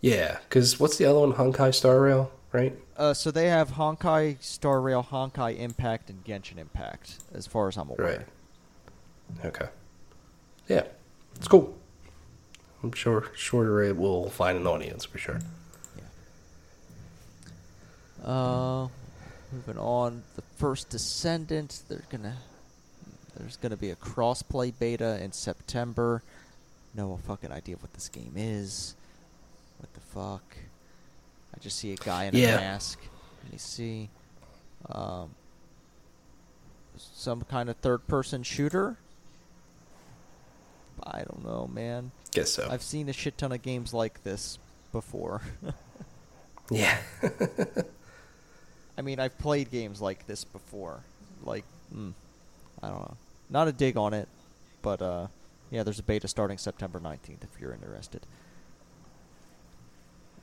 Yeah, 0.00 0.38
because 0.48 0.78
what's 0.78 0.96
the 0.96 1.06
other 1.06 1.18
one? 1.18 1.32
Honkai 1.32 1.74
Star 1.74 1.98
Rail, 2.00 2.30
right? 2.52 2.78
Uh, 2.96 3.14
so 3.14 3.30
they 3.30 3.48
have 3.48 3.72
Honkai 3.72 4.40
Star 4.40 4.80
Rail, 4.80 5.02
Honkai 5.02 5.58
Impact, 5.58 6.10
and 6.10 6.22
Genshin 6.24 6.58
Impact, 6.58 7.16
as 7.34 7.46
far 7.46 7.66
as 7.68 7.76
I'm 7.76 7.88
aware. 7.90 8.26
Right. 9.38 9.44
Okay. 9.46 9.66
Yeah, 10.68 10.84
it's 11.34 11.48
cool. 11.48 11.74
I'm 12.82 12.92
sure 12.92 13.30
sure 13.34 13.82
it 13.82 13.96
will 13.96 14.28
find 14.30 14.58
an 14.58 14.66
audience 14.66 15.04
for 15.04 15.18
sure. 15.18 15.40
Uh, 18.24 18.88
moving 19.52 19.78
on, 19.78 20.22
the 20.36 20.42
first 20.56 20.90
Descendant. 20.90 21.82
They're 21.88 22.02
gonna. 22.10 22.36
There's 23.36 23.56
gonna 23.56 23.76
be 23.76 23.90
a 23.90 23.96
crossplay 23.96 24.72
beta 24.78 25.22
in 25.22 25.32
September. 25.32 26.22
No 26.94 27.18
fucking 27.26 27.50
idea 27.50 27.76
what 27.76 27.92
this 27.94 28.08
game 28.08 28.32
is. 28.36 28.94
What 29.78 29.92
the 29.94 30.00
fuck? 30.00 30.56
I 31.54 31.58
just 31.60 31.78
see 31.78 31.92
a 31.92 31.96
guy 31.96 32.24
in 32.24 32.34
Yeah. 32.36 32.56
a 32.56 32.60
mask. 32.60 33.00
Let 33.42 33.52
me 33.52 33.58
see. 33.58 34.08
Um, 34.88 35.30
some 36.96 37.42
kind 37.42 37.68
of 37.68 37.76
third-person 37.78 38.44
shooter. 38.44 38.96
I 41.02 41.18
don't 41.24 41.44
know, 41.44 41.68
man. 41.72 42.12
Guess 42.30 42.52
so. 42.52 42.68
I've 42.70 42.82
seen 42.82 43.08
a 43.08 43.12
shit 43.12 43.36
ton 43.36 43.50
of 43.52 43.62
games 43.62 43.92
like 43.92 44.22
this 44.22 44.58
before. 44.92 45.42
yeah. 46.70 46.98
I 48.96 49.02
mean, 49.02 49.18
I've 49.18 49.36
played 49.38 49.70
games 49.70 50.00
like 50.00 50.26
this 50.26 50.44
before. 50.44 51.00
Like, 51.42 51.64
mm, 51.94 52.12
I 52.82 52.88
don't 52.88 53.00
know. 53.00 53.16
Not 53.50 53.68
a 53.68 53.72
dig 53.72 53.96
on 53.96 54.14
it, 54.14 54.28
but 54.82 55.02
uh, 55.02 55.26
yeah, 55.70 55.82
there's 55.82 55.98
a 55.98 56.02
beta 56.02 56.28
starting 56.28 56.58
September 56.58 57.00
19th 57.00 57.42
if 57.42 57.60
you're 57.60 57.72
interested. 57.72 58.22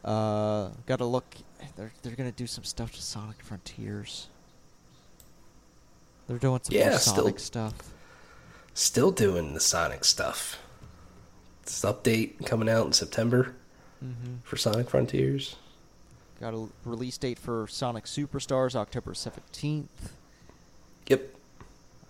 Uh, 0.04 0.70
gotta 0.88 1.06
look. 1.06 1.26
They're 1.76 1.92
they're 2.02 2.16
gonna 2.16 2.32
do 2.32 2.48
some 2.48 2.64
stuff 2.64 2.92
to 2.94 3.02
Sonic 3.02 3.42
Frontiers. 3.44 4.28
They're 6.28 6.38
doing 6.40 6.60
some 6.64 6.76
Yeah, 6.76 6.98
Sonic 6.98 7.40
stuff. 7.40 7.74
Still 8.74 9.12
doing 9.12 9.54
the 9.54 9.60
Sonic 9.60 10.04
stuff. 10.04 10.58
This 11.66 11.82
update 11.84 12.46
coming 12.46 12.70
out 12.70 12.86
in 12.88 12.94
September 12.94 13.56
Mm-hmm. 14.04 14.38
for 14.44 14.58
Sonic 14.58 14.90
Frontiers. 14.90 15.58
Got 16.42 16.56
a 16.56 16.68
release 16.86 17.20
date 17.20 17.38
for 17.38 17.68
Sonic 17.68 18.06
Superstars, 18.06 18.76
October 18.76 19.12
17th. 19.14 19.86
Yep. 21.06 21.36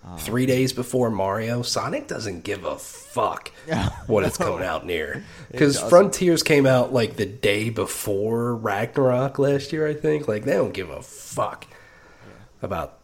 Um, 0.06 0.18
Three 0.18 0.46
days 0.46 0.72
before 0.72 1.12
Mario, 1.12 1.62
Sonic 1.64 2.08
doesn't 2.08 2.46
give 2.46 2.64
a 2.64 2.78
fuck 2.78 3.52
Yeah. 3.68 3.90
what 4.08 4.24
it's 4.24 4.38
coming 4.38 4.64
out 4.64 4.86
near. 4.86 5.26
Because. 5.52 5.78
Frontiers 5.80 6.44
came 6.44 6.66
out 6.66 6.94
like 6.94 7.18
the 7.18 7.26
day 7.26 7.70
before 7.70 8.56
Ragnarok 8.56 9.38
last 9.38 9.74
year, 9.74 9.86
I 9.86 9.94
think. 9.94 10.30
Like 10.30 10.46
they 10.46 10.54
don't 10.54 10.74
give 10.74 10.90
a 10.90 11.02
fuck 11.04 11.68
about 12.62 13.00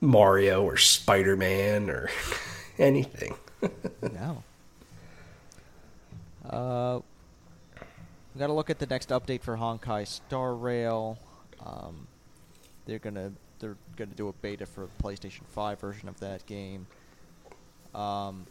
Mario 0.00 0.62
or 0.64 0.78
Spider 0.78 1.36
Man 1.36 1.90
or 1.90 2.08
anything. 2.78 3.34
No. 4.00 4.42
Uh, 6.48 7.00
we 8.34 8.38
got 8.38 8.48
to 8.48 8.52
look 8.52 8.70
at 8.70 8.78
the 8.78 8.86
next 8.86 9.10
update 9.10 9.42
for 9.42 9.56
Honkai 9.56 10.06
Star 10.06 10.54
Rail. 10.54 11.18
Um, 11.64 12.06
they're 12.86 12.98
gonna 12.98 13.32
they're 13.58 13.76
gonna 13.96 14.14
do 14.14 14.28
a 14.28 14.32
beta 14.32 14.66
for 14.66 14.86
the 14.86 15.02
PlayStation 15.02 15.42
Five 15.52 15.80
version 15.80 16.08
of 16.08 16.18
that 16.20 16.46
game. 16.46 16.86
Um, 17.94 18.46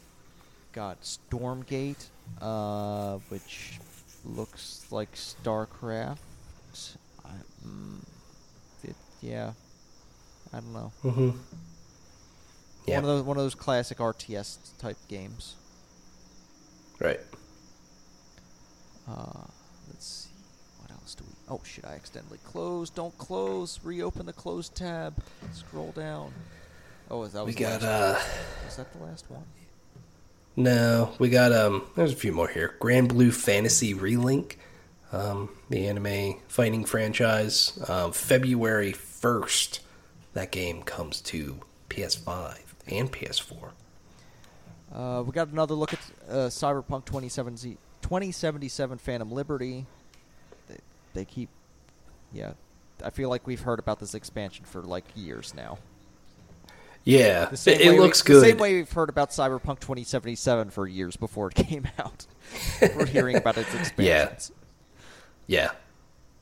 got 0.73 1.01
Stormgate, 1.01 2.07
uh, 2.41 3.17
which 3.29 3.79
looks 4.25 4.85
like 4.91 5.13
StarCraft. 5.15 6.17
I, 7.25 7.29
mm, 7.65 8.03
it, 8.83 8.95
yeah, 9.21 9.53
I 10.53 10.59
don't 10.59 10.73
know. 10.73 10.91
Mm-hmm. 11.03 11.29
Yeah. 12.85 12.95
One 12.95 13.03
of 13.03 13.09
those 13.09 13.23
one 13.23 13.37
of 13.37 13.43
those 13.43 13.55
classic 13.55 13.97
RTS 13.99 14.77
type 14.77 14.97
games. 15.07 15.55
Right. 16.99 17.19
Uh, 19.07 19.45
let's 19.87 20.05
see. 20.05 20.29
What 20.79 20.91
else 20.91 21.15
do 21.15 21.23
we? 21.27 21.33
Oh 21.49 21.61
shit! 21.63 21.85
I 21.85 21.93
accidentally 21.93 22.39
closed. 22.43 22.95
Don't 22.95 23.17
close. 23.17 23.79
Reopen 23.83 24.25
the 24.25 24.33
closed 24.33 24.75
tab. 24.75 25.15
Scroll 25.53 25.91
down. 25.91 26.31
Oh, 27.09 27.23
is 27.23 27.33
that 27.33 27.45
was 27.45 27.47
We 27.47 27.53
the 27.53 27.59
got 27.59 27.81
last 27.81 27.83
uh 27.83 28.13
one. 28.13 28.65
Was 28.65 28.75
that 28.77 28.93
the 28.93 29.03
last 29.03 29.25
one? 29.31 29.43
no, 30.55 31.13
we 31.19 31.29
got 31.29 31.51
um 31.51 31.83
there's 31.95 32.13
a 32.13 32.15
few 32.15 32.31
more 32.31 32.47
here. 32.47 32.75
Granblue 32.79 33.33
Fantasy 33.33 33.93
Relink, 33.95 34.55
um, 35.11 35.49
the 35.69 35.87
anime 35.87 36.35
fighting 36.47 36.85
franchise. 36.85 37.79
Um, 37.87 38.11
February 38.11 38.91
first, 38.91 39.79
that 40.33 40.51
game 40.51 40.83
comes 40.83 41.21
to 41.21 41.59
PS5 41.89 42.57
and 42.87 43.11
PS4. 43.11 43.71
Uh, 44.93 45.23
we 45.25 45.31
got 45.31 45.47
another 45.49 45.75
look 45.75 45.93
at 45.93 45.99
uh, 46.29 46.33
Cyberpunk 46.47 47.05
2070 47.05 47.77
2077 48.01 48.97
Phantom 48.99 49.31
Liberty. 49.31 49.85
They, 51.13 51.25
keep, 51.25 51.49
yeah. 52.33 52.53
I 53.03 53.09
feel 53.09 53.29
like 53.29 53.47
we've 53.47 53.61
heard 53.61 53.79
about 53.79 53.99
this 53.99 54.13
expansion 54.13 54.65
for 54.65 54.81
like 54.81 55.05
years 55.15 55.53
now. 55.55 55.79
Yeah, 57.05 57.49
it, 57.51 57.67
it 57.67 57.99
looks 57.99 58.23
we, 58.23 58.27
good. 58.27 58.43
The 58.43 58.49
same 58.49 58.57
way 58.57 58.75
we've 58.75 58.91
heard 58.91 59.09
about 59.09 59.29
Cyberpunk 59.29 59.79
2077 59.79 60.69
for 60.69 60.87
years 60.87 61.15
before 61.15 61.47
it 61.47 61.55
came 61.67 61.87
out. 61.97 62.25
We're 62.81 63.05
hearing 63.05 63.37
about 63.37 63.57
its 63.57 63.73
expansions. 63.79 64.51
Yeah, 65.47 65.71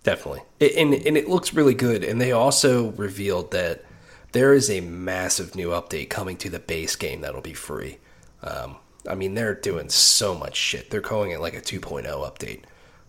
definitely. 0.04 0.42
It, 0.60 0.76
and 0.76 0.94
and 0.94 1.16
it 1.16 1.30
looks 1.30 1.54
really 1.54 1.76
good. 1.76 2.04
And 2.04 2.20
they 2.20 2.32
also 2.32 2.92
revealed 2.92 3.52
that 3.52 3.86
there 4.32 4.54
is 4.54 4.70
a 4.70 4.82
massive 4.82 5.56
new 5.56 5.70
update 5.70 6.10
coming 6.10 6.38
to 6.38 6.50
the 6.50 6.60
base 6.60 6.96
game 6.96 7.22
that'll 7.22 7.42
be 7.42 7.54
free. 7.54 8.00
Um, 8.44 8.78
I 9.08 9.16
mean, 9.16 9.36
they're 9.36 9.56
doing 9.56 9.90
so 9.90 10.36
much 10.36 10.56
shit. 10.56 10.90
They're 10.90 11.02
calling 11.02 11.32
it 11.32 11.40
like 11.40 11.54
a 11.54 11.62
2.0 11.62 12.04
update. 12.06 12.64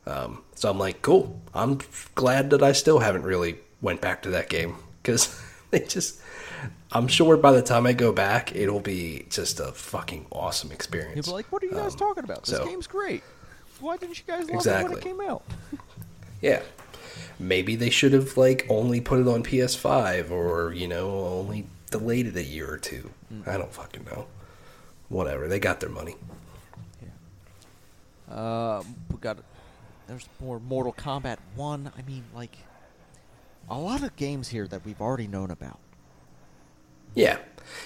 Um, 0.08 0.42
so 0.54 0.70
I'm 0.70 0.78
like, 0.78 1.02
cool. 1.02 1.40
I'm 1.54 1.78
glad 2.14 2.50
that 2.50 2.62
I 2.62 2.72
still 2.72 2.98
haven't 3.00 3.22
really 3.24 3.58
went 3.82 4.00
back 4.00 4.22
to 4.22 4.30
that 4.30 4.48
game 4.48 4.76
because 5.02 5.40
they 5.70 5.80
just. 5.80 6.20
I'm 6.90 7.06
sure 7.06 7.36
by 7.36 7.52
the 7.52 7.62
time 7.62 7.86
I 7.86 7.92
go 7.92 8.12
back, 8.12 8.56
it'll 8.56 8.80
be 8.80 9.26
just 9.28 9.60
a 9.60 9.72
fucking 9.72 10.26
awesome 10.32 10.72
experience. 10.72 11.26
People 11.26 11.34
like, 11.34 11.52
what 11.52 11.62
are 11.62 11.66
you 11.66 11.72
guys 11.72 11.92
Um, 11.92 11.98
talking 11.98 12.24
about? 12.24 12.44
This 12.44 12.56
so- 12.56 12.64
game's 12.64 12.86
great. 12.86 13.22
Why 13.80 13.96
didn't 13.96 14.18
you 14.18 14.24
guys 14.26 14.50
love 14.50 14.66
it 14.66 14.82
when 14.88 14.92
it 14.98 15.02
came 15.02 15.20
out? 15.20 15.42
Yeah. 16.40 16.62
Maybe 17.40 17.74
they 17.76 17.90
should 17.90 18.12
have 18.12 18.36
like 18.36 18.64
only 18.68 19.00
put 19.00 19.18
it 19.20 19.26
on 19.28 19.42
PS5 19.42 20.30
or, 20.30 20.72
you 20.72 20.86
know, 20.88 21.10
only 21.10 21.66
delayed 21.90 22.26
it 22.28 22.36
a 22.36 22.42
year 22.44 22.72
or 22.72 22.78
two. 22.78 23.10
I 23.46 23.56
don't 23.56 23.72
fucking 23.72 24.04
know. 24.04 24.26
Whatever. 25.08 25.46
They 25.48 25.58
got 25.60 25.80
their 25.80 25.90
money. 25.90 26.14
Uh, 28.30 28.82
we 29.10 29.16
got. 29.18 29.38
There's 30.08 30.28
more 30.40 30.58
Mortal 30.58 30.92
Kombat 30.92 31.38
One. 31.54 31.92
I 31.96 32.02
mean, 32.02 32.24
like, 32.34 32.56
a 33.70 33.78
lot 33.78 34.02
of 34.02 34.16
games 34.16 34.48
here 34.48 34.66
that 34.66 34.84
we've 34.84 35.00
already 35.00 35.28
known 35.28 35.50
about. 35.50 35.78
Yeah. 37.14 37.38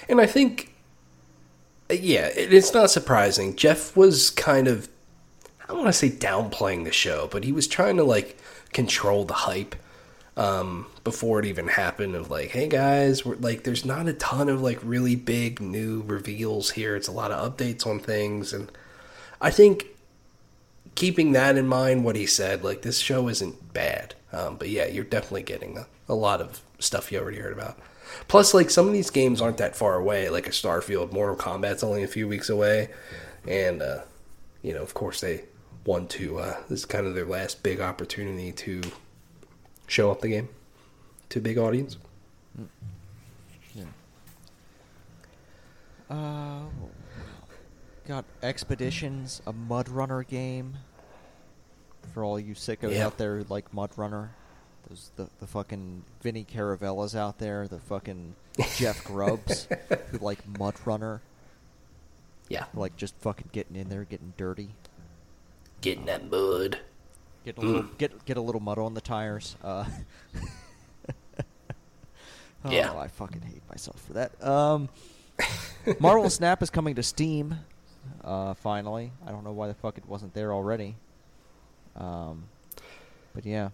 And 0.07 0.21
I 0.21 0.25
think 0.25 0.73
yeah, 1.89 2.27
it, 2.27 2.53
it's 2.53 2.73
not 2.73 2.91
surprising. 2.91 3.55
Geoff 3.55 3.95
was 3.95 4.29
kind 4.29 4.67
of 4.67 4.89
I 5.61 5.67
don't 5.67 5.77
want 5.77 5.89
to 5.89 5.93
say 5.93 6.09
downplaying 6.09 6.83
the 6.83 6.91
show, 6.91 7.27
but 7.31 7.43
he 7.43 7.51
was 7.51 7.67
trying 7.67 7.97
to 7.97 8.03
like 8.03 8.37
control 8.73 9.25
the 9.25 9.33
hype 9.33 9.75
um, 10.35 10.87
before 11.03 11.39
it 11.39 11.45
even 11.45 11.67
happened. 11.67 12.15
Of 12.15 12.29
like, 12.29 12.49
hey 12.49 12.67
guys, 12.67 13.25
we're 13.25 13.35
like, 13.35 13.63
there's 13.63 13.85
not 13.85 14.07
a 14.07 14.13
ton 14.13 14.49
of 14.49 14.61
like 14.61 14.79
really 14.83 15.15
big 15.15 15.61
new 15.61 16.03
reveals 16.05 16.71
here. 16.71 16.95
It's 16.95 17.07
a 17.07 17.13
lot 17.13 17.31
of 17.31 17.57
updates 17.57 17.87
on 17.87 17.99
things, 17.99 18.53
and 18.53 18.71
I 19.41 19.51
think 19.51 19.87
keeping 20.95 21.31
that 21.33 21.57
in 21.57 21.67
mind, 21.67 22.03
what 22.03 22.15
he 22.15 22.25
said, 22.25 22.63
like 22.63 22.81
this 22.81 22.99
show 22.99 23.27
isn't 23.27 23.73
bad. 23.73 24.15
Um, 24.31 24.57
but 24.57 24.69
yeah, 24.69 24.87
you're 24.87 25.03
definitely 25.03 25.43
getting 25.43 25.77
a, 25.77 25.87
a 26.07 26.15
lot 26.15 26.41
of 26.41 26.61
stuff 26.79 27.11
you 27.11 27.19
already 27.19 27.39
heard 27.39 27.53
about. 27.53 27.77
Plus, 28.27 28.53
like 28.53 28.69
some 28.69 28.87
of 28.87 28.93
these 28.93 29.09
games 29.09 29.41
aren't 29.41 29.57
that 29.57 29.75
far 29.75 29.95
away. 29.95 30.29
Like 30.29 30.47
a 30.47 30.51
Starfield, 30.51 31.11
Mortal 31.11 31.35
Kombat's 31.35 31.83
only 31.83 32.03
a 32.03 32.07
few 32.07 32.27
weeks 32.27 32.49
away, 32.49 32.89
and 33.47 33.81
uh, 33.81 34.01
you 34.61 34.73
know, 34.73 34.81
of 34.81 34.93
course, 34.93 35.21
they 35.21 35.45
want 35.85 36.09
to. 36.11 36.39
Uh, 36.39 36.57
this 36.69 36.79
is 36.79 36.85
kind 36.85 37.07
of 37.07 37.15
their 37.15 37.25
last 37.25 37.63
big 37.63 37.79
opportunity 37.79 38.51
to 38.51 38.81
show 39.87 40.11
up 40.11 40.21
the 40.21 40.29
game 40.29 40.49
to 41.29 41.39
a 41.39 41.41
big 41.41 41.57
audience. 41.57 41.97
Yeah. 43.73 43.83
Uh, 46.09 46.61
got 48.07 48.25
Expeditions, 48.41 49.41
a 49.45 49.53
MudRunner 49.53 50.27
game. 50.27 50.77
For 52.13 52.23
all 52.23 52.39
you 52.39 52.53
sickos 52.53 52.91
Yeah. 52.93 53.05
out 53.07 53.17
there 53.17 53.37
who 53.37 53.45
like 53.49 53.71
MudRunner, 53.71 54.29
there's 54.87 55.11
the 55.15 55.29
the 55.39 55.47
fucking 55.47 56.03
Vinny 56.21 56.45
Caravellas 56.45 57.15
out 57.15 57.39
there, 57.39 57.67
the 57.67 57.79
fucking 57.79 58.35
Jeff 58.75 59.03
Grubbs 59.05 59.67
who 60.11 60.17
like 60.19 60.39
Mud 60.59 60.75
Runner, 60.85 61.21
Yeah, 62.49 62.65
like 62.73 62.97
just 62.97 63.15
fucking 63.21 63.49
getting 63.53 63.77
in 63.77 63.87
there, 63.89 64.03
getting 64.03 64.33
dirty. 64.37 64.69
getting 65.81 66.05
that 66.05 66.29
mud. 66.29 66.79
Get 67.45 67.57
a 67.57 67.61
little 67.61 67.83
get 67.97 68.25
get 68.25 68.35
a 68.37 68.41
little 68.41 68.61
mud 68.61 68.77
on 68.77 68.93
the 68.93 69.01
tires. 69.01 69.55
Uh, 69.63 69.85
oh, 72.65 72.69
Yeah. 72.71 72.93
I 72.97 73.07
fucking 73.07 73.41
hate 73.41 73.61
myself 73.69 74.01
for 74.05 74.13
that. 74.13 74.43
Um, 74.45 74.89
Marvel 75.99 76.29
Snap 76.29 76.61
is 76.61 76.69
coming 76.69 76.95
to 76.95 77.03
Steam. 77.03 77.59
Uh, 78.23 78.53
finally, 78.53 79.11
I 79.25 79.31
don't 79.31 79.43
know 79.43 79.51
why 79.51 79.67
the 79.67 79.73
fuck 79.73 79.97
it 79.97 80.07
wasn't 80.07 80.33
there 80.33 80.53
already. 80.53 80.95
Um, 81.95 82.43
but 83.33 83.45
yeah, 83.45 83.69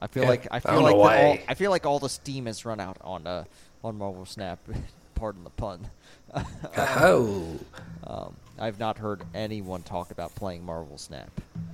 I 0.00 0.06
feel 0.06 0.24
Yeah, 0.24 0.28
like 0.28 0.46
I 0.50 0.60
I 0.64 0.72
feel 0.72 0.82
don't 0.82 0.82
like 0.84 0.94
all. 0.96 1.38
I 1.48 1.54
feel 1.54 1.70
like 1.70 1.86
all 1.86 1.98
the 1.98 2.08
steam 2.08 2.46
has 2.46 2.64
run 2.64 2.80
out 2.80 2.98
on 3.02 3.26
uh 3.26 3.44
on 3.84 3.98
Marvel 3.98 4.24
Snap. 4.26 4.58
Pardon 5.14 5.44
the 5.44 5.50
pun. 5.50 5.88
Oh. 6.76 7.58
Um, 8.06 8.36
I've 8.58 8.78
not 8.78 8.98
heard 8.98 9.24
anyone 9.34 9.82
talk 9.82 10.10
about 10.10 10.34
playing 10.34 10.64
Marvel 10.64 10.98
Snap 10.98 11.30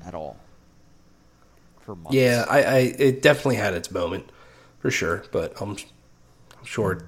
at 0.06 0.14
all. 0.14 0.36
For 1.80 1.94
months. 1.94 2.14
Yeah, 2.14 2.46
I, 2.48 2.62
I 2.62 2.78
it 2.98 3.22
definitely 3.22 3.56
had 3.56 3.74
its 3.74 3.90
moment 3.90 4.30
for 4.78 4.90
sure, 4.90 5.24
but 5.32 5.60
I'm, 5.60 5.70
I'm 6.58 6.64
sure 6.64 6.92
it 6.92 7.02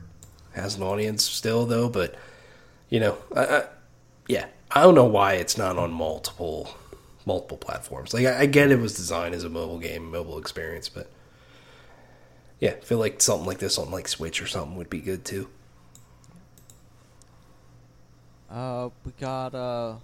has 0.52 0.76
an 0.76 0.82
audience 0.82 1.24
still 1.24 1.64
though. 1.64 1.88
But 1.88 2.14
you 2.90 3.00
know, 3.00 3.16
I, 3.34 3.44
I, 3.46 3.64
yeah, 4.28 4.46
I 4.70 4.82
don't 4.82 4.94
know 4.94 5.04
why 5.04 5.34
it's 5.34 5.56
not 5.56 5.78
on 5.78 5.92
multiple 5.92 6.74
multiple 7.24 7.56
platforms. 7.56 8.14
Like 8.14 8.26
I, 8.26 8.40
I 8.42 8.46
get 8.46 8.70
it 8.70 8.78
was 8.78 8.94
designed 8.94 9.34
as 9.34 9.44
a 9.44 9.48
mobile 9.48 9.78
game, 9.78 10.10
mobile 10.10 10.38
experience, 10.38 10.88
but 10.88 11.10
yeah, 12.60 12.70
I 12.70 12.80
feel 12.80 12.98
like 12.98 13.20
something 13.20 13.46
like 13.46 13.58
this 13.58 13.78
on 13.78 13.90
like 13.90 14.08
Switch 14.08 14.40
or 14.40 14.46
something 14.46 14.76
would 14.76 14.90
be 14.90 15.00
good 15.00 15.24
too. 15.24 15.48
Uh, 18.50 18.90
we 19.04 19.12
got 19.20 19.54
uh, 19.54 19.94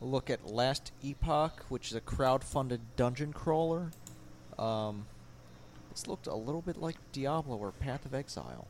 a 0.00 0.04
look 0.04 0.30
at 0.30 0.46
Last 0.46 0.90
Epoch, 1.02 1.64
which 1.68 1.88
is 1.88 1.94
a 1.94 2.00
crowd-funded 2.00 2.80
dungeon 2.96 3.32
crawler. 3.32 3.90
Um, 4.58 5.04
this 5.90 6.06
looked 6.06 6.26
a 6.26 6.34
little 6.34 6.62
bit 6.62 6.78
like 6.78 6.96
Diablo 7.12 7.56
or 7.56 7.72
Path 7.72 8.06
of 8.06 8.14
Exile. 8.14 8.66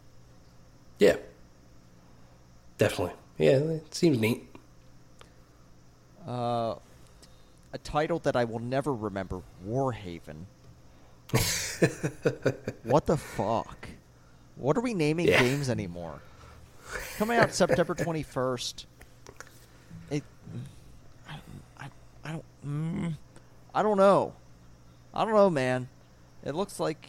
Yeah, 0.98 1.16
definitely. 2.76 3.14
Yeah, 3.38 3.52
it 3.52 3.94
seems 3.94 4.18
neat. 4.18 4.49
Uh, 6.26 6.74
a 7.72 7.78
title 7.78 8.18
that 8.20 8.36
I 8.36 8.44
will 8.44 8.58
never 8.58 8.92
remember, 8.94 9.42
Warhaven. 9.66 10.44
what 12.84 13.06
the 13.06 13.16
fuck? 13.16 13.88
What 14.56 14.76
are 14.76 14.80
we 14.80 14.94
naming 14.94 15.28
Yeah. 15.28 15.40
games 15.40 15.70
anymore? 15.70 16.20
Coming 17.16 17.38
out 17.38 17.52
September 17.54 17.94
21st. 17.94 18.86
It, 20.10 20.24
I, 21.28 21.36
I, 21.78 21.86
I 22.24 22.32
don't, 22.32 22.44
mm, 22.66 23.14
I 23.74 23.82
don't 23.82 23.96
know. 23.96 24.32
I 25.14 25.24
don't 25.24 25.34
know, 25.34 25.50
man. 25.50 25.88
It 26.44 26.54
looks 26.54 26.80
like 26.80 27.08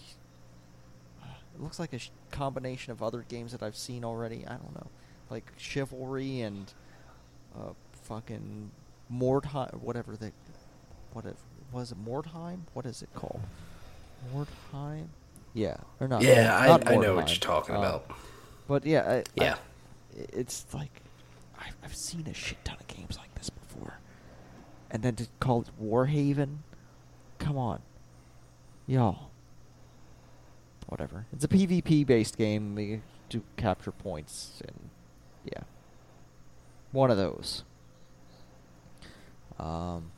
it 1.23 1.61
looks 1.61 1.79
like 1.79 1.93
a 1.93 1.99
sh- 1.99 2.09
combination 2.31 2.91
of 2.91 3.01
other 3.01 3.25
games 3.27 3.51
that 3.53 3.63
I've 3.63 3.75
seen 3.75 4.03
already. 4.05 4.45
I 4.45 4.51
don't 4.57 4.75
know, 4.75 4.87
like 5.29 5.51
Chivalry 5.57 6.41
and 6.41 6.71
uh, 7.55 7.71
fucking 8.03 8.71
Mordheim, 9.11 9.73
whatever 9.81 10.15
they, 10.15 10.31
what 11.13 11.25
it 11.25 11.35
was 11.71 11.91
it 11.91 11.97
Mordheim? 12.05 12.59
What 12.73 12.85
is 12.85 13.01
it 13.01 13.09
called? 13.15 13.41
Mordheim? 14.33 15.07
Yeah, 15.53 15.77
or 15.99 16.07
not? 16.07 16.21
yeah, 16.21 16.57
I, 16.57 16.67
not 16.67 16.87
I 16.87 16.95
know 16.95 17.15
what 17.15 17.29
you're 17.29 17.37
talking 17.39 17.75
Uh, 17.75 17.79
about. 17.79 18.11
But 18.67 18.85
yeah, 18.85 19.21
I, 19.37 19.41
Yeah. 19.41 19.55
I, 19.55 19.57
it's 20.33 20.65
like 20.73 21.01
I've, 21.59 21.75
I've 21.83 21.95
seen 21.95 22.27
a 22.27 22.33
shit 22.33 22.63
ton 22.63 22.77
of 22.79 22.87
games 22.87 23.17
like 23.17 23.33
this 23.35 23.49
before, 23.49 23.99
and 24.89 25.03
then 25.03 25.15
to 25.15 25.27
call 25.39 25.61
it 25.61 25.69
Warhaven, 25.81 26.57
come 27.39 27.57
on, 27.57 27.81
y'all. 28.87 29.29
Whatever. 30.87 31.25
It's 31.31 31.45
a 31.45 31.47
PvP 31.47 32.05
based 32.05 32.37
game. 32.37 32.75
We 32.75 33.01
do 33.29 33.43
capture 33.55 33.91
points, 33.91 34.61
and 34.67 34.89
yeah, 35.45 35.63
one 36.91 37.09
of 37.11 37.17
those. 37.17 37.63
Um, 39.61 40.11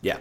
Yeah. 0.00 0.18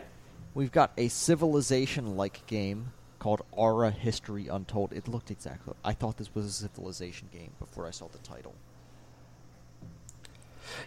We've 0.53 0.71
got 0.71 0.91
a 0.97 1.07
civilization-like 1.07 2.45
game 2.47 2.91
called 3.19 3.41
Ara 3.57 3.91
History 3.91 4.47
Untold. 4.47 4.91
It 4.91 5.07
looked 5.07 5.31
exactly. 5.31 5.75
I 5.85 5.93
thought 5.93 6.17
this 6.17 6.33
was 6.35 6.45
a 6.45 6.51
civilization 6.51 7.29
game 7.31 7.51
before 7.59 7.87
I 7.87 7.91
saw 7.91 8.07
the 8.09 8.17
title. 8.17 8.53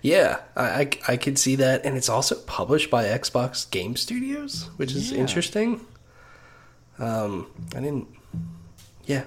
Yeah, 0.03 0.41
I, 0.57 0.65
I, 0.65 0.91
I 1.09 1.17
could 1.17 1.39
see 1.39 1.57
that, 1.57 1.85
and 1.85 1.97
it's 1.97 2.09
also 2.09 2.37
published 2.37 2.91
by 2.91 3.05
Xbox 3.05 3.71
Game 3.71 3.97
Studios, 3.97 4.69
which 4.77 4.93
is 4.93 5.13
Yeah. 5.13 5.19
interesting. 5.19 5.85
Um, 6.99 7.47
I 7.75 7.81
didn't. 7.81 8.09
Yeah, 9.07 9.25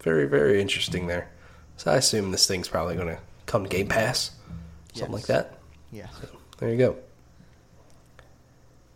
very 0.00 0.26
very 0.26 0.60
interesting 0.60 1.06
there. 1.06 1.30
So 1.76 1.90
I 1.92 1.96
assume 1.96 2.30
this 2.32 2.46
thing's 2.46 2.68
probably 2.68 2.94
going 2.96 3.08
to 3.08 3.18
come 3.46 3.62
to 3.64 3.68
Game 3.68 3.88
Pass, 3.88 4.32
something 4.94 5.12
like 5.14 5.26
that. 5.26 5.58
Yeah. 5.90 6.08
There 6.62 6.70
you 6.70 6.76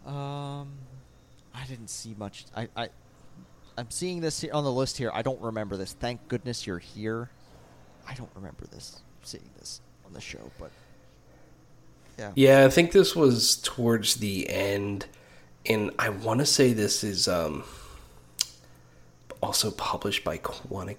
go. 0.05 0.09
Um, 0.09 0.69
I 1.53 1.67
didn't 1.67 1.91
see 1.91 2.15
much. 2.17 2.45
I, 2.55 2.69
I, 2.77 2.89
I'm 3.77 3.91
seeing 3.91 4.21
this 4.21 4.45
on 4.53 4.63
the 4.63 4.71
list 4.71 4.97
here. 4.97 5.11
I 5.13 5.23
don't 5.23 5.41
remember 5.41 5.77
this. 5.77 5.93
Thank 5.93 6.29
goodness 6.29 6.65
you're 6.65 6.79
here. 6.79 7.29
I 8.07 8.15
don't 8.15 8.31
remember 8.37 8.67
this. 8.71 9.03
Seeing 9.25 9.51
this 9.59 9.81
on 10.07 10.13
the 10.13 10.21
show, 10.21 10.53
but 10.61 10.71
yeah. 12.17 12.31
Yeah, 12.37 12.65
I 12.67 12.69
think 12.69 12.93
this 12.93 13.17
was 13.17 13.57
towards 13.57 14.15
the 14.15 14.49
end, 14.49 15.07
and 15.69 15.91
I 15.99 16.11
want 16.11 16.39
to 16.39 16.47
say 16.47 16.73
this 16.73 17.03
is 17.03 17.27
um, 17.27 17.65
also 19.43 19.73
published 19.73 20.23
by 20.23 20.39
Quantic. 20.39 20.99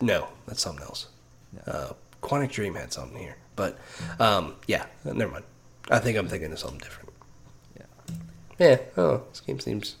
No, 0.00 0.26
that's 0.48 0.62
something 0.62 0.82
else. 0.82 1.06
No. 1.52 1.72
Uh, 1.72 1.92
Quantic 2.22 2.50
Dream 2.50 2.74
had 2.74 2.92
something 2.92 3.16
here, 3.16 3.36
but 3.54 3.78
um, 4.18 4.56
yeah, 4.66 4.86
never 5.04 5.30
mind. 5.30 5.44
I 5.90 5.98
think 5.98 6.18
I'm 6.18 6.28
thinking 6.28 6.52
of 6.52 6.58
something 6.58 6.78
different. 6.78 7.10
Yeah. 7.76 8.16
Yeah, 8.58 8.78
oh, 8.96 9.22
this 9.30 9.40
game 9.40 9.60
seems 9.60 9.96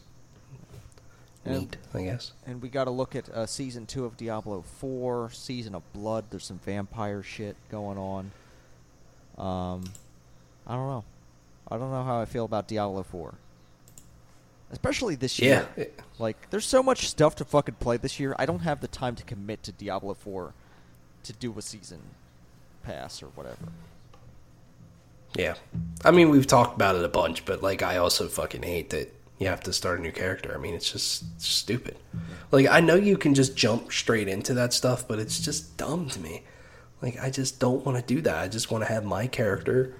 Yeah. 1.44 1.58
neat. 1.58 1.76
I 1.94 2.02
guess. 2.02 2.32
And 2.46 2.60
we 2.60 2.68
got 2.68 2.84
to 2.84 2.90
look 2.90 3.14
at 3.14 3.28
uh, 3.28 3.46
season 3.46 3.86
two 3.86 4.04
of 4.04 4.16
Diablo 4.16 4.62
Four, 4.62 5.30
Season 5.30 5.74
of 5.74 5.82
Blood. 5.92 6.24
There's 6.30 6.44
some 6.44 6.58
vampire 6.58 7.22
shit 7.22 7.56
going 7.70 7.98
on. 7.98 8.32
Um, 9.38 9.84
I 10.66 10.74
don't 10.74 10.88
know. 10.88 11.04
I 11.68 11.76
don't 11.78 11.90
know 11.90 12.02
how 12.04 12.20
I 12.20 12.24
feel 12.24 12.44
about 12.44 12.68
Diablo 12.68 13.02
Four, 13.02 13.34
especially 14.72 15.14
this 15.16 15.38
year. 15.38 15.68
Yeah. 15.76 15.84
Like, 16.18 16.50
there's 16.50 16.64
so 16.66 16.82
much 16.82 17.08
stuff 17.08 17.34
to 17.36 17.44
fucking 17.44 17.74
play 17.76 17.96
this 17.96 18.18
year. 18.20 18.34
I 18.38 18.46
don't 18.46 18.60
have 18.60 18.80
the 18.80 18.88
time 18.88 19.14
to 19.16 19.24
commit 19.24 19.62
to 19.64 19.72
Diablo 19.72 20.14
Four 20.14 20.54
to 21.24 21.32
do 21.32 21.56
a 21.58 21.62
season 21.62 22.00
pass 22.84 23.22
or 23.22 23.26
whatever. 23.28 23.68
Yeah. 25.36 25.54
I 26.04 26.10
mean, 26.10 26.30
we've 26.30 26.46
talked 26.46 26.76
about 26.76 26.96
it 26.96 27.04
a 27.04 27.08
bunch, 27.08 27.44
but 27.44 27.62
like, 27.62 27.82
I 27.82 27.98
also 27.98 28.26
fucking 28.28 28.62
hate 28.62 28.90
that 28.90 29.12
you 29.38 29.48
have 29.48 29.62
to 29.64 29.72
start 29.72 29.98
a 29.98 30.02
new 30.02 30.12
character. 30.12 30.54
I 30.54 30.58
mean, 30.58 30.74
it's 30.74 30.90
just 30.90 31.40
stupid. 31.40 31.96
Like, 32.50 32.66
I 32.68 32.80
know 32.80 32.94
you 32.94 33.18
can 33.18 33.34
just 33.34 33.56
jump 33.56 33.92
straight 33.92 34.28
into 34.28 34.54
that 34.54 34.72
stuff, 34.72 35.06
but 35.06 35.18
it's 35.18 35.40
just 35.40 35.76
dumb 35.76 36.08
to 36.08 36.20
me. 36.20 36.42
Like, 37.02 37.20
I 37.20 37.30
just 37.30 37.60
don't 37.60 37.84
want 37.84 37.98
to 37.98 38.14
do 38.14 38.22
that. 38.22 38.36
I 38.36 38.48
just 38.48 38.70
want 38.70 38.84
to 38.84 38.92
have 38.92 39.04
my 39.04 39.26
character. 39.26 39.94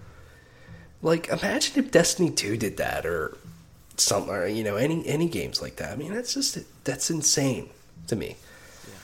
Like, 1.03 1.28
imagine 1.28 1.84
if 1.84 1.91
Destiny 1.91 2.30
2 2.30 2.57
did 2.57 2.78
that 2.78 3.05
or 3.05 3.37
something, 3.99 4.32
or, 4.32 4.47
you 4.47 4.64
know, 4.64 4.76
any, 4.76 5.07
any 5.07 5.28
games 5.28 5.61
like 5.61 5.76
that. 5.76 5.93
I 5.93 5.97
mean, 5.97 6.14
that's 6.14 6.32
just, 6.32 6.59
that's 6.84 7.11
insane 7.11 7.68
to 8.07 8.16
me. 8.16 8.37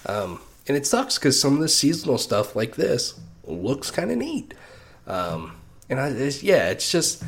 Um, 0.06 0.40
and 0.66 0.76
it 0.76 0.86
sucks 0.86 1.18
because 1.18 1.38
some 1.38 1.54
of 1.54 1.60
the 1.60 1.68
seasonal 1.68 2.16
stuff 2.16 2.56
like 2.56 2.76
this 2.76 3.20
looks 3.44 3.90
kind 3.90 4.10
of 4.10 4.16
neat. 4.16 4.54
Um, 5.06 5.56
and 5.92 6.00
I, 6.00 6.08
it's, 6.08 6.42
yeah, 6.42 6.70
it's 6.70 6.90
just 6.90 7.22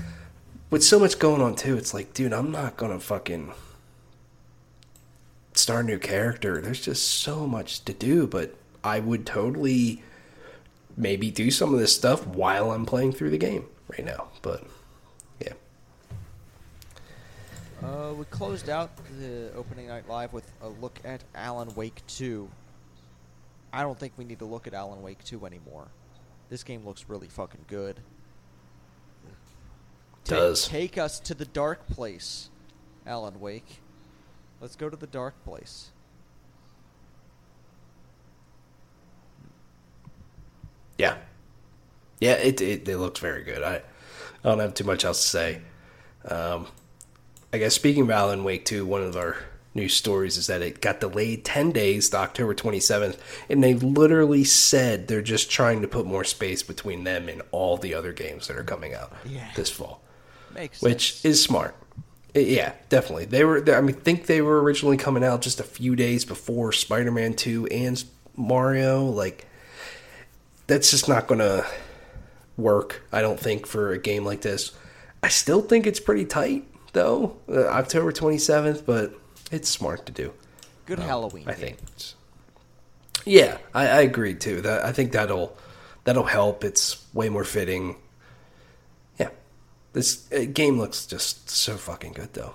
with 0.70 0.82
so 0.82 0.98
much 0.98 1.18
going 1.18 1.42
on 1.42 1.54
too. 1.54 1.76
It's 1.76 1.92
like, 1.92 2.14
dude, 2.14 2.32
I'm 2.32 2.50
not 2.50 2.78
gonna 2.78 2.98
fucking 2.98 3.52
start 5.52 5.84
a 5.84 5.88
new 5.88 5.98
character. 5.98 6.62
There's 6.62 6.80
just 6.80 7.06
so 7.06 7.46
much 7.46 7.84
to 7.84 7.92
do, 7.92 8.26
but 8.26 8.54
I 8.82 9.00
would 9.00 9.26
totally 9.26 10.02
maybe 10.96 11.30
do 11.30 11.50
some 11.50 11.74
of 11.74 11.78
this 11.78 11.94
stuff 11.94 12.26
while 12.26 12.72
I'm 12.72 12.86
playing 12.86 13.12
through 13.12 13.30
the 13.30 13.38
game 13.38 13.66
right 13.88 14.04
now. 14.04 14.28
But 14.40 14.64
yeah, 15.40 15.52
Uh, 17.82 18.14
we 18.14 18.24
closed 18.24 18.70
out 18.70 18.90
the 19.20 19.52
opening 19.54 19.88
night 19.88 20.08
live 20.08 20.32
with 20.32 20.50
a 20.62 20.68
look 20.70 20.98
at 21.04 21.22
Alan 21.34 21.74
Wake 21.74 22.00
2. 22.06 22.48
I 23.74 23.82
don't 23.82 23.98
think 23.98 24.14
we 24.16 24.24
need 24.24 24.38
to 24.38 24.46
look 24.46 24.66
at 24.66 24.72
Alan 24.72 25.02
Wake 25.02 25.22
2 25.22 25.44
anymore. 25.44 25.88
This 26.48 26.62
game 26.62 26.86
looks 26.86 27.04
really 27.08 27.28
fucking 27.28 27.66
good. 27.68 28.00
Ta- 30.25 30.37
Does. 30.37 30.66
take 30.68 30.97
us 30.99 31.20
to 31.20 31.35
the 31.35 31.45
dark 31.45 31.87
place, 31.89 32.49
Alan 33.07 33.41
Wake. 33.41 33.81
Let's 34.61 34.77
go 34.77 34.89
to 34.89 34.97
the 34.97 35.07
dark 35.07 35.35
place. 35.45 35.91
yeah, 40.99 41.16
yeah. 42.20 42.35
It 42.35 42.61
it, 42.61 42.89
it 42.89 42.99
looks 42.99 43.20
very 43.20 43.43
good. 43.43 43.62
I 43.62 43.77
I 43.77 43.83
don't 44.49 44.61
have 44.61 44.75
too 44.75 44.85
much 44.85 45.05
else 45.05 45.20
to 45.22 45.29
say. 45.29 45.61
Um, 46.29 46.68
I 47.53 47.59
guess 47.59 47.75
speaking 47.75 48.03
of 48.05 48.11
Alan 48.11 48.45
Wake 48.45 48.64
2, 48.64 48.87
one 48.87 49.03
of 49.03 49.16
our 49.16 49.37
news 49.75 49.95
stories 49.95 50.37
is 50.37 50.47
that 50.47 50.62
it 50.62 50.81
got 50.81 51.01
delayed 51.01 51.45
10 51.45 51.72
days 51.72 52.09
to 52.11 52.16
October 52.16 52.55
27th, 52.55 53.18
and 53.49 53.62
they 53.62 53.75
literally 53.75 54.45
said 54.45 55.07
they're 55.09 55.20
just 55.22 55.51
trying 55.51 55.83
to 55.83 55.89
put 55.89 56.07
more 56.07 56.25
space 56.25 56.62
between 56.62 57.05
them 57.05 57.29
and 57.29 57.43
all 57.51 57.77
the 57.77 57.93
other 57.95 58.12
games 58.12 58.47
that 58.49 58.57
are 58.57 58.64
coming 58.64 58.95
out 58.95 59.12
Yeah. 59.27 59.49
this 59.57 59.70
fall, 59.70 60.01
Makes 60.55 60.82
which 60.82 61.14
sense. 61.14 61.24
is 61.24 61.42
smart. 61.42 61.74
Yeah, 62.34 62.72
definitely. 62.88 63.26
They 63.26 63.44
were. 63.44 63.62
I 63.72 63.80
mean, 63.80 63.94
think 63.94 64.26
they 64.26 64.40
were 64.40 64.61
originally 64.62 64.96
coming 64.96 65.22
out 65.22 65.40
just 65.40 65.61
a 65.61 65.64
few 65.64 65.94
days 65.94 66.24
before 66.24 66.72
Spider-Man 66.72 67.34
Two 67.34 67.66
and 67.66 68.02
Mario. 68.36 69.05
Like, 69.05 69.46
that's 70.66 70.90
just 70.90 71.09
not 71.09 71.28
gonna 71.28 71.64
work. 72.57 73.02
I 73.12 73.20
don't 73.20 73.38
think 73.38 73.66
for 73.66 73.92
a 73.92 73.98
game 73.98 74.24
like 74.24 74.40
this. 74.40 74.72
I 75.22 75.28
still 75.28 75.62
think 75.62 75.86
it's 75.86 76.00
pretty 76.00 76.24
tight 76.24 76.64
though, 76.92 77.36
uh, 77.48 77.66
October 77.66 78.11
twenty 78.11 78.38
seventh. 78.38 78.84
But 78.84 79.14
it's 79.52 79.68
smart 79.68 80.07
to 80.07 80.12
do. 80.12 80.32
good 80.86 80.98
Halloween. 80.98 81.44
I 81.48 81.52
think. 81.52 81.78
Yeah, 83.24 83.59
I, 83.72 83.86
I 83.86 84.00
agree 84.00 84.34
too. 84.34 84.61
That 84.62 84.84
I 84.84 84.92
think 84.92 85.12
that'll 85.12 85.57
that'll 86.02 86.24
help. 86.24 86.64
It's 86.64 87.05
way 87.14 87.28
more 87.28 87.44
fitting. 87.44 87.94
This 89.95 90.30
uh, 90.32 90.45
game 90.53 90.76
looks 90.76 91.07
just 91.07 91.49
so 91.49 91.76
fucking 91.76 92.12
good 92.12 92.34
though. 92.34 92.55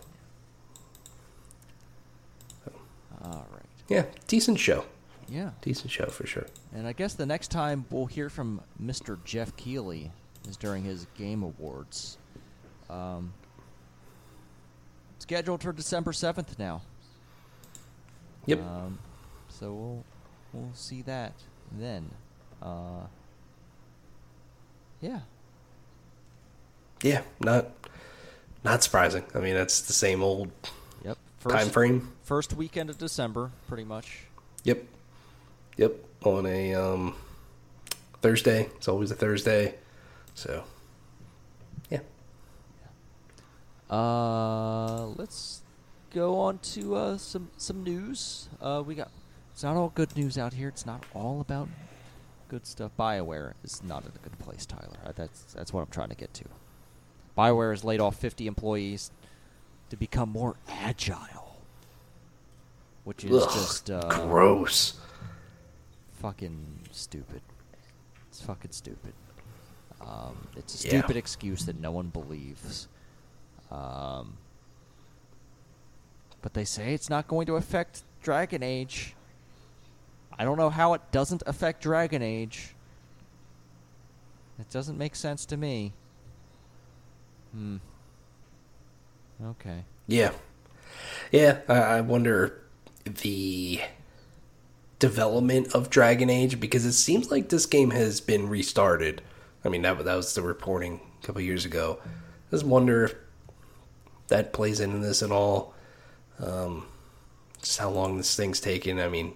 All 3.23 3.47
right. 3.51 3.63
Yeah, 3.87 4.05
decent 4.27 4.59
show. 4.59 4.85
Yeah. 5.27 5.51
Decent 5.61 5.89
show 5.89 6.07
for 6.07 6.27
sure. 6.27 6.47
And 6.73 6.85
I 6.85 6.93
guess 6.93 7.13
the 7.13 7.25
next 7.25 7.49
time 7.49 7.85
we'll 7.89 8.07
hear 8.07 8.29
from 8.29 8.61
Mr. 8.81 9.23
Geoff 9.23 9.55
Keighley 9.55 10.11
is 10.47 10.57
during 10.57 10.83
his 10.83 11.07
Game 11.17 11.43
Awards. 11.43 12.17
Um, 12.89 13.33
scheduled 15.19 15.63
for 15.63 15.71
December 15.71 16.11
7th 16.11 16.59
now. 16.59 16.81
Yep. 18.47 18.59
Um, 18.59 18.99
so 19.47 19.73
we'll 19.73 20.03
we'll 20.53 20.73
see 20.73 21.03
that 21.03 21.33
then. 21.77 22.09
Uh, 22.61 23.05
yeah. 24.99 25.19
Yeah, 27.03 27.21
not 27.39 27.67
not 28.63 28.83
surprising. 28.83 29.23
I 29.33 29.39
mean, 29.39 29.55
that's 29.55 29.81
the 29.81 29.93
same 29.93 30.21
old 30.21 30.51
Yep. 31.03 31.17
First, 31.39 31.55
time 31.55 31.69
frame. 31.69 32.11
First 32.23 32.53
weekend 32.53 32.89
of 32.89 32.97
December, 32.97 33.51
pretty 33.67 33.85
much. 33.85 34.23
Yep. 34.63 34.83
Yep. 35.77 35.93
On 36.23 36.45
a 36.45 36.73
um, 36.73 37.15
Thursday. 38.21 38.69
It's 38.75 38.87
always 38.87 39.11
a 39.11 39.15
Thursday. 39.15 39.75
So, 40.33 40.63
yeah. 41.89 41.99
Uh, 43.89 45.05
let's 45.15 45.61
go 46.13 46.39
on 46.39 46.59
to 46.59 46.95
uh, 46.95 47.17
some 47.17 47.49
some 47.57 47.83
news. 47.83 48.49
Uh, 48.61 48.83
we 48.85 48.95
got 48.95 49.11
it's 49.53 49.63
not 49.63 49.75
all 49.75 49.89
good 49.95 50.15
news 50.15 50.37
out 50.37 50.53
here. 50.53 50.67
It's 50.67 50.85
not 50.85 51.03
all 51.13 51.41
about 51.41 51.69
good 52.49 52.65
stuff. 52.65 52.91
Bioware 52.99 53.53
is 53.63 53.81
not 53.83 54.03
in 54.03 54.11
a 54.15 54.19
good 54.23 54.37
place, 54.39 54.65
Tyler. 54.65 54.99
Uh, 55.05 55.11
That's 55.15 55.53
that's 55.53 55.71
what 55.73 55.81
I'm 55.81 55.87
trying 55.91 56.09
to 56.09 56.15
get 56.15 56.33
to. 56.35 56.45
Bioware 57.39 57.71
has 57.71 57.85
laid 57.85 58.01
off 58.01 58.17
50 58.17 58.47
employees 58.47 59.11
to 59.89 59.95
become 59.95 60.27
more 60.27 60.57
agile, 60.67 61.61
which 63.05 63.23
is 63.23 63.31
Ugh, 63.31 63.49
just 63.53 63.89
uh, 63.89 64.01
gross. 64.25 64.99
fucking 66.21 66.79
stupid. 66.91 67.41
It's 68.27 68.41
fucking 68.41 68.71
stupid. 68.73 69.13
Um, 70.01 70.49
it's 70.57 70.83
a 70.83 70.87
Yeah. 70.87 70.99
stupid 70.99 71.15
excuse 71.15 71.65
that 71.65 71.79
no 71.79 71.91
one 71.91 72.07
believes. 72.07 72.89
Um, 73.71 74.35
but 76.41 76.53
they 76.53 76.65
say 76.65 76.93
it's 76.93 77.09
not 77.09 77.29
going 77.29 77.45
to 77.45 77.55
affect 77.55 78.03
Dragon 78.21 78.61
Age. 78.63 79.15
I 80.37 80.43
don't 80.43 80.57
know 80.57 80.69
how 80.69 80.93
it 80.93 81.01
doesn't 81.13 81.43
affect 81.47 81.81
Dragon 81.81 82.21
Age. 82.21 82.75
It 84.59 84.69
doesn't 84.69 84.97
make 84.97 85.15
sense 85.15 85.45
to 85.45 85.55
me. 85.55 85.93
Hmm. 87.53 87.77
Okay. 89.43 89.83
Yeah. 90.07 90.31
Yeah, 91.31 91.59
I, 91.67 92.01
wonder 92.01 92.61
the 93.05 93.81
development 94.97 95.73
of 95.73 95.89
Dragon 95.89 96.29
Age 96.29 96.59
because 96.59 96.85
it 96.85 96.93
seems 96.93 97.31
like 97.31 97.49
this 97.49 97.65
game 97.65 97.91
has 97.91 98.19
been 98.19 98.49
restarted. 98.49 99.21
I 99.63 99.69
mean, 99.69 99.81
that, 99.83 100.03
that 100.03 100.15
was 100.15 100.33
the 100.33 100.41
reporting 100.41 100.99
a 101.21 101.25
couple 101.25 101.41
years 101.41 101.65
ago. 101.65 101.99
I 102.03 102.51
just 102.51 102.65
wonder 102.65 103.05
if 103.05 103.15
that 104.27 104.53
plays 104.53 104.79
into 104.79 104.97
this 104.97 105.21
at 105.21 105.31
all. 105.31 105.73
Um, 106.39 106.87
just 107.61 107.77
how 107.77 107.89
long 107.89 108.17
this 108.17 108.35
thing's 108.35 108.59
taken. 108.59 108.99
I 108.99 109.09
mean, 109.09 109.35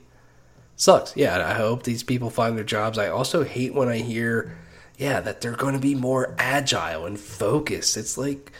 sucks. 0.75 1.15
Yeah, 1.15 1.45
I 1.45 1.53
hope 1.53 1.83
these 1.83 2.03
people 2.03 2.29
find 2.29 2.57
their 2.57 2.63
jobs. 2.63 2.97
I 2.97 3.07
also 3.07 3.43
hate 3.43 3.73
when 3.73 3.89
I 3.89 3.97
hear, 3.97 4.57
yeah, 5.03 5.19
that 5.19 5.41
they're 5.41 5.51
going 5.51 5.73
to 5.73 5.81
be 5.81 5.95
more 5.95 6.33
agile 6.39 7.05
and 7.05 7.19
focused. 7.19 7.97
It's 7.97 8.17
like, 8.17 8.53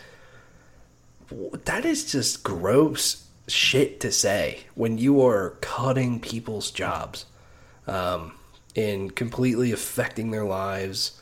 that 1.64 1.86
is 1.86 2.12
just 2.12 2.44
gross 2.44 3.26
shit 3.48 4.02
to 4.02 4.12
say 4.12 4.66
when 4.76 4.98
you 4.98 5.26
are 5.26 5.52
cutting 5.62 6.20
people's 6.20 6.70
jobs 6.70 7.28
um, 7.88 8.34
and 8.76 9.16
completely 9.16 9.72
affecting 9.72 10.32
their 10.32 10.44
lives 10.44 11.22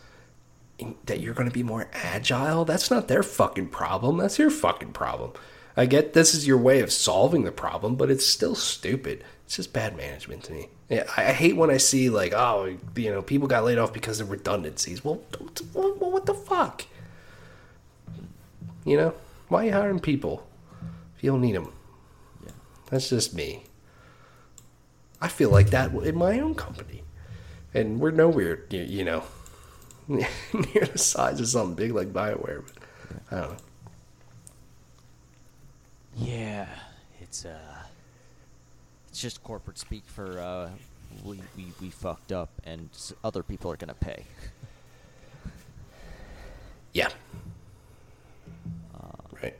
that 1.06 1.20
you're 1.20 1.36
going 1.36 1.48
to 1.48 1.54
be 1.54 1.62
more 1.62 1.88
agile? 1.94 2.66
That's 2.66 2.90
not 2.90 3.08
their 3.08 3.22
fucking 3.22 3.70
problem. 3.70 4.18
That's 4.18 4.40
your 4.40 4.50
fucking 4.50 4.94
problem. 4.94 5.34
I 5.78 5.86
get 5.86 6.14
this 6.14 6.34
is 6.34 6.48
your 6.48 6.58
way 6.58 6.80
of 6.80 6.92
solving 6.92 7.44
the 7.44 7.52
problem 7.52 7.96
but 7.96 8.10
it's 8.10 8.26
still 8.26 8.56
stupid 8.56 9.24
it's 9.52 9.58
just 9.58 9.74
bad 9.74 9.98
management 9.98 10.44
to 10.44 10.54
me 10.54 10.70
yeah, 10.90 11.04
i 11.18 11.26
I 11.26 11.32
hate 11.34 11.58
when 11.58 11.70
i 11.70 11.78
see 11.78 12.10
like 12.10 12.34
oh 12.34 12.78
you 12.96 13.12
know 13.12 13.22
people 13.22 13.48
got 13.48 13.64
laid 13.66 13.78
off 13.78 13.92
because 13.92 14.20
of 14.22 14.32
redundancies 14.32 15.04
well 15.04 15.22
what 15.74 16.00
what 16.00 16.26
the 16.26 16.34
fuck 16.34 16.86
you 18.86 18.98
know, 18.98 19.14
why 19.48 19.64
are 19.64 19.66
you 19.66 19.74
hiring 19.74 20.00
people 20.00 20.48
if 21.16 21.24
you 21.24 21.32
don't 21.32 21.42
need 21.42 21.56
them? 21.56 21.72
Yeah. 22.44 22.52
That's 22.90 23.10
just 23.10 23.34
me. 23.34 23.64
I 25.22 25.28
feel 25.28 25.52
like 25.52 25.70
that 25.70 25.94
in 25.94 26.18
my 26.18 26.40
own 26.40 26.56
company, 26.56 27.04
and 27.74 28.00
we're 28.00 28.12
nowhere, 28.12 28.64
you, 28.72 28.82
you 28.82 29.04
know, 29.04 29.24
near 30.08 30.28
the 30.86 30.98
size 30.98 31.40
of 31.40 31.48
something 31.48 31.76
big 31.76 31.94
like 31.94 32.12
Bioware. 32.12 32.64
But 32.66 33.28
I 33.30 33.42
don't 33.42 33.52
know. 33.52 33.58
Yeah, 36.18 36.68
it's 37.20 37.46
uh, 37.46 37.71
it's 39.12 39.22
just 39.22 39.44
corporate 39.44 39.78
speak 39.78 40.04
for 40.06 40.40
uh, 40.40 40.70
we 41.26 41.40
we, 41.58 41.66
we 41.82 41.90
fucked 41.90 42.32
up, 42.32 42.50
and 42.64 42.90
other 43.24 43.44
people 43.44 43.70
are 43.72 43.78
gonna 43.78 43.94
pay. 43.94 44.24
Yeah. 46.94 47.08
Right. 49.42 49.56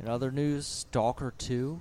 In 0.00 0.08
other 0.08 0.30
news, 0.30 0.66
Stalker 0.66 1.32
Two 1.36 1.80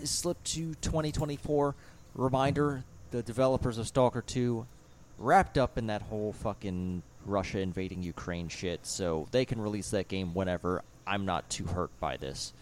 is 0.00 0.10
slipped 0.10 0.44
to 0.52 0.74
2024. 0.76 1.74
Reminder: 2.14 2.84
the 3.10 3.22
developers 3.22 3.78
of 3.78 3.88
Stalker 3.88 4.22
Two 4.22 4.66
wrapped 5.18 5.58
up 5.58 5.76
in 5.78 5.88
that 5.88 6.02
whole 6.02 6.32
fucking 6.32 7.02
Russia 7.26 7.58
invading 7.58 8.02
Ukraine 8.02 8.48
shit, 8.48 8.86
so 8.86 9.26
they 9.32 9.44
can 9.44 9.60
release 9.60 9.90
that 9.90 10.08
game 10.08 10.34
whenever. 10.34 10.82
I'm 11.08 11.24
not 11.24 11.48
too 11.48 11.64
hurt 11.64 11.90
by 12.00 12.16
this. 12.16 12.52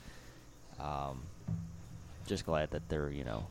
Um, 0.78 1.22
just 2.26 2.46
glad 2.46 2.70
that 2.70 2.88
they're 2.88 3.10
you 3.10 3.24
know, 3.24 3.46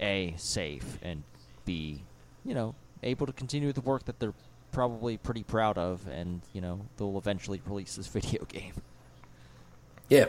a 0.00 0.34
safe 0.36 0.98
and 1.02 1.22
b 1.64 2.02
you 2.44 2.54
know 2.54 2.74
able 3.02 3.26
to 3.26 3.32
continue 3.32 3.72
the 3.72 3.80
work 3.80 4.04
that 4.04 4.20
they're 4.20 4.34
probably 4.72 5.16
pretty 5.16 5.42
proud 5.42 5.78
of, 5.78 6.06
and 6.08 6.42
you 6.52 6.60
know 6.60 6.80
they'll 6.96 7.18
eventually 7.18 7.60
release 7.66 7.96
this 7.96 8.06
video 8.18 8.44
game. 8.44 8.74
Yeah, 10.08 10.26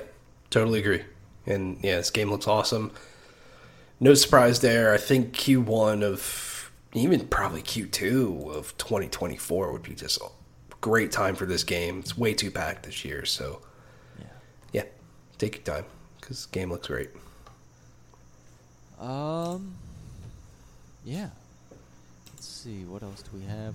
totally 0.49 0.80
agree. 0.80 1.03
And 1.45 1.78
yeah, 1.84 1.97
this 1.97 2.12
game 2.12 2.30
looks 2.30 2.47
awesome. 2.47 2.91
No 3.99 4.14
surprise 4.14 4.60
there. 4.60 4.93
I 4.93 4.97
think 4.97 5.34
Q1 5.34 6.03
of 6.03 6.72
even 6.93 7.28
probably 7.28 7.62
Q2 7.62 8.53
of 8.53 8.78
2024 8.78 9.72
would 9.72 9.84
be 9.84 9.95
just 9.95 10.20
great 10.82 11.11
time 11.11 11.36
for 11.36 11.45
this 11.45 11.63
game. 11.63 11.99
It's 11.99 12.17
way 12.17 12.34
too 12.34 12.51
packed 12.51 12.84
this 12.84 13.03
year, 13.05 13.25
so 13.25 13.61
Yeah. 14.19 14.25
yeah, 14.73 14.84
take 15.38 15.55
your 15.55 15.63
time 15.75 15.86
because 16.19 16.45
the 16.45 16.51
game 16.51 16.71
looks 16.71 16.88
great. 16.88 17.09
Um. 18.99 19.75
Yeah. 21.05 21.30
Let's 22.34 22.47
see. 22.47 22.84
What 22.84 23.03
else 23.03 23.21
do 23.21 23.30
we 23.38 23.45
have? 23.45 23.73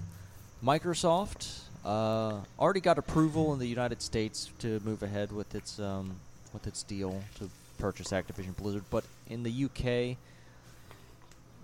Microsoft 0.65 1.61
uh, 1.85 2.41
already 2.59 2.81
got 2.81 2.99
approval 2.99 3.53
in 3.53 3.59
the 3.59 3.67
United 3.67 4.03
States 4.03 4.51
to 4.61 4.81
move 4.85 5.03
ahead 5.03 5.33
with 5.33 5.55
its 5.55 5.79
um, 5.79 6.17
with 6.53 6.67
its 6.67 6.83
deal 6.83 7.23
to 7.37 7.49
purchase 7.79 8.09
Activision 8.09 8.57
Blizzard, 8.57 8.85
but 8.91 9.05
in 9.29 9.43
the 9.43 9.65
UK, 9.65 10.17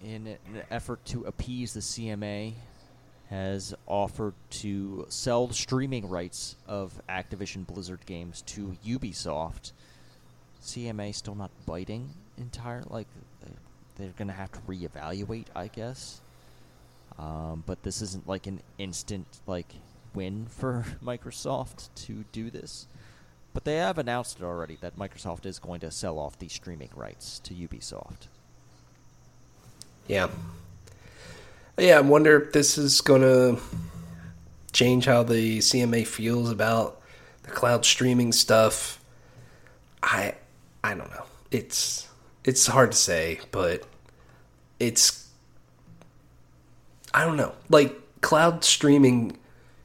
in 0.05 0.27
an 0.27 0.39
effort 0.71 1.05
to 1.07 1.25
appease 1.25 1.75
the 1.75 1.81
CMA, 1.81 2.55
has 3.31 3.75
offered 3.87 4.35
to 4.51 5.07
sell 5.09 5.51
streaming 5.51 6.09
rights 6.09 6.57
of 6.67 7.01
Activision 7.09 7.67
Blizzard 7.67 8.01
games 8.07 8.43
to 8.43 8.77
Ubisoft. 8.87 9.73
CMA 10.63 11.15
still 11.15 11.35
not 11.35 11.51
biting 11.67 12.11
entire 12.39 12.83
like 12.89 13.07
they're 13.97 14.15
going 14.17 14.29
to 14.29 14.35
have 14.35 14.53
to 14.53 14.61
reevaluate, 14.61 15.47
I 15.55 15.67
guess. 15.69 16.21
Um, 17.19 17.65
but 17.67 17.83
this 17.83 18.01
isn't 18.01 18.29
like 18.29 18.47
an 18.47 18.61
instant 18.79 19.27
like 19.47 19.75
win 20.15 20.47
for 20.47 20.85
Microsoft 21.05 21.89
to 22.07 22.25
do 22.33 22.51
this. 22.51 22.87
But 23.53 23.65
they 23.65 23.77
have 23.77 23.99
announced 23.99 24.39
it 24.41 24.45
already 24.45 24.79
that 24.81 24.97
Microsoft 24.97 25.45
is 25.45 25.59
going 25.59 25.81
to 25.81 25.91
sell 25.91 26.19
off 26.19 26.39
the 26.39 26.49
streaming 26.49 26.91
rights 26.95 27.41
to 27.41 27.55
Ubisoft. 27.55 28.29
Yeah. 30.07 30.29
Yeah, 31.79 31.99
I 31.99 32.01
wonder 32.01 32.41
if 32.43 32.53
this 32.53 32.77
is 32.77 33.01
going 33.01 33.23
to 33.23 33.61
change 34.73 35.05
how 35.05 35.23
the 35.23 35.59
CMA 35.59 36.07
feels 36.07 36.51
about 36.51 37.01
the 37.45 37.51
cloud 37.51 37.85
streaming 37.85 38.33
stuff. 38.33 39.01
I 40.03 40.35
I 40.83 40.95
don't 40.95 41.11
know. 41.11 41.25
It's 41.51 42.09
it's 42.45 42.67
hard 42.67 42.93
to 42.93 42.99
say, 42.99 43.41
but 43.53 43.85
it's 44.81 45.29
I 47.15 47.25
don't 47.25 47.37
know. 47.37 47.55
Like 47.69 47.97
cloud 48.23 48.65
streaming 48.65 49.39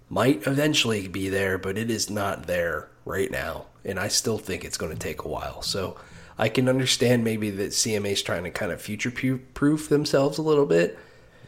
might 0.09 0.47
eventually 0.47 1.07
be 1.07 1.29
there, 1.29 1.57
but 1.57 1.77
it 1.77 1.91
is 1.91 2.09
not 2.09 2.47
there 2.47 2.89
right 3.05 3.29
now, 3.29 3.65
and 3.85 3.99
I 3.99 4.07
still 4.07 4.39
think 4.39 4.65
it's 4.65 4.77
going 4.77 4.91
to 4.91 4.97
take 4.97 5.23
a 5.23 5.27
while. 5.27 5.61
So 5.61 5.97
I 6.37 6.49
can 6.49 6.67
understand 6.67 7.23
maybe 7.23 7.51
that 7.51 7.69
CMA 7.71 8.13
is 8.13 8.23
trying 8.23 8.43
to 8.45 8.51
kind 8.51 8.71
of 8.71 8.81
future 8.81 9.11
proof 9.53 9.89
themselves 9.89 10.37
a 10.37 10.43
little 10.43 10.65
bit, 10.65 10.97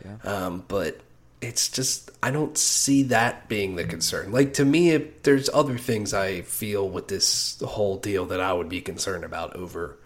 yeah. 0.05 0.31
um, 0.31 0.63
but 0.67 0.99
it's 1.41 1.69
just 1.69 2.11
I 2.23 2.31
don't 2.31 2.57
see 2.57 3.03
that 3.03 3.47
being 3.47 3.75
the 3.75 3.83
concern. 3.83 4.31
Like 4.31 4.53
to 4.55 4.65
me, 4.65 4.95
there's 5.23 5.49
other 5.53 5.77
things 5.77 6.13
I 6.13 6.41
feel 6.41 6.87
with 6.87 7.07
this 7.07 7.61
whole 7.61 7.97
deal 7.97 8.25
that 8.27 8.39
I 8.39 8.53
would 8.53 8.69
be 8.69 8.81
concerned 8.81 9.23
about 9.23 9.55
over 9.55 9.97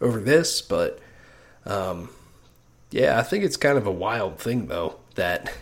over 0.00 0.20
this, 0.20 0.62
but 0.62 0.98
um, 1.66 2.10
yeah, 2.90 3.18
I 3.18 3.22
think 3.22 3.44
it's 3.44 3.56
kind 3.56 3.78
of 3.78 3.86
a 3.86 3.92
wild 3.92 4.38
thing 4.38 4.66
though 4.66 4.96
that 5.14 5.52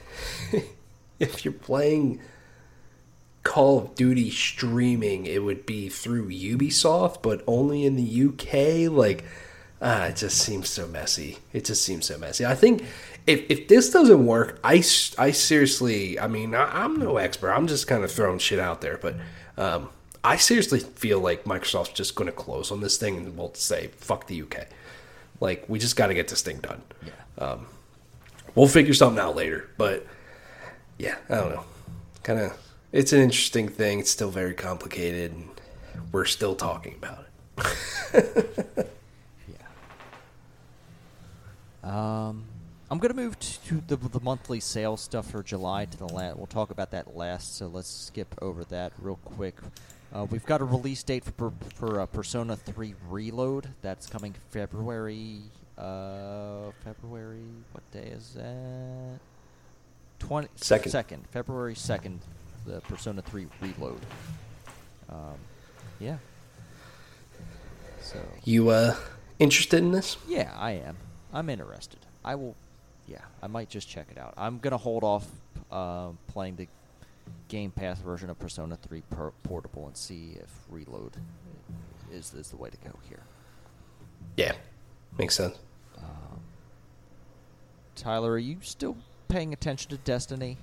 if 1.18 1.44
you're 1.44 1.52
playing 1.52 2.20
Call 3.42 3.78
of 3.78 3.94
Duty 3.94 4.30
streaming, 4.30 5.26
it 5.26 5.42
would 5.42 5.66
be 5.66 5.88
through 5.88 6.30
Ubisoft, 6.30 7.22
but 7.22 7.42
only 7.46 7.84
in 7.84 7.96
the 7.96 8.24
UK. 8.28 8.90
Like, 8.92 9.24
ah, 9.80 10.06
it 10.06 10.16
just 10.16 10.38
seems 10.38 10.68
so 10.68 10.86
messy. 10.86 11.38
It 11.52 11.64
just 11.64 11.84
seems 11.84 12.06
so 12.06 12.18
messy. 12.18 12.46
I 12.46 12.54
think 12.54 12.84
if, 13.26 13.50
if 13.50 13.68
this 13.68 13.90
doesn't 13.90 14.24
work, 14.26 14.58
I, 14.64 14.82
I 15.18 15.30
seriously, 15.30 16.18
I 16.18 16.26
mean, 16.26 16.54
I, 16.54 16.84
am 16.84 16.98
no 16.98 17.16
expert. 17.16 17.52
I'm 17.52 17.66
just 17.66 17.86
kind 17.86 18.04
of 18.04 18.10
throwing 18.10 18.38
shit 18.38 18.58
out 18.58 18.80
there, 18.80 18.98
but 18.98 19.16
um, 19.56 19.90
I 20.24 20.36
seriously 20.36 20.80
feel 20.80 21.20
like 21.20 21.44
Microsoft's 21.44 21.90
just 21.90 22.14
going 22.14 22.26
to 22.26 22.32
close 22.32 22.70
on 22.70 22.80
this 22.80 22.96
thing 22.96 23.16
and 23.16 23.36
we'll 23.36 23.54
say, 23.54 23.88
fuck 23.96 24.26
the 24.26 24.42
UK. 24.42 24.66
Like, 25.40 25.68
we 25.68 25.78
just 25.78 25.96
got 25.96 26.08
to 26.08 26.14
get 26.14 26.28
this 26.28 26.42
thing 26.42 26.58
done. 26.58 26.82
Yeah. 27.04 27.44
Um, 27.44 27.66
we'll 28.54 28.68
figure 28.68 28.94
something 28.94 29.20
out 29.20 29.36
later, 29.36 29.68
but 29.76 30.06
yeah, 30.98 31.16
I 31.28 31.34
don't 31.36 31.50
know. 31.50 31.64
Kind 32.22 32.38
of 32.38 32.56
it's 32.92 33.12
an 33.12 33.20
interesting 33.20 33.68
thing. 33.68 34.00
It's 34.00 34.10
still 34.10 34.30
very 34.30 34.54
complicated. 34.54 35.32
And 35.32 35.48
we're 36.12 36.26
still 36.26 36.54
talking 36.54 36.94
about 36.94 37.26
it. 37.58 38.90
yeah. 41.82 42.28
Um, 42.28 42.44
I'm 42.92 42.98
gonna 42.98 43.14
move 43.14 43.38
to 43.40 43.82
the, 43.86 43.96
the 43.96 44.20
monthly 44.20 44.60
sales 44.60 45.00
stuff 45.00 45.30
for 45.30 45.42
July 45.42 45.86
to 45.86 45.96
the 45.96 46.04
last. 46.08 46.36
We'll 46.36 46.44
talk 46.44 46.70
about 46.70 46.90
that 46.90 47.16
last. 47.16 47.56
So 47.56 47.66
let's 47.66 47.88
skip 47.88 48.34
over 48.42 48.64
that 48.64 48.92
real 48.98 49.18
quick. 49.24 49.56
Uh, 50.14 50.26
we've 50.28 50.44
got 50.44 50.60
a 50.60 50.64
release 50.66 51.02
date 51.02 51.24
for 51.24 51.54
for 51.74 52.00
uh, 52.02 52.04
Persona 52.04 52.54
3 52.54 52.92
Reload. 53.08 53.70
That's 53.80 54.06
coming 54.06 54.34
February. 54.50 55.38
Uh, 55.78 56.70
February. 56.84 57.46
What 57.72 57.90
day 57.92 58.08
is 58.08 58.34
that? 58.34 59.18
Twenty 60.18 60.48
second. 60.56 60.92
Second. 60.92 61.24
February 61.30 61.74
second 61.74 62.20
the 62.66 62.82
Persona 62.82 63.22
3 63.22 63.46
Reload. 63.62 64.00
Um, 65.08 65.38
yeah. 65.98 66.18
So 68.02 68.18
you 68.44 68.68
uh 68.68 68.96
interested 69.38 69.78
in 69.78 69.92
this? 69.92 70.18
Yeah, 70.28 70.52
I 70.54 70.72
am. 70.72 70.98
I'm 71.32 71.48
interested. 71.48 72.00
I 72.22 72.34
will. 72.34 72.54
Yeah, 73.06 73.20
I 73.42 73.46
might 73.46 73.68
just 73.68 73.88
check 73.88 74.06
it 74.10 74.18
out. 74.18 74.34
I'm 74.36 74.58
gonna 74.58 74.76
hold 74.76 75.04
off 75.04 75.26
uh, 75.70 76.10
playing 76.28 76.56
the 76.56 76.68
Game 77.48 77.70
Pass 77.70 77.98
version 78.00 78.30
of 78.30 78.38
Persona 78.38 78.76
3 78.76 79.02
per- 79.10 79.32
Portable 79.42 79.86
and 79.86 79.96
see 79.96 80.36
if 80.40 80.50
Reload 80.68 81.16
is 82.12 82.32
is 82.34 82.50
the 82.50 82.56
way 82.56 82.70
to 82.70 82.76
go 82.78 82.96
here. 83.08 83.20
Yeah, 84.36 84.52
makes 85.18 85.34
sense. 85.34 85.58
Um, 85.98 86.40
Tyler, 87.94 88.32
are 88.32 88.38
you 88.38 88.58
still 88.62 88.96
paying 89.28 89.52
attention 89.52 89.90
to 89.90 89.96
Destiny? 89.98 90.58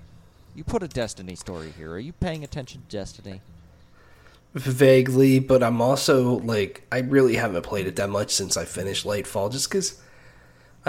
You 0.56 0.64
put 0.64 0.84
a 0.84 0.88
Destiny 0.88 1.36
story 1.36 1.74
here. 1.78 1.92
Are 1.92 2.00
you 2.00 2.14
paying 2.14 2.44
attention 2.44 2.82
to 2.82 2.98
Destiny? 2.98 3.42
Vaguely, 4.56 5.40
but 5.40 5.62
I'm 5.62 5.80
also 5.80 6.40
like 6.40 6.84
I 6.92 7.00
really 7.00 7.36
haven't 7.36 7.62
played 7.62 7.86
it 7.86 7.96
that 7.98 8.10
much 8.10 8.32
since 8.32 8.58
I 8.58 8.66
finished 8.66 9.06
Lightfall, 9.06 9.52
just 9.52 9.70
because 9.70 10.02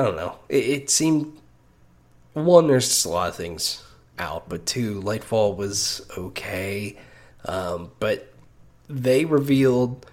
I 0.01 0.03
don't 0.03 0.17
know. 0.17 0.39
It, 0.49 0.65
it 0.65 0.91
seemed 0.91 1.37
one, 2.33 2.69
there's 2.69 2.89
just 2.89 3.05
a 3.05 3.11
lot 3.11 3.29
of 3.29 3.37
things 3.37 3.85
out, 4.19 4.49
but 4.49 4.65
two, 4.65 5.03
Lightfall 5.03 5.57
was 5.57 6.09
okay. 6.17 6.97
Um, 7.45 7.91
but 8.01 8.33
they 8.89 9.27
revealed 9.27 10.07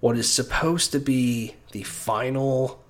what 0.00 0.16
is 0.16 0.32
supposed 0.32 0.92
to 0.92 0.98
be 0.98 1.56
the 1.72 1.82
final 1.82 2.82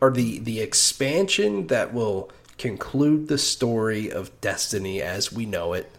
or 0.00 0.10
the 0.10 0.40
the 0.40 0.60
expansion 0.60 1.68
that 1.68 1.94
will 1.94 2.30
conclude 2.58 3.28
the 3.28 3.38
story 3.38 4.10
of 4.10 4.40
Destiny 4.40 5.00
as 5.00 5.32
we 5.32 5.46
know 5.46 5.74
it. 5.74 5.92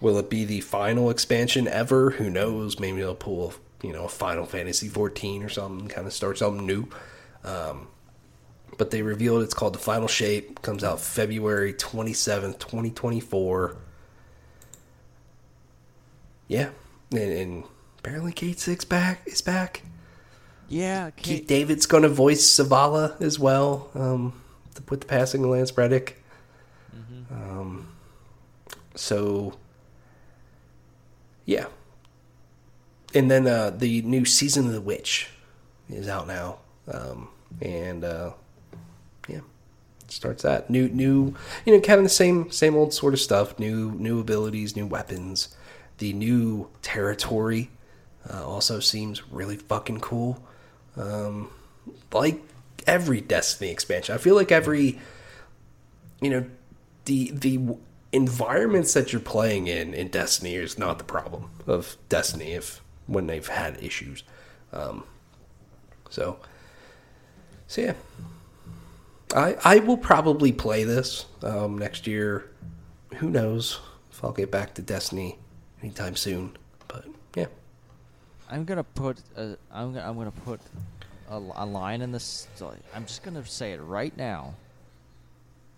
Will 0.00 0.18
it 0.18 0.28
be 0.28 0.44
the 0.44 0.60
final 0.60 1.08
expansion 1.08 1.68
ever? 1.68 2.10
Who 2.10 2.28
knows? 2.30 2.80
Maybe 2.80 2.98
they'll 2.98 3.14
pull, 3.14 3.54
you 3.80 3.92
know, 3.92 4.08
Final 4.08 4.44
Fantasy 4.44 4.88
14 4.88 5.44
or 5.44 5.48
something, 5.48 5.86
kind 5.86 6.08
of 6.08 6.12
start 6.12 6.38
something 6.38 6.66
new. 6.66 6.88
Um, 7.44 7.86
but 8.80 8.90
they 8.90 9.02
revealed 9.02 9.42
it's 9.42 9.52
called 9.52 9.74
The 9.74 9.78
Final 9.78 10.08
Shape. 10.08 10.62
Comes 10.62 10.82
out 10.82 11.00
February 11.00 11.74
27th, 11.74 12.58
2024. 12.58 13.76
Yeah, 16.48 16.70
and, 17.12 17.20
and 17.20 17.64
apparently 17.98 18.32
Cayde-6 18.32 18.88
back 18.88 19.20
is 19.26 19.42
back. 19.42 19.82
Yeah, 20.66 21.10
Cayde. 21.10 21.22
Keith 21.22 21.46
David's 21.46 21.84
going 21.84 22.04
to 22.04 22.08
voice 22.08 22.40
Zavala 22.40 23.20
as 23.20 23.38
well. 23.38 23.90
Um, 23.94 24.40
with 24.88 25.00
the 25.00 25.06
passing 25.06 25.44
of 25.44 25.50
Lance 25.50 25.76
Reddick. 25.76 26.24
Mm-hmm. 26.96 27.34
Um, 27.34 27.88
so, 28.94 29.58
yeah. 31.44 31.66
And 33.14 33.30
then 33.30 33.46
uh, 33.46 33.72
the 33.76 34.00
new 34.00 34.24
season 34.24 34.68
of 34.68 34.72
The 34.72 34.80
Witch 34.80 35.28
is 35.90 36.08
out 36.08 36.26
now, 36.26 36.60
um, 36.90 37.28
and 37.60 38.04
uh, 38.04 38.30
starts 40.12 40.42
that 40.42 40.68
new 40.68 40.88
new 40.88 41.34
you 41.64 41.74
know 41.74 41.80
kind 41.80 41.98
of 41.98 42.04
the 42.04 42.08
same 42.10 42.50
same 42.50 42.74
old 42.74 42.92
sort 42.92 43.14
of 43.14 43.20
stuff. 43.20 43.58
New 43.58 43.92
new 43.92 44.20
abilities, 44.20 44.76
new 44.76 44.86
weapons. 44.86 45.54
The 45.98 46.12
new 46.12 46.68
territory 46.82 47.70
uh, 48.28 48.46
also 48.46 48.80
seems 48.80 49.30
really 49.30 49.56
fucking 49.56 50.00
cool. 50.00 50.42
Um, 50.96 51.50
like 52.12 52.42
every 52.86 53.20
Destiny 53.20 53.70
expansion. 53.70 54.14
I 54.14 54.18
feel 54.18 54.34
like 54.34 54.52
every 54.52 54.98
you 56.20 56.30
know 56.30 56.44
the 57.04 57.30
the 57.32 57.76
environments 58.12 58.92
that 58.94 59.12
you're 59.12 59.20
playing 59.20 59.66
in 59.66 59.94
in 59.94 60.08
Destiny 60.08 60.54
is 60.54 60.78
not 60.78 60.98
the 60.98 61.04
problem 61.04 61.50
of 61.66 61.96
Destiny 62.08 62.52
if 62.52 62.82
when 63.06 63.26
they've 63.26 63.46
had 63.46 63.82
issues. 63.82 64.22
Um, 64.72 65.04
so 66.08 66.38
so 67.66 67.82
yeah. 67.82 67.94
I 69.34 69.56
I 69.64 69.78
will 69.78 69.96
probably 69.96 70.52
play 70.52 70.84
this 70.84 71.26
um, 71.42 71.78
next 71.78 72.06
year. 72.06 72.50
Who 73.16 73.30
knows 73.30 73.80
if 74.10 74.22
I'll 74.24 74.32
get 74.32 74.50
back 74.50 74.74
to 74.74 74.82
Destiny 74.82 75.38
anytime 75.82 76.16
soon, 76.16 76.56
but 76.88 77.06
yeah. 77.36 77.46
I'm 78.48 78.64
gonna 78.64 78.84
put 78.84 79.18
a, 79.36 79.56
I'm 79.72 79.92
gonna, 79.92 80.08
I'm 80.08 80.16
gonna 80.16 80.30
put 80.30 80.60
a, 81.30 81.40
a 81.54 81.64
line 81.64 82.02
in 82.02 82.12
this. 82.12 82.48
I'm 82.94 83.06
just 83.06 83.22
going 83.22 83.34
to 83.34 83.46
say 83.46 83.72
it 83.72 83.80
right 83.80 84.14
now. 84.16 84.54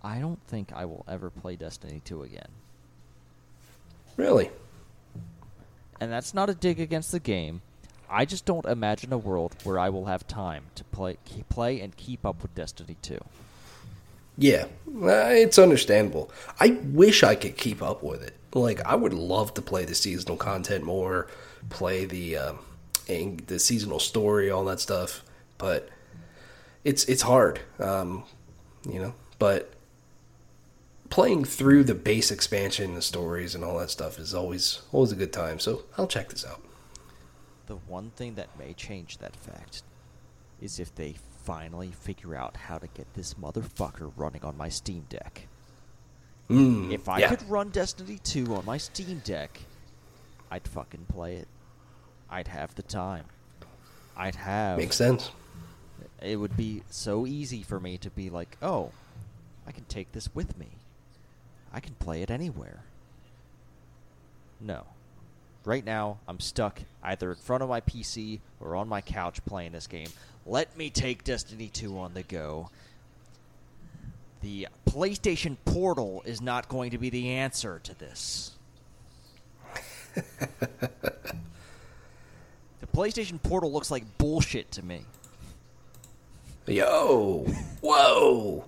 I 0.02 0.18
don't 0.18 0.40
think 0.48 0.72
I 0.72 0.84
will 0.84 1.04
ever 1.06 1.30
play 1.30 1.54
Destiny 1.54 2.00
2 2.04 2.22
again. 2.22 2.48
Really? 4.16 4.50
And 6.00 6.10
that's 6.10 6.34
not 6.34 6.50
a 6.50 6.54
dig 6.54 6.80
against 6.80 7.12
the 7.12 7.20
game. 7.20 7.62
I 8.12 8.24
just 8.26 8.44
don't 8.44 8.66
imagine 8.66 9.12
a 9.12 9.18
world 9.18 9.56
where 9.64 9.78
I 9.78 9.88
will 9.88 10.04
have 10.04 10.26
time 10.26 10.64
to 10.74 10.84
play 10.84 11.16
play 11.48 11.80
and 11.80 11.96
keep 11.96 12.26
up 12.26 12.42
with 12.42 12.54
Destiny 12.54 12.96
2. 13.02 13.18
Yeah, 14.38 14.64
uh, 15.02 15.30
it's 15.30 15.58
understandable. 15.58 16.30
I 16.60 16.78
wish 16.84 17.22
I 17.22 17.34
could 17.34 17.56
keep 17.56 17.82
up 17.82 18.02
with 18.02 18.22
it. 18.22 18.34
Like, 18.54 18.84
I 18.84 18.94
would 18.94 19.12
love 19.12 19.54
to 19.54 19.62
play 19.62 19.84
the 19.84 19.94
seasonal 19.94 20.36
content 20.36 20.84
more, 20.84 21.26
play 21.70 22.04
the 22.04 22.36
um, 22.36 22.58
the 23.06 23.58
seasonal 23.58 23.98
story, 23.98 24.50
all 24.50 24.64
that 24.66 24.80
stuff. 24.80 25.22
But 25.58 25.88
it's 26.84 27.04
it's 27.04 27.22
hard, 27.22 27.60
um, 27.78 28.24
you 28.88 29.00
know. 29.00 29.14
But 29.38 29.72
playing 31.10 31.44
through 31.44 31.84
the 31.84 31.94
base 31.94 32.30
expansion, 32.30 32.94
the 32.94 33.02
stories, 33.02 33.54
and 33.54 33.62
all 33.62 33.78
that 33.78 33.90
stuff 33.90 34.18
is 34.18 34.34
always 34.34 34.82
always 34.92 35.12
a 35.12 35.16
good 35.16 35.32
time. 35.32 35.58
So 35.58 35.84
I'll 35.98 36.06
check 36.06 36.30
this 36.30 36.44
out. 36.46 36.62
The 37.66 37.76
one 37.76 38.10
thing 38.10 38.34
that 38.34 38.58
may 38.58 38.72
change 38.72 39.18
that 39.18 39.36
fact 39.36 39.82
is 40.60 40.78
if 40.78 40.94
they 40.94 41.14
finally 41.44 41.90
figure 41.90 42.34
out 42.34 42.56
how 42.56 42.78
to 42.78 42.86
get 42.88 43.12
this 43.14 43.34
motherfucker 43.34 44.12
running 44.16 44.44
on 44.44 44.56
my 44.56 44.68
Steam 44.68 45.06
Deck. 45.08 45.48
Mm, 46.48 46.92
if 46.92 47.08
I 47.08 47.20
yeah. 47.20 47.28
could 47.28 47.48
run 47.48 47.70
Destiny 47.70 48.18
2 48.22 48.54
on 48.54 48.64
my 48.64 48.76
Steam 48.76 49.20
Deck, 49.24 49.60
I'd 50.50 50.66
fucking 50.68 51.06
play 51.08 51.36
it. 51.36 51.48
I'd 52.30 52.48
have 52.48 52.74
the 52.74 52.82
time. 52.82 53.24
I'd 54.16 54.34
have. 54.36 54.78
Makes 54.78 54.96
sense. 54.96 55.30
It 56.20 56.36
would 56.36 56.56
be 56.56 56.82
so 56.90 57.26
easy 57.26 57.62
for 57.62 57.80
me 57.80 57.98
to 57.98 58.10
be 58.10 58.30
like, 58.30 58.56
oh, 58.62 58.92
I 59.66 59.72
can 59.72 59.84
take 59.84 60.12
this 60.12 60.34
with 60.34 60.58
me. 60.58 60.68
I 61.72 61.80
can 61.80 61.94
play 61.94 62.22
it 62.22 62.30
anywhere. 62.30 62.84
No. 64.60 64.84
Right 65.64 65.84
now, 65.84 66.18
I'm 66.26 66.40
stuck 66.40 66.80
either 67.02 67.30
in 67.30 67.36
front 67.36 67.62
of 67.62 67.68
my 67.68 67.80
PC 67.80 68.40
or 68.60 68.74
on 68.74 68.88
my 68.88 69.00
couch 69.00 69.44
playing 69.44 69.72
this 69.72 69.86
game. 69.86 70.08
Let 70.44 70.76
me 70.76 70.90
take 70.90 71.22
Destiny 71.22 71.68
2 71.68 71.98
on 71.98 72.14
the 72.14 72.24
go. 72.24 72.70
The 74.40 74.66
PlayStation 74.88 75.56
Portal 75.64 76.22
is 76.26 76.40
not 76.40 76.68
going 76.68 76.90
to 76.90 76.98
be 76.98 77.10
the 77.10 77.30
answer 77.30 77.80
to 77.84 77.96
this. 77.96 78.52
the 80.14 80.42
PlayStation 82.92 83.40
Portal 83.40 83.72
looks 83.72 83.90
like 83.90 84.18
bullshit 84.18 84.70
to 84.72 84.84
me. 84.84 85.02
Yo, 86.66 87.46
whoa, 87.80 88.64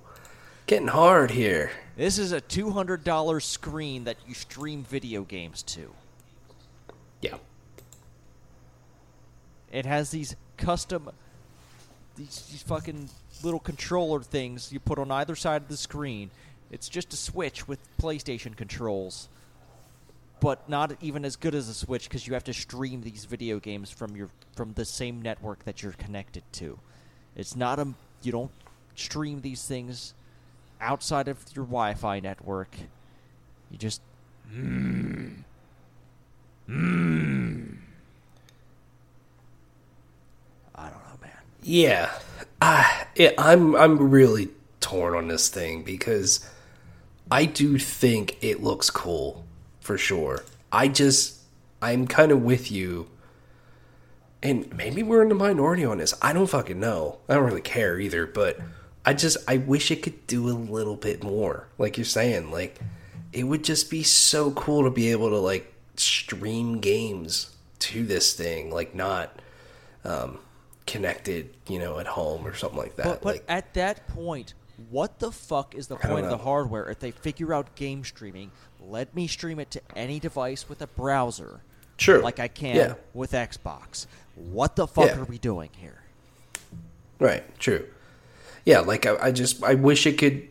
getting 0.67 0.89
hard 0.89 1.33
here. 1.33 1.73
This 1.97 2.19
is 2.19 2.33
a 2.33 2.41
$200 2.41 3.43
screen 3.43 4.05
that 4.05 4.17
you 4.27 4.35
stream 4.35 4.85
video 4.85 5.23
games 5.23 5.63
to. 5.65 5.93
Yeah. 7.21 7.37
It 9.75 9.87
has 9.87 10.11
these 10.11 10.37
custom 10.57 11.11
these, 12.17 12.47
these 12.51 12.63
fucking 12.63 13.09
little 13.43 13.61
controller 13.61 14.21
things 14.21 14.73
you 14.73 14.81
put 14.81 14.99
on 14.99 15.11
either 15.11 15.35
side 15.35 15.63
of 15.63 15.69
the 15.69 15.77
screen. 15.77 16.31
It's 16.71 16.89
just 16.89 17.13
a 17.13 17.17
Switch 17.17 17.69
with 17.69 17.79
PlayStation 17.99 18.57
controls, 18.57 19.29
but 20.41 20.69
not 20.69 20.97
even 21.01 21.25
as 21.25 21.37
good 21.37 21.55
as 21.55 21.69
a 21.69 21.75
Switch 21.75 22.05
because 22.05 22.27
you 22.27 22.35
have 22.35 22.45
to 22.45 22.55
stream 22.55 23.03
these 23.03 23.25
video 23.25 23.59
games 23.59 23.91
from 23.91 24.17
your 24.17 24.31
from 24.55 24.73
the 24.75 24.85
same 24.85 25.21
network 25.21 25.65
that 25.65 25.83
you're 25.83 25.93
connected 25.93 26.45
to. 26.53 26.79
It's 27.37 27.57
not 27.57 27.79
a 27.79 27.89
you 28.23 28.33
don't 28.33 28.53
stream 28.95 29.41
these 29.41 29.67
things 29.67 30.15
outside 30.81 31.29
of 31.29 31.39
your 31.55 31.65
Wi-Fi 31.65 32.21
network. 32.21 32.77
You 33.71 33.79
just 33.79 34.01
mm, 34.53 35.43
mm. 36.69 37.84
I 40.75 40.85
don't 40.85 40.93
know, 40.93 41.19
man. 41.23 41.33
Yeah, 41.63 42.13
uh, 42.61 42.85
it, 43.15 43.35
I'm 43.39 43.75
I'm 43.77 44.11
really 44.11 44.51
torn 44.81 45.15
on 45.15 45.29
this 45.29 45.49
thing 45.49 45.83
because 45.83 46.49
I 47.31 47.47
do 47.47 47.79
think 47.79 48.43
it 48.43 48.63
looks 48.63 48.91
cool 48.91 49.45
for 49.81 49.97
sure. 49.97 50.45
I 50.73 50.89
just 50.89 51.41
I'm 51.81 52.07
kind 52.07 52.33
of 52.33 52.43
with 52.43 52.71
you, 52.71 53.09
and 54.43 54.75
maybe 54.77 55.03
we're 55.03 55.23
in 55.23 55.29
the 55.29 55.35
minority 55.35 55.85
on 55.85 55.99
this. 55.99 56.15
I 56.21 56.33
don't 56.33 56.49
fucking 56.49 56.81
know. 56.81 57.19
I 57.29 57.35
don't 57.35 57.45
really 57.45 57.61
care 57.61 57.99
either, 57.99 58.27
but 58.27 58.59
I 59.05 59.15
just 59.15 59.37
I 59.49 59.59
wish 59.59 59.91
it 59.91 60.03
could 60.03 60.27
do 60.27 60.49
a 60.49 60.57
little 60.57 60.97
bit 60.97 61.23
more. 61.23 61.69
Like 61.79 61.97
you're 61.97 62.05
saying, 62.05 62.51
like 62.51 62.79
it 63.33 63.45
would 63.45 63.65
just 63.65 63.91
be 63.91 64.03
so 64.03 64.51
cool 64.53 64.85
to 64.85 64.91
be 64.91 65.11
able 65.11 65.31
to 65.31 65.39
like 65.39 65.73
stream 65.97 66.81
games 66.81 67.55
to 67.81 68.05
this 68.05 68.33
thing, 68.33 68.71
like 68.71 68.95
not. 68.95 69.41
Um, 70.05 70.39
connected, 70.87 71.55
you 71.69 71.79
know, 71.79 71.99
at 71.99 72.07
home 72.07 72.47
or 72.47 72.55
something 72.55 72.79
like 72.79 72.97
that. 72.97 73.05
But, 73.05 73.23
but 73.23 73.35
like, 73.35 73.45
at 73.49 73.75
that 73.75 74.07
point, 74.09 74.55
what 74.91 75.19
the 75.19 75.33
fuck 75.33 75.75
is 75.75 75.87
the 75.87 75.97
point 75.97 76.25
of 76.25 76.31
the 76.31 76.39
hardware 76.39 76.89
if 76.91 76.99
they 76.99 77.11
figure 77.11 77.55
out 77.55 77.75
game 77.75 78.05
streaming? 78.05 78.51
Let 78.81 79.15
me 79.15 79.27
stream 79.27 79.59
it 79.61 79.71
to 79.73 79.81
any 79.97 80.21
device 80.21 80.69
with 80.69 80.83
a 80.83 80.87
browser. 80.87 81.61
True. 81.97 82.21
Like 82.21 82.41
I 82.41 82.49
can 82.49 82.77
yeah. 82.77 82.95
with 83.13 83.33
Xbox. 83.33 84.07
What 84.35 84.77
the 84.77 84.87
fuck 84.87 85.07
yeah. 85.07 85.19
are 85.19 85.25
we 85.25 85.39
doing 85.39 85.71
here? 85.79 86.01
Right. 87.19 87.43
True. 87.59 87.87
Yeah. 88.65 88.81
Like 88.81 89.07
I, 89.07 89.17
I 89.17 89.33
just 89.33 89.63
I 89.63 89.75
wish 89.75 90.07
it 90.07 90.19
could 90.19 90.49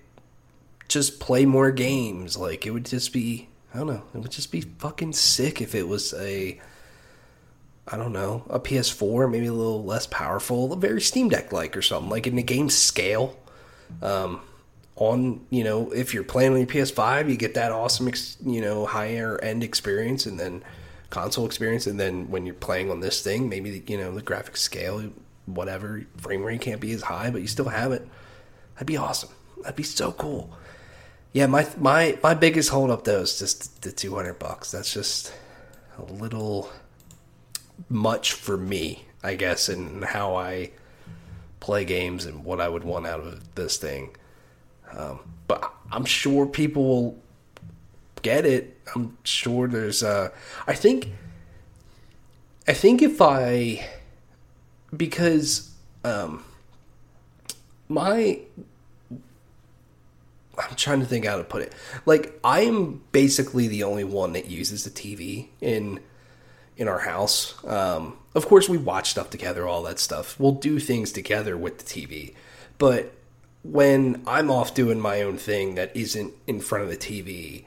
just 0.88 1.20
play 1.20 1.46
more 1.46 1.72
games. 1.72 2.38
Like 2.38 2.66
it 2.66 2.72
would 2.72 2.86
just 2.86 3.12
be 3.12 3.50
I 3.74 3.80
don't 3.80 3.88
know. 3.88 4.04
It 4.14 4.20
would 4.20 4.32
just 4.32 4.52
be 4.52 4.62
fucking 4.62 5.14
sick 5.14 5.62
if 5.62 5.76
it 5.76 5.88
was 5.88 6.14
a 6.14 6.60
I 7.88 7.98
don't 7.98 8.14
know, 8.14 8.44
a 8.50 8.60
PS4, 8.60 9.30
maybe 9.30 9.48
a 9.48 9.54
little 9.54 9.84
less 9.84 10.08
powerful, 10.08 10.72
a 10.72 10.78
very 10.78 11.02
Steam 11.02 11.30
Deck 11.30 11.52
like 11.52 11.76
or 11.76 11.82
something, 11.82 12.10
like 12.10 12.28
in 12.28 12.36
the 12.36 12.44
game 12.44 12.70
scale. 12.70 13.38
Um, 14.02 14.42
on 14.96 15.46
you 15.50 15.64
know, 15.64 15.92
if 15.92 16.14
you're 16.14 16.24
playing 16.24 16.54
on 16.54 16.60
your 16.60 16.68
PS5, 16.68 17.30
you 17.30 17.36
get 17.36 17.56
that 17.56 17.72
awesome, 17.72 18.08
ex- 18.08 18.38
you 18.46 18.62
know, 18.62 18.86
higher 18.86 19.38
end 19.40 19.64
experience, 19.64 20.26
and 20.26 20.40
then 20.40 20.64
console 21.10 21.46
experience, 21.46 21.88
and 21.88 22.00
then 22.00 22.30
when 22.30 22.46
you're 22.46 22.56
playing 22.56 22.90
on 22.90 23.00
this 23.00 23.22
thing, 23.22 23.50
maybe 23.50 23.80
the, 23.80 23.92
you 23.92 23.98
know 23.98 24.14
the 24.14 24.22
graphics 24.22 24.58
scale, 24.58 25.12
whatever 25.46 26.06
frame 26.18 26.44
rate 26.44 26.62
can't 26.62 26.82
be 26.82 26.92
as 26.94 27.04
high, 27.04 27.30
but 27.30 27.42
you 27.42 27.48
still 27.48 27.70
have 27.70 27.92
it. 27.92 28.08
That'd 28.76 28.88
be 28.88 28.98
awesome. 28.98 29.30
That'd 29.62 29.76
be 29.76 29.84
so 29.84 30.12
cool. 30.12 30.52
Yeah, 31.34 31.48
my 31.48 31.68
my 31.78 32.18
my 32.22 32.34
biggest 32.34 32.70
holdup 32.70 33.04
though 33.04 33.22
is 33.22 33.40
just 33.40 33.82
the 33.82 33.92
two 33.92 34.16
hundred 34.16 34.40
bucks. 34.40 34.72
That's 34.72 34.94
just 34.94 35.34
a 35.98 36.04
little 36.14 36.72
much 37.90 38.34
for 38.34 38.58
me, 38.58 39.06
I 39.24 39.36
guess, 39.36 39.70
and 39.70 40.04
how 40.04 40.36
I 40.36 40.72
play 41.60 41.86
games 41.86 42.26
and 42.26 42.44
what 42.44 42.60
I 42.60 42.68
would 42.68 42.84
want 42.84 43.08
out 43.08 43.20
of 43.20 43.56
this 43.56 43.78
thing. 43.78 44.16
Um, 44.92 45.20
but 45.48 45.72
I'm 45.92 46.06
sure 46.06 46.46
people 46.46 46.84
will 46.84 47.24
get 48.22 48.46
it. 48.46 48.80
I'm 48.96 49.18
sure 49.24 49.68
there's. 49.68 50.04
Uh, 50.04 50.30
I 50.68 50.74
think. 50.74 51.10
I 52.66 52.72
think 52.72 53.02
if 53.02 53.22
I, 53.22 53.86
because 54.96 55.72
um, 56.06 56.46
my 57.90 58.40
I'm 60.58 60.76
trying 60.76 61.00
to 61.00 61.06
think 61.06 61.26
how 61.26 61.38
to 61.38 61.44
put 61.44 61.62
it. 61.62 61.74
Like 62.06 62.40
I 62.44 62.62
am 62.62 63.02
basically 63.12 63.68
the 63.68 63.84
only 63.84 64.04
one 64.04 64.34
that 64.34 64.48
uses 64.48 64.84
the 64.84 64.90
TV 64.90 65.48
in 65.62 66.00
in 66.78 66.88
our 66.88 67.00
house. 67.00 67.56
Um, 67.66 68.18
of 68.36 68.48
course, 68.48 68.68
we 68.68 68.78
watch 68.78 69.12
stuff 69.12 69.30
together, 69.30 69.68
all 69.68 69.84
that 69.84 70.00
stuff. 70.00 70.40
We'll 70.40 70.54
do 70.54 70.80
things 70.80 71.12
together 71.12 71.56
with 71.58 71.80
the 71.80 71.84
TV. 71.84 72.34
But 72.78 73.14
when 73.64 74.24
I'm 74.28 74.52
off 74.52 74.74
doing 74.74 75.00
my 75.00 75.22
own 75.22 75.38
thing 75.38 75.76
that 75.76 75.96
isn't 75.96 76.34
in 76.48 76.60
front 76.60 76.84
of 76.84 76.90
the 76.90 76.98
TV, 76.98 77.66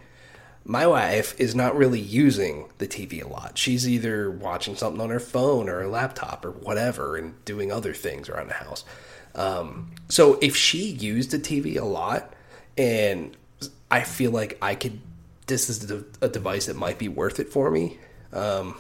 my 0.65 0.87
wife 0.87 1.39
is 1.41 1.55
not 1.55 1.77
really 1.77 2.01
using 2.01 2.69
the 2.79 2.89
TV 2.89 3.25
a 3.25 3.29
lot. 3.29 3.57
She's 3.57 3.89
either 3.89 4.31
watching 4.31 4.75
something 4.75 5.01
on 5.01 5.11
her 5.11 5.21
phone 5.21 5.69
or 5.69 5.81
her 5.81 5.87
laptop 5.87 6.45
or 6.45 6.51
whatever 6.51 7.17
and 7.17 7.43
doing 7.45 7.71
other 7.71 7.95
things 7.95 8.29
around 8.29 8.49
the 8.49 8.55
house. 8.55 8.85
Um, 9.37 9.93
so 10.09 10.39
if 10.43 10.57
she 10.57 10.89
used 10.89 11.31
the 11.31 11.39
TV 11.39 11.81
a 11.81 11.85
lot, 11.85 12.33
and 12.77 13.37
I 13.91 14.03
feel 14.03 14.33
like 14.33 14.59
I 14.61 14.75
could, 14.75 15.01
this 15.47 15.71
is 15.71 15.89
a 16.21 16.29
device 16.29 16.67
that 16.67 16.77
might 16.77 16.99
be 16.99 17.09
worth 17.09 17.39
it 17.39 17.49
for 17.49 17.71
me. 17.71 17.99
Um, 18.33 18.77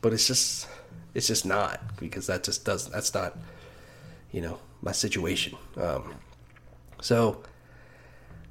but 0.00 0.12
it's 0.12 0.26
just 0.26 0.68
it's 1.14 1.26
just 1.26 1.44
not 1.44 1.80
because 1.98 2.26
that 2.26 2.44
just 2.44 2.64
does 2.64 2.88
that's 2.88 3.12
not 3.14 3.36
you 4.32 4.40
know 4.40 4.58
my 4.82 4.92
situation. 4.92 5.56
Um, 5.76 6.14
so 7.02 7.42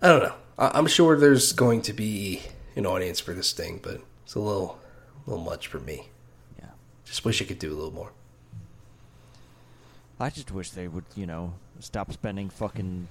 i 0.01 0.07
don't 0.07 0.23
know. 0.23 0.33
I, 0.57 0.71
i'm 0.77 0.87
sure 0.87 1.17
there's 1.17 1.51
going 1.51 1.81
to 1.83 1.93
be 1.93 2.41
an 2.75 2.85
audience 2.85 3.19
for 3.19 3.33
this 3.33 3.51
thing 3.51 3.79
but 3.81 4.01
it's 4.23 4.35
a 4.35 4.39
little 4.39 4.79
a 5.25 5.29
little 5.29 5.43
much 5.43 5.67
for 5.67 5.79
me. 5.79 6.09
Yeah. 6.59 6.69
Just 7.05 7.25
wish 7.25 7.41
i 7.41 7.45
could 7.45 7.59
do 7.59 7.71
a 7.71 7.75
little 7.75 7.93
more. 7.93 8.11
I 10.19 10.29
just 10.29 10.51
wish 10.51 10.71
they 10.71 10.87
would 10.87 11.05
you 11.15 11.25
know 11.25 11.53
stop 11.79 12.11
spending 12.11 12.49
fucking 12.49 13.07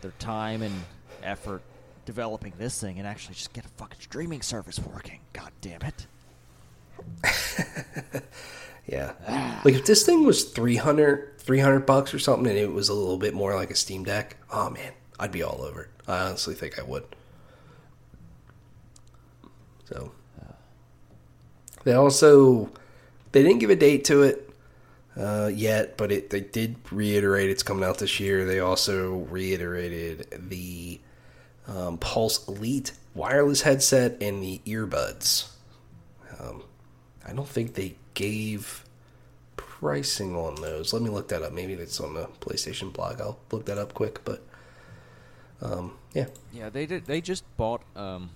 their 0.00 0.12
time 0.18 0.62
and 0.62 0.74
effort 1.22 1.62
developing 2.06 2.52
this 2.58 2.80
thing 2.80 2.98
and 2.98 3.06
actually 3.06 3.34
just 3.34 3.52
get 3.52 3.64
a 3.64 3.68
fucking 3.68 4.00
streaming 4.00 4.42
service 4.42 4.78
working. 4.78 5.20
God 5.32 5.52
damn 5.60 5.82
it 5.82 6.06
yeah. 8.86 9.12
Like 9.64 9.74
if 9.74 9.84
this 9.84 10.04
thing 10.04 10.24
was 10.24 10.44
300, 10.44 11.38
300 11.38 11.80
bucks 11.80 12.14
or 12.14 12.18
something 12.18 12.46
and 12.46 12.58
it 12.58 12.72
was 12.72 12.88
a 12.88 12.94
little 12.94 13.18
bit 13.18 13.34
more 13.34 13.54
like 13.54 13.70
a 13.70 13.74
Steam 13.76 14.04
Deck, 14.04 14.36
oh 14.52 14.70
man, 14.70 14.92
I'd 15.18 15.32
be 15.32 15.42
all 15.42 15.62
over 15.62 15.82
it. 15.82 15.90
I 16.08 16.20
honestly 16.20 16.54
think 16.54 16.78
I 16.78 16.82
would. 16.82 17.04
So 19.84 20.12
they 21.84 21.92
also 21.94 22.70
they 23.32 23.42
didn't 23.42 23.58
give 23.58 23.70
a 23.70 23.76
date 23.76 24.04
to 24.06 24.22
it 24.22 24.50
uh, 25.16 25.50
yet, 25.52 25.96
but 25.96 26.12
it 26.12 26.30
they 26.30 26.40
did 26.40 26.76
reiterate 26.90 27.50
it's 27.50 27.62
coming 27.62 27.84
out 27.84 27.98
this 27.98 28.20
year. 28.20 28.44
They 28.44 28.60
also 28.60 29.18
reiterated 29.30 30.48
the 30.48 31.00
um, 31.66 31.98
Pulse 31.98 32.46
Elite 32.48 32.92
wireless 33.14 33.62
headset 33.62 34.22
and 34.22 34.42
the 34.42 34.60
earbuds. 34.66 35.50
Um, 36.38 36.62
I 37.30 37.32
don't 37.32 37.48
think 37.48 37.74
they 37.74 37.94
gave 38.14 38.84
pricing 39.56 40.34
on 40.34 40.56
those. 40.60 40.92
Let 40.92 41.00
me 41.00 41.10
look 41.10 41.28
that 41.28 41.42
up. 41.42 41.52
Maybe 41.52 41.74
it's 41.74 42.00
on 42.00 42.14
the 42.14 42.26
PlayStation 42.40 42.92
blog. 42.92 43.20
I'll 43.20 43.38
look 43.52 43.66
that 43.66 43.78
up 43.78 43.94
quick. 43.94 44.24
But 44.24 44.42
um, 45.62 45.92
yeah, 46.12 46.26
Yeah, 46.52 46.70
they 46.70 46.86
did. 46.86 47.06
They 47.06 47.20
just 47.20 47.44
bought 47.56 47.82
um, 47.94 48.30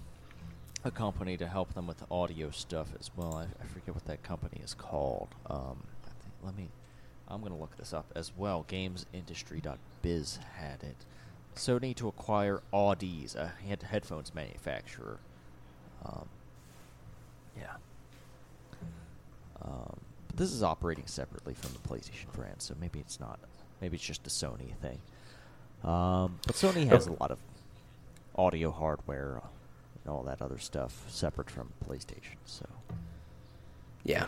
a 0.85 0.93
company 0.93 1.37
to 1.39 1.47
help 1.49 1.75
them 1.75 1.89
with 1.89 2.05
audio 2.09 2.51
stuff 2.51 2.89
as 3.01 3.11
well. 3.17 3.35
I, 3.35 3.45
I 3.61 3.67
forget 3.67 3.97
what 3.97 4.05
that 4.05 4.23
company 4.23 4.61
is 4.63 4.75
called. 4.75 5.29
Um, 5.51 5.83
think, 6.05 6.17
let 6.45 6.57
me. 6.57 6.69
I'm 7.27 7.43
gonna 7.43 7.59
look 7.59 7.77
this 7.77 7.93
up 7.93 8.07
as 8.15 8.31
well. 8.37 8.65
GamesIndustry.biz 8.69 10.39
had 10.57 10.85
it. 10.85 10.97
Sony 11.57 11.97
to 11.97 12.07
acquire 12.07 12.63
Audeze, 12.73 13.35
a 13.35 13.53
head- 13.67 13.83
headphones 13.83 14.33
manufacturer. 14.35 15.19
Um, 16.05 16.29
yeah. 17.57 17.75
Um, 19.65 20.01
but 20.29 20.37
this 20.37 20.53
is 20.53 20.63
operating 20.63 21.07
separately 21.07 21.55
from 21.55 21.73
the 21.73 21.89
PlayStation 21.89 22.33
brand, 22.33 22.61
so 22.61 22.75
maybe 22.81 22.99
it's 22.99 23.21
not. 23.21 23.39
Maybe 23.81 23.97
it's 23.97 24.05
just 24.07 24.27
a 24.27 24.31
Sony 24.31 24.75
thing. 24.77 24.99
Um, 25.83 26.39
but 26.47 26.57
Sony 26.57 26.89
has 26.89 27.07
a 27.07 27.13
lot 27.13 27.31
of 27.31 27.39
audio 28.37 28.71
hardware 28.71 29.39
uh, 29.43 29.47
and 30.05 30.13
all 30.13 30.23
that 30.25 30.41
other 30.41 30.59
stuff 30.59 31.05
separate 31.09 31.51
from 31.51 31.73
PlayStation. 31.87 32.37
So 32.47 32.67
yeah. 34.05 34.27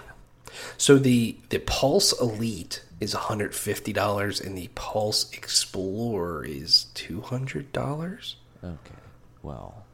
So 0.78 0.98
the 0.98 1.36
the 1.48 1.58
Pulse 1.58 2.18
Elite 2.20 2.84
is 3.00 3.12
hundred 3.12 3.54
fifty 3.54 3.92
dollars, 3.92 4.40
and 4.40 4.56
the 4.56 4.68
Pulse 4.74 5.32
Explorer 5.32 6.44
is 6.44 6.86
two 6.94 7.20
hundred 7.20 7.72
dollars. 7.72 8.36
okay, 8.62 9.00
well, 9.42 9.84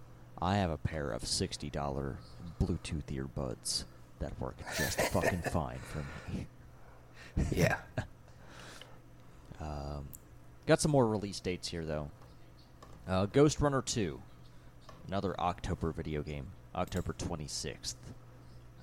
I 0.40 0.56
have 0.56 0.70
a 0.70 0.76
pair 0.76 1.10
of 1.10 1.26
sixty 1.26 1.70
dollar 1.70 2.18
Bluetooth 2.60 3.06
earbuds 3.06 3.84
that 4.22 4.38
work 4.40 4.56
just 4.76 5.00
fucking 5.00 5.42
fine 5.42 5.78
for 5.78 5.98
me. 6.32 6.46
Yeah. 7.50 7.76
Um, 9.60 10.08
got 10.66 10.80
some 10.80 10.90
more 10.90 11.06
release 11.06 11.38
dates 11.38 11.68
here 11.68 11.84
though. 11.84 12.10
Uh, 13.06 13.26
Ghostrunner 13.26 13.84
Two, 13.84 14.20
another 15.06 15.38
October 15.40 15.92
video 15.92 16.22
game, 16.22 16.48
October 16.74 17.12
twenty 17.16 17.46
sixth. 17.46 17.96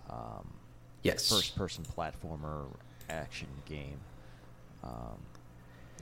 Um, 0.09 0.53
Yes. 1.03 1.29
first 1.29 1.55
person 1.57 1.83
platformer 1.83 2.67
action 3.09 3.47
game. 3.65 3.99
Um, 4.83 5.17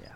yeah. 0.01 0.13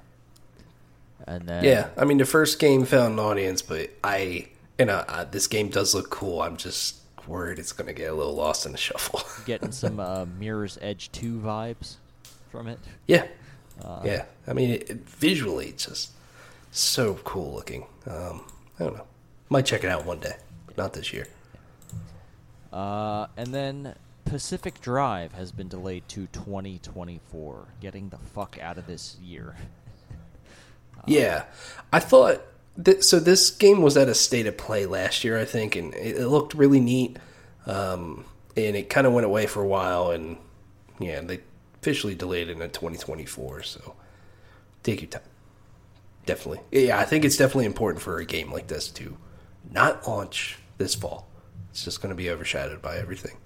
And 1.27 1.47
then 1.47 1.63
Yeah, 1.63 1.89
I 1.97 2.05
mean 2.05 2.17
the 2.19 2.25
first 2.25 2.59
game 2.59 2.85
found 2.85 3.13
an 3.13 3.19
audience, 3.19 3.61
but 3.63 3.89
I 4.03 4.47
you 4.77 4.85
know 4.85 5.03
uh, 5.07 5.23
this 5.23 5.47
game 5.47 5.69
does 5.69 5.95
look 5.95 6.11
cool. 6.11 6.41
I'm 6.43 6.55
just 6.57 7.00
worried 7.27 7.59
it's 7.59 7.71
going 7.71 7.87
to 7.87 7.93
get 7.93 8.11
a 8.11 8.13
little 8.15 8.35
lost 8.35 8.65
in 8.65 8.71
the 8.71 8.77
shuffle. 8.77 9.21
getting 9.45 9.71
some 9.71 9.99
uh, 9.99 10.25
Mirror's 10.39 10.77
Edge 10.81 11.11
2 11.11 11.39
vibes 11.39 11.95
from 12.51 12.67
it. 12.67 12.79
yeah, 13.07 13.25
Uh, 13.83 14.01
yeah. 14.03 14.25
I 14.47 14.53
mean 14.53 14.71
it, 14.71 14.89
it- 14.89 15.09
visually, 15.09 15.67
it's 15.67 15.85
just 15.85 16.11
so 16.71 17.15
cool 17.23 17.53
looking. 17.53 17.85
Um, 18.07 18.45
I 18.79 18.83
don't 18.85 18.95
know. 18.97 19.05
Might 19.49 19.65
check 19.65 19.83
it 19.83 19.89
out 19.89 20.05
one 20.05 20.19
day, 20.19 20.35
but 20.65 20.77
not 20.77 20.93
this 20.93 21.11
year. 21.13 21.27
Uh, 22.71 23.27
and 23.35 23.53
then 23.53 23.95
Pacific 24.23 24.79
Drive 24.79 25.33
has 25.33 25.51
been 25.51 25.67
delayed 25.67 26.07
to 26.09 26.27
2024. 26.27 27.67
Getting 27.81 28.09
the 28.09 28.17
fuck 28.17 28.57
out 28.61 28.77
of 28.77 28.87
this 28.87 29.17
year. 29.21 29.55
Yeah, 31.07 31.45
I 31.91 31.99
thought 31.99 32.43
th- 32.83 33.03
so. 33.03 33.19
This 33.19 33.49
game 33.49 33.81
was 33.81 33.97
at 33.97 34.07
a 34.07 34.15
state 34.15 34.47
of 34.47 34.57
play 34.57 34.85
last 34.85 35.23
year, 35.23 35.39
I 35.39 35.45
think, 35.45 35.75
and 35.75 35.93
it, 35.93 36.17
it 36.17 36.27
looked 36.27 36.53
really 36.53 36.79
neat. 36.79 37.17
Um, 37.65 38.25
and 38.57 38.75
it 38.75 38.89
kind 38.89 39.07
of 39.07 39.13
went 39.13 39.25
away 39.25 39.45
for 39.45 39.61
a 39.61 39.67
while, 39.67 40.11
and 40.11 40.37
yeah, 40.99 41.21
they 41.21 41.39
officially 41.79 42.15
delayed 42.15 42.49
it 42.49 42.59
in 42.59 42.59
2024. 42.59 43.63
So 43.63 43.95
take 44.83 45.01
your 45.01 45.09
time. 45.09 45.21
Definitely, 46.25 46.85
yeah. 46.85 46.99
I 46.99 47.05
think 47.05 47.25
it's 47.25 47.37
definitely 47.37 47.65
important 47.65 48.01
for 48.01 48.19
a 48.19 48.25
game 48.25 48.51
like 48.51 48.67
this 48.67 48.89
to 48.89 49.17
not 49.71 50.07
launch 50.07 50.59
this 50.77 50.95
fall. 50.95 51.27
It's 51.71 51.83
just 51.83 52.01
going 52.01 52.09
to 52.09 52.15
be 52.15 52.29
overshadowed 52.29 52.81
by 52.81 52.97
everything. 52.97 53.37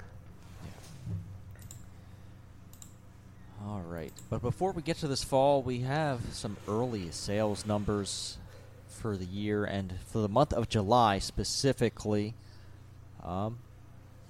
All 3.66 3.82
right. 3.82 4.14
But 4.30 4.42
before 4.42 4.72
we 4.72 4.82
get 4.82 4.98
to 4.98 5.08
this 5.08 5.24
fall, 5.24 5.64
we 5.64 5.80
have 5.80 6.20
some 6.32 6.58
early 6.68 7.10
sales 7.12 7.66
numbers 7.66 8.38
for 8.96 9.18
the 9.18 9.26
year 9.26 9.66
and 9.66 9.94
for 10.08 10.20
the 10.20 10.30
month 10.30 10.54
of 10.54 10.70
July 10.70 11.20
specifically. 11.20 12.34
Um, 13.24 13.60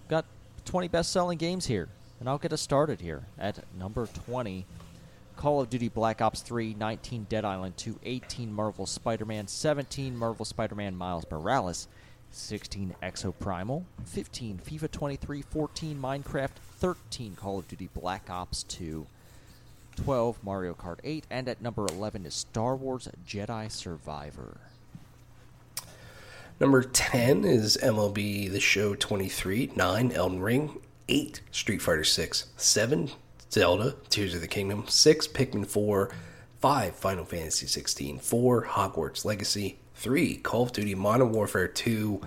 got 0.07 0.26
20 0.66 0.88
best 0.88 1.11
selling 1.11 1.38
games 1.38 1.66
here. 1.68 1.89
And 2.20 2.30
I'll 2.30 2.38
get 2.38 2.53
us 2.53 2.61
started 2.61 3.01
here 3.01 3.26
at 3.38 3.59
number 3.78 4.07
20. 4.07 4.66
Call 5.36 5.61
of 5.61 5.70
Duty 5.70 5.89
Black 5.89 6.22
Ops 6.22 6.41
3, 6.41 6.76
19 6.76 7.26
Dead 7.30 7.43
Island 7.43 7.76
2, 7.78 7.99
18 8.03 8.53
Marvel 8.53 8.86
Spider 8.86 9.26
Man, 9.26 9.47
17 9.47 10.16
Marvel 10.16 10.45
Spider 10.45 10.76
Man 10.76 10.95
Miles 10.95 11.26
Morales, 11.30 11.89
16 12.32 12.95
Exoprimal, 13.03 13.84
15 14.05 14.59
FIFA 14.66 14.91
23, 14.91 15.41
14 15.41 16.01
Minecraft, 16.01 16.51
13 16.80 17.36
Call 17.36 17.59
of 17.59 17.68
Duty 17.68 17.89
Black 17.93 18.30
Ops 18.30 18.63
2, 18.63 19.05
12 19.95 20.43
Mario 20.43 20.73
Kart 20.73 20.99
8, 21.03 21.25
and 21.29 21.47
at 21.47 21.61
number 21.61 21.85
11 21.87 22.25
is 22.25 22.33
Star 22.33 22.75
Wars 22.75 23.07
Jedi 23.27 23.71
Survivor. 23.71 24.57
Number 26.59 26.84
10 26.84 27.43
is 27.43 27.77
MLB 27.84 28.51
The 28.51 28.59
Show 28.59 28.95
23, 28.95 29.72
9 29.76 30.11
Elden 30.11 30.39
Ring, 30.39 30.80
8 31.09 31.41
Street 31.51 31.81
Fighter 31.81 32.03
6, 32.03 32.45
7 32.55 33.11
Zelda 33.51 33.95
Tears 34.09 34.35
of 34.35 34.41
the 34.41 34.47
Kingdom, 34.47 34.85
6 34.88 35.27
Pikmin 35.27 35.67
4, 35.67 36.11
5 36.61 36.95
Final 36.95 37.26
Fantasy 37.26 37.67
16, 37.67 38.19
4 38.19 38.63
Hogwarts 38.63 39.26
Legacy, 39.26 39.80
3 39.95 40.38
Call 40.38 40.63
of 40.63 40.72
Duty 40.72 40.95
Modern 40.95 41.31
Warfare 41.31 41.67
2, 41.67 42.22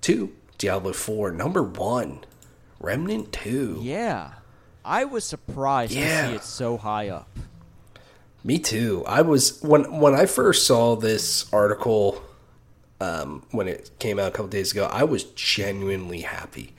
2 0.00 0.32
Diablo 0.58 0.92
4, 0.92 1.30
number 1.32 1.62
1 1.62 2.24
Remnant 2.80 3.32
2. 3.32 3.78
Yeah. 3.80 4.32
I 4.84 5.04
was 5.04 5.24
surprised 5.24 5.92
to 5.92 5.98
see 5.98 6.34
it 6.34 6.44
so 6.44 6.76
high 6.76 7.08
up. 7.08 7.28
Me 8.44 8.58
too. 8.58 9.04
I 9.06 9.22
was 9.22 9.62
when 9.62 10.00
when 10.00 10.14
I 10.14 10.26
first 10.26 10.66
saw 10.66 10.96
this 10.96 11.52
article 11.52 12.22
um, 13.00 13.44
when 13.50 13.68
it 13.68 13.90
came 13.98 14.18
out 14.18 14.28
a 14.28 14.30
couple 14.30 14.48
days 14.48 14.72
ago. 14.72 14.86
I 14.90 15.04
was 15.04 15.24
genuinely 15.24 16.22
happy. 16.22 16.74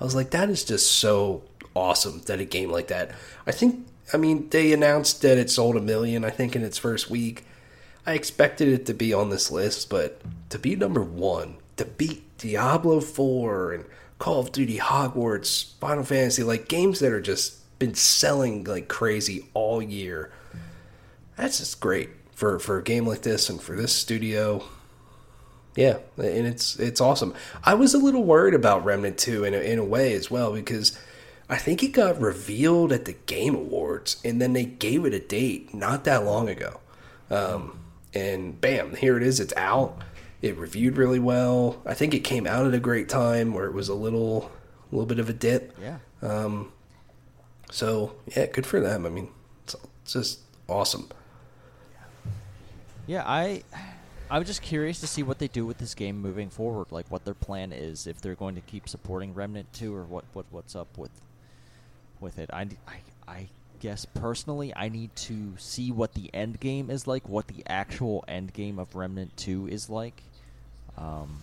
I 0.00 0.04
was 0.04 0.14
like, 0.14 0.30
that 0.30 0.50
is 0.50 0.64
just 0.64 0.90
so 0.90 1.42
awesome 1.74 2.20
that 2.26 2.40
a 2.40 2.44
game 2.44 2.70
like 2.70 2.88
that. 2.88 3.12
I 3.46 3.52
think. 3.52 3.86
I 4.12 4.18
mean, 4.18 4.48
they 4.50 4.72
announced 4.72 5.22
that 5.22 5.36
it 5.36 5.50
sold 5.50 5.76
a 5.76 5.80
million. 5.80 6.24
I 6.24 6.30
think 6.30 6.54
in 6.54 6.62
its 6.62 6.78
first 6.78 7.10
week. 7.10 7.44
I 8.08 8.12
expected 8.12 8.68
it 8.68 8.86
to 8.86 8.94
be 8.94 9.12
on 9.12 9.30
this 9.30 9.50
list, 9.50 9.90
but 9.90 10.20
to 10.50 10.60
be 10.60 10.76
number 10.76 11.02
one, 11.02 11.56
to 11.76 11.84
beat 11.84 12.38
Diablo 12.38 13.00
Four 13.00 13.72
and 13.72 13.84
Call 14.18 14.40
of 14.40 14.52
Duty 14.52 14.78
Hogwarts, 14.78 15.74
Final 15.78 16.04
Fantasy, 16.04 16.42
like 16.42 16.68
games 16.68 17.00
that 17.00 17.12
are 17.12 17.20
just 17.20 17.78
been 17.78 17.94
selling 17.94 18.64
like 18.64 18.88
crazy 18.88 19.46
all 19.52 19.82
year 19.82 20.32
that's 21.36 21.58
just 21.58 21.80
great 21.80 22.10
for 22.32 22.58
for 22.58 22.78
a 22.78 22.82
game 22.82 23.06
like 23.06 23.22
this 23.22 23.48
and 23.48 23.60
for 23.60 23.76
this 23.76 23.92
studio. 23.92 24.64
Yeah, 25.76 25.98
and 26.16 26.46
it's 26.46 26.78
it's 26.78 27.00
awesome. 27.00 27.34
I 27.62 27.74
was 27.74 27.92
a 27.94 27.98
little 27.98 28.24
worried 28.24 28.54
about 28.54 28.84
Remnant 28.84 29.18
2 29.18 29.44
in 29.44 29.54
a, 29.54 29.58
in 29.58 29.78
a 29.78 29.84
way 29.84 30.14
as 30.14 30.30
well 30.30 30.52
because 30.54 30.98
I 31.50 31.56
think 31.56 31.82
it 31.82 31.88
got 31.88 32.18
revealed 32.20 32.92
at 32.92 33.04
the 33.04 33.12
Game 33.12 33.54
Awards 33.54 34.20
and 34.24 34.40
then 34.40 34.54
they 34.54 34.64
gave 34.64 35.04
it 35.04 35.12
a 35.12 35.20
date 35.20 35.74
not 35.74 36.04
that 36.04 36.24
long 36.24 36.48
ago. 36.48 36.80
Um, 37.30 37.78
and 38.14 38.58
bam, 38.58 38.96
here 38.96 39.18
it 39.18 39.22
is. 39.22 39.38
It's 39.38 39.54
out. 39.56 39.98
It 40.42 40.56
reviewed 40.56 40.96
really 40.96 41.18
well. 41.18 41.80
I 41.86 41.94
think 41.94 42.14
it 42.14 42.20
came 42.20 42.46
out 42.46 42.66
at 42.66 42.74
a 42.74 42.78
great 42.80 43.08
time 43.08 43.54
where 43.54 43.66
it 43.66 43.72
was 43.72 43.88
a 43.88 43.94
little 43.94 44.50
a 44.90 44.94
little 44.94 45.06
bit 45.06 45.18
of 45.18 45.28
a 45.28 45.32
dip. 45.32 45.76
Yeah. 45.80 45.98
Um, 46.22 46.72
So 47.70 48.14
yeah, 48.36 48.46
good 48.46 48.66
for 48.66 48.80
them. 48.80 49.06
I 49.06 49.08
mean, 49.08 49.28
it's, 49.64 49.74
it's 50.02 50.12
just 50.12 50.40
awesome. 50.68 51.08
Yeah, 53.06 53.22
I 53.26 53.62
I'm 54.30 54.44
just 54.44 54.62
curious 54.62 55.00
to 55.00 55.06
see 55.06 55.22
what 55.22 55.38
they 55.38 55.48
do 55.48 55.64
with 55.64 55.78
this 55.78 55.94
game 55.94 56.20
moving 56.20 56.50
forward, 56.50 56.88
like 56.90 57.06
what 57.10 57.24
their 57.24 57.34
plan 57.34 57.72
is, 57.72 58.06
if 58.06 58.20
they're 58.20 58.34
going 58.34 58.56
to 58.56 58.60
keep 58.60 58.88
supporting 58.88 59.32
Remnant 59.34 59.72
2 59.72 59.94
or 59.94 60.02
what, 60.04 60.24
what 60.32 60.46
what's 60.50 60.74
up 60.74 60.98
with 60.98 61.12
with 62.20 62.38
it. 62.38 62.50
I, 62.52 62.66
I, 62.88 62.96
I 63.28 63.48
guess 63.86 64.04
personally, 64.04 64.72
I 64.74 64.88
need 64.88 65.14
to 65.14 65.54
see 65.58 65.92
what 65.92 66.14
the 66.14 66.28
end 66.34 66.58
game 66.58 66.90
is 66.90 67.06
like, 67.06 67.28
what 67.28 67.46
the 67.46 67.62
actual 67.68 68.24
end 68.26 68.52
game 68.52 68.80
of 68.80 68.96
Remnant 68.96 69.36
Two 69.36 69.68
is 69.68 69.88
like, 69.88 70.24
um, 70.98 71.36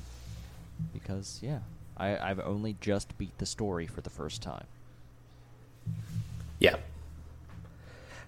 because 0.92 1.40
yeah, 1.42 1.60
I, 1.96 2.18
I've 2.18 2.42
only 2.42 2.76
just 2.82 3.18
beat 3.18 3.38
the 3.38 3.46
story 3.46 3.88
for 3.88 4.02
the 4.02 4.10
first 4.10 4.42
time. 4.42 4.66
Yeah. 6.60 6.76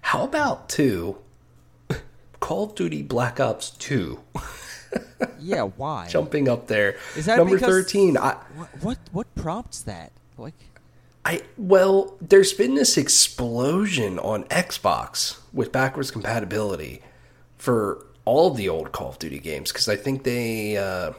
How 0.00 0.24
about 0.24 0.70
two? 0.70 1.18
Call 2.40 2.64
of 2.64 2.74
Duty 2.74 3.02
Black 3.02 3.38
Ops 3.38 3.68
Two. 3.68 4.20
yeah, 5.38 5.64
why? 5.64 6.08
Jumping 6.08 6.48
up 6.48 6.68
there. 6.68 6.96
Is 7.16 7.26
that 7.26 7.36
number 7.36 7.56
because- 7.56 7.68
thirteen? 7.68 8.16
I, 8.16 8.38
What 8.54 8.68
what 8.80 8.98
what 9.12 9.34
prompts 9.34 9.82
that? 9.82 10.10
Like, 10.38 10.54
I 11.26 11.40
well, 11.58 12.16
there's 12.20 12.52
been 12.52 12.76
this 12.76 12.96
explosion 12.96 14.20
on 14.20 14.44
Xbox 14.44 15.40
with 15.52 15.72
backwards 15.72 16.12
compatibility 16.12 17.02
for 17.58 18.06
all 18.24 18.50
the 18.50 18.68
old 18.68 18.92
Call 18.92 19.08
of 19.08 19.18
Duty 19.18 19.40
games 19.40 19.72
because 19.72 19.88
I 19.88 19.96
think 19.96 20.22
they 20.22 20.76
uh, 20.76 21.14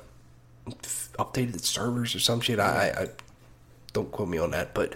updated 1.19 1.51
the 1.51 1.59
servers 1.59 2.15
or 2.15 2.19
some 2.19 2.39
shit. 2.39 2.57
I, 2.57 2.93
I, 2.97 3.07
don't 3.91 4.09
quote 4.09 4.29
me 4.29 4.37
on 4.37 4.51
that, 4.51 4.73
but 4.73 4.95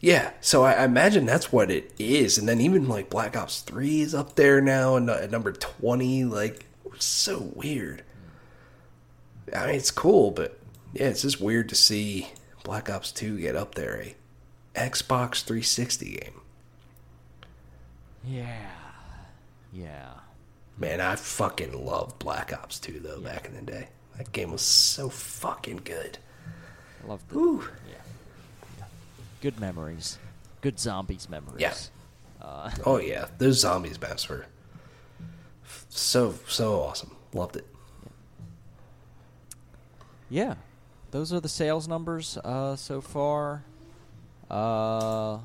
yeah. 0.00 0.32
So 0.42 0.64
I, 0.64 0.74
I 0.74 0.84
imagine 0.84 1.24
that's 1.24 1.50
what 1.50 1.70
it 1.70 1.90
is. 1.98 2.36
And 2.36 2.46
then 2.46 2.60
even 2.60 2.88
like 2.88 3.08
Black 3.08 3.38
Ops 3.38 3.62
Three 3.62 4.02
is 4.02 4.14
up 4.14 4.36
there 4.36 4.60
now 4.60 4.96
and 4.96 5.08
at 5.08 5.30
number 5.30 5.52
twenty. 5.52 6.26
Like 6.26 6.66
so 6.98 7.50
weird. 7.54 8.02
I 9.56 9.64
mean, 9.64 9.76
it's 9.76 9.90
cool, 9.90 10.30
but 10.30 10.58
yeah, 10.92 11.06
it's 11.06 11.22
just 11.22 11.40
weird 11.40 11.70
to 11.70 11.74
see 11.74 12.28
Black 12.62 12.90
Ops 12.90 13.12
2 13.12 13.38
get 13.40 13.56
up 13.56 13.74
there, 13.74 14.00
a 14.02 14.14
Xbox 14.78 15.42
360 15.42 16.10
game. 16.10 16.40
yeah, 18.24 18.70
yeah. 19.72 20.08
Man, 20.78 21.00
I 21.00 21.16
fucking 21.16 21.84
loved 21.84 22.18
Black 22.18 22.52
Ops 22.52 22.78
2 22.78 23.00
though 23.00 23.20
back 23.20 23.46
in 23.46 23.54
the 23.54 23.62
day. 23.62 23.88
That 24.16 24.32
game 24.32 24.50
was 24.52 24.62
so 24.62 25.08
fucking 25.08 25.82
good. 25.84 26.18
I 27.02 27.06
love 27.08 27.26
the 27.28 27.34
Whew. 27.34 27.64
yeah. 27.88 27.94
yeah. 28.78 28.84
Good 29.40 29.58
memories, 29.60 30.18
good 30.60 30.78
zombies 30.78 31.28
memories. 31.28 31.60
Yeah. 31.60 31.74
Uh, 32.40 32.70
Oh 32.86 32.98
yeah, 32.98 33.26
those 33.38 33.60
zombies 33.60 34.00
maps 34.00 34.28
were 34.28 34.46
so 35.88 36.34
so 36.48 36.80
awesome. 36.82 37.14
Loved 37.32 37.56
it. 37.56 37.66
yeah, 40.28 40.54
those 41.10 41.32
are 41.32 41.40
the 41.40 41.48
sales 41.48 41.88
numbers 41.88 42.36
uh, 42.38 42.76
so 42.76 43.00
far. 43.00 43.64
Uh, 44.50 45.38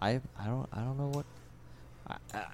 I 0.00 0.20
I 0.38 0.46
don't 0.46 0.68
I 0.72 0.80
don't 0.80 0.98
know 0.98 1.10
what. 1.12 1.26
I, 2.08 2.44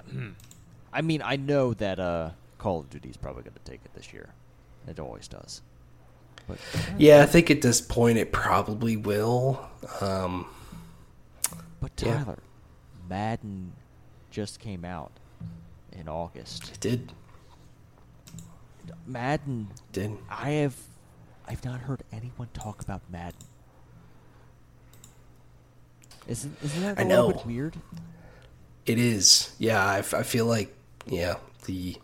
I, 0.93 1.01
mean, 1.03 1.23
I 1.25 1.37
know 1.37 1.75
that 1.75 1.99
uh, 1.99 2.31
Call 2.59 2.81
of 2.81 2.91
Duty 2.91 3.09
is 3.09 3.17
probably 3.17 3.43
going 3.43 3.55
to 3.55 3.71
take 3.71 3.81
it 3.85 3.95
this 3.95 4.13
year. 4.13 4.31
It 4.89 4.99
always 4.99 5.29
does. 5.29 5.63
But 6.47 6.59
Yeah, 6.99 7.23
I 7.23 7.27
think 7.27 7.51
at 7.51 7.63
this 7.63 7.81
point 7.81 8.19
it 8.19 8.33
probably 8.33 8.97
will. 8.97 9.67
Um, 10.01 10.47
but 11.81 11.93
Yeah. 12.03 12.25
Tyler, 12.25 12.39
Madden 13.09 13.73
just 14.31 14.61
came 14.61 14.85
out 14.85 15.13
in 15.93 16.09
August. 16.09 16.71
it 16.71 16.81
did 16.81 17.13
Madden 19.07 19.69
did. 19.93 20.17
I 20.29 20.51
have 20.51 20.77
I've 21.47 21.65
not 21.65 21.81
heard 21.81 22.03
anyone 22.13 22.49
talk 22.55 22.81
about 22.83 23.03
Madden. 23.11 23.39
Isn't 26.27 26.57
isn't 26.63 26.83
that 26.83 26.99
a 26.99 27.01
I 27.03 27.05
little 27.05 27.33
bit 27.33 27.47
weird? 27.47 27.77
It 28.87 28.99
is. 28.99 29.55
Yeah, 29.59 29.85
I, 29.85 29.99
f- 29.99 30.15
I 30.15 30.23
feel 30.23 30.47
like 30.47 30.75
yeah, 31.07 31.35
the 31.67 31.97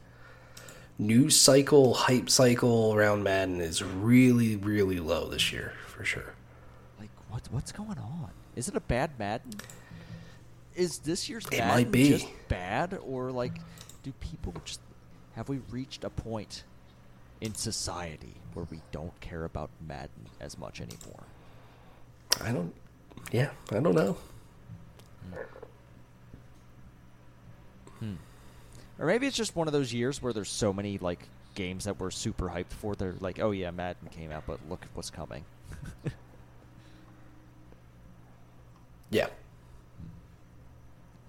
news 0.98 1.36
cycle, 1.40 1.94
hype 1.94 2.28
cycle 2.28 2.94
around 2.94 3.22
Madden 3.22 3.60
is 3.60 3.82
really 3.82 4.56
really 4.56 5.00
low 5.00 5.28
this 5.28 5.52
year 5.52 5.72
for 5.86 6.04
sure. 6.04 6.34
Like 6.98 7.10
what 7.30 7.48
what's 7.50 7.72
going 7.72 7.98
on? 7.98 8.30
Is 8.56 8.68
it 8.68 8.76
a 8.76 8.80
bad 8.80 9.18
Madden? 9.18 9.52
Is 10.74 10.98
this 10.98 11.28
year's 11.28 11.46
It 11.46 11.58
Madden 11.58 11.68
might 11.68 11.90
be. 11.90 12.10
just 12.10 12.28
bad 12.48 12.98
or 13.02 13.30
like 13.30 13.54
do 14.02 14.12
people 14.20 14.54
just 14.66 14.80
have 15.34 15.48
we 15.48 15.60
reached 15.70 16.04
a 16.04 16.10
point 16.10 16.64
in 17.40 17.54
society 17.54 18.34
where 18.54 18.66
we 18.70 18.80
don't 18.92 19.18
care 19.20 19.44
about 19.44 19.70
Madden 19.86 20.26
as 20.40 20.58
much 20.58 20.80
anymore? 20.80 21.24
I 22.42 22.52
don't 22.52 22.74
yeah, 23.32 23.50
I 23.70 23.80
don't 23.80 23.94
know. 23.94 24.16
Hmm. 27.98 28.14
Or 28.98 29.06
maybe 29.06 29.26
it's 29.26 29.36
just 29.36 29.54
one 29.54 29.66
of 29.66 29.72
those 29.72 29.92
years 29.92 30.22
where 30.22 30.32
there's 30.32 30.48
so 30.48 30.72
many 30.72 30.98
like 30.98 31.28
games 31.54 31.84
that 31.84 32.00
we're 32.00 32.10
super 32.10 32.48
hyped 32.48 32.72
for. 32.72 32.94
They're 32.94 33.14
like, 33.20 33.40
oh 33.40 33.50
yeah, 33.50 33.70
Madden 33.70 34.08
came 34.10 34.30
out, 34.30 34.44
but 34.46 34.58
look 34.68 34.82
at 34.82 34.88
what's 34.94 35.10
coming. 35.10 35.44
Yeah. 39.10 39.26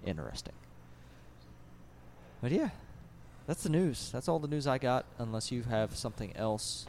Interesting. 0.06 0.54
But 2.40 2.52
yeah, 2.52 2.70
that's 3.46 3.62
the 3.62 3.68
news. 3.68 4.10
That's 4.12 4.28
all 4.28 4.38
the 4.38 4.48
news 4.48 4.66
I 4.66 4.78
got. 4.78 5.04
Unless 5.18 5.52
you 5.52 5.62
have 5.62 5.96
something 5.96 6.34
else. 6.36 6.86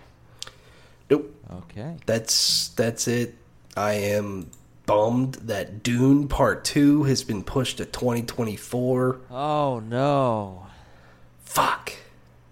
Nope. 1.09 1.35
Okay. 1.51 1.97
That's 2.05 2.69
that's 2.69 3.07
it. 3.07 3.35
I 3.75 3.93
am 3.93 4.51
bummed 4.85 5.35
that 5.35 5.83
Dune 5.83 6.27
Part 6.27 6.65
2 6.65 7.03
has 7.03 7.23
been 7.23 7.43
pushed 7.43 7.77
to 7.77 7.85
2024. 7.85 9.19
Oh 9.31 9.79
no. 9.79 10.67
Fuck. 11.43 11.93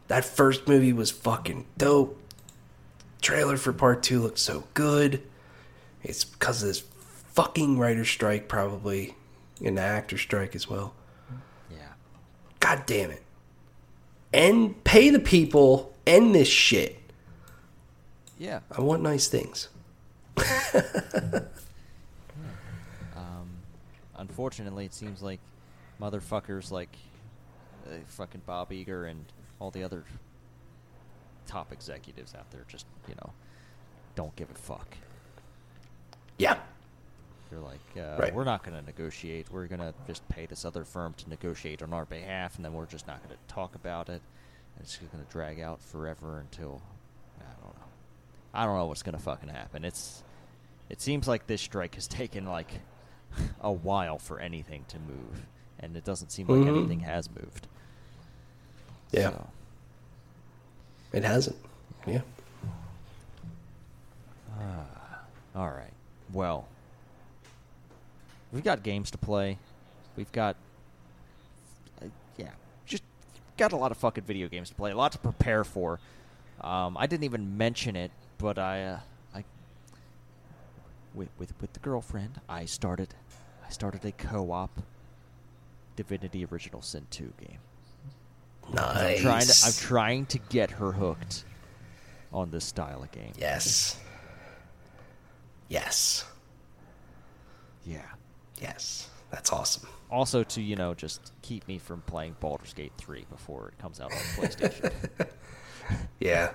That 0.07 0.25
first 0.25 0.67
movie 0.67 0.93
was 0.93 1.09
fucking 1.09 1.65
dope. 1.77 2.21
Trailer 3.21 3.55
for 3.55 3.71
part 3.71 4.03
two 4.03 4.19
looks 4.19 4.41
so 4.41 4.65
good. 4.73 5.21
It's 6.03 6.23
because 6.23 6.61
of 6.63 6.67
this 6.67 6.83
fucking 7.33 7.77
writer 7.77 8.03
strike, 8.03 8.47
probably, 8.47 9.15
and 9.63 9.77
the 9.77 9.81
actor 9.81 10.17
strike 10.17 10.55
as 10.55 10.67
well. 10.67 10.93
Yeah. 11.69 11.93
God 12.59 12.83
damn 12.85 13.11
it. 13.11 13.21
And 14.33 14.81
pay 14.83 15.09
the 15.09 15.19
people, 15.19 15.93
end 16.07 16.33
this 16.33 16.47
shit. 16.47 16.97
Yeah. 18.37 18.61
I 18.71 18.81
want 18.81 19.01
nice 19.03 19.27
things. 19.27 19.69
Um, 23.15 23.49
unfortunately, 24.17 24.85
it 24.85 24.93
seems 24.93 25.21
like 25.21 25.39
motherfuckers 26.01 26.71
like 26.71 26.95
uh, 27.85 27.95
fucking 28.07 28.41
Bob 28.45 28.71
Iger 28.71 29.09
and 29.09 29.25
all 29.59 29.69
the 29.69 29.83
other 29.83 30.03
top 31.45 31.71
executives 31.71 32.33
out 32.33 32.49
there 32.51 32.63
just 32.67 32.85
you 33.07 33.15
know 33.15 33.33
don't 34.15 34.35
give 34.35 34.49
a 34.49 34.55
fuck. 34.55 34.95
Yeah. 36.37 36.57
They're 37.51 37.59
like, 37.59 37.79
uh, 37.97 38.15
Right. 38.17 38.33
we're 38.33 38.45
not 38.45 38.63
going 38.63 38.79
to 38.79 38.83
negotiate. 38.85 39.51
We're 39.51 39.67
going 39.67 39.81
to 39.81 39.93
just 40.07 40.27
pay 40.29 40.45
this 40.45 40.63
other 40.65 40.85
firm 40.85 41.13
to 41.15 41.29
negotiate 41.29 41.83
on 41.83 41.91
our 41.93 42.05
behalf, 42.05 42.55
and 42.55 42.63
then 42.65 42.73
we're 42.73 42.85
just 42.85 43.05
not 43.07 43.21
going 43.21 43.35
to 43.35 43.53
talk 43.53 43.75
about 43.75 44.07
it. 44.07 44.21
And 44.75 44.83
it's 44.83 44.97
just 44.97 45.11
going 45.11 45.23
to 45.23 45.29
drag 45.29 45.59
out 45.59 45.81
forever 45.81 46.39
until 46.39 46.81
I 47.39 47.43
don't 47.61 47.75
know. 47.75 47.85
I 48.53 48.65
don't 48.65 48.77
know 48.77 48.85
what's 48.85 49.03
going 49.03 49.17
to 49.17 49.21
fucking 49.21 49.49
happen. 49.49 49.83
It's 49.83 50.23
it 50.89 51.01
seems 51.01 51.27
like 51.27 51.45
this 51.47 51.61
strike 51.61 51.95
has 51.95 52.07
taken 52.21 52.45
like 52.45 52.71
a 53.61 53.71
while 53.71 54.17
for 54.17 54.39
anything 54.39 54.85
to 54.87 54.97
move, 54.99 55.45
and 55.79 55.95
it 55.97 56.05
doesn't 56.05 56.31
seem 56.31 56.47
like 56.47 56.61
Mhm. 56.61 56.77
anything 56.77 56.99
has 57.01 57.29
moved. 57.29 57.67
Yeah. 59.11 59.31
So, 59.31 59.47
It 61.11 61.23
hasn't. 61.25 61.57
Yeah. 62.07 62.21
all 65.53 65.67
right. 65.69 65.91
Well, 66.31 66.65
we've 68.51 68.63
got 68.63 68.83
games 68.83 69.11
to 69.11 69.17
play. 69.17 69.57
We've 70.15 70.31
got, 70.31 70.55
uh, 72.01 72.07
yeah, 72.37 72.49
just 72.85 73.03
got 73.57 73.71
a 73.71 73.77
lot 73.77 73.91
of 73.91 73.97
fucking 73.97 74.23
video 74.23 74.47
games 74.47 74.69
to 74.69 74.75
play. 74.75 74.91
A 74.91 74.95
lot 74.95 75.11
to 75.13 75.17
prepare 75.17 75.63
for. 75.63 75.99
Um, 76.61 76.97
I 76.97 77.07
didn't 77.07 77.23
even 77.23 77.57
mention 77.57 77.95
it, 77.95 78.11
but 78.37 78.59
I, 78.59 78.83
uh, 78.83 78.99
I, 79.33 79.43
with 81.13 81.29
with 81.39 81.53
with 81.59 81.73
the 81.73 81.79
girlfriend, 81.79 82.39
I 82.47 82.65
started, 82.65 83.13
I 83.65 83.71
started 83.71 84.05
a 84.05 84.11
co-op 84.11 84.69
Divinity 85.95 86.45
Original 86.45 86.81
Sin 86.81 87.07
two 87.09 87.33
game. 87.39 87.59
Nice. 88.73 89.17
I'm 89.17 89.21
trying 89.23 89.45
to, 89.45 89.63
I'm 89.65 89.73
trying 89.73 90.25
to 90.27 90.37
get 90.37 90.71
her 90.71 90.91
hooked 90.91 91.45
on 92.31 92.51
this 92.51 92.63
style 92.63 93.03
of 93.03 93.11
game. 93.11 93.33
Yes. 93.37 93.99
Yes. 95.67 96.25
Yeah. 97.85 98.01
Yes. 98.61 99.09
That's 99.31 99.51
awesome. 99.51 99.87
Also 100.09 100.43
to, 100.43 100.61
you 100.61 100.75
know, 100.75 100.93
just 100.93 101.31
keep 101.41 101.67
me 101.67 101.77
from 101.77 102.01
playing 102.01 102.35
Baldur's 102.39 102.73
Gate 102.73 102.91
3 102.97 103.25
before 103.29 103.69
it 103.69 103.77
comes 103.81 103.99
out 103.99 104.11
on 104.11 104.17
PlayStation. 104.17 104.91
Yeah. 106.21 106.51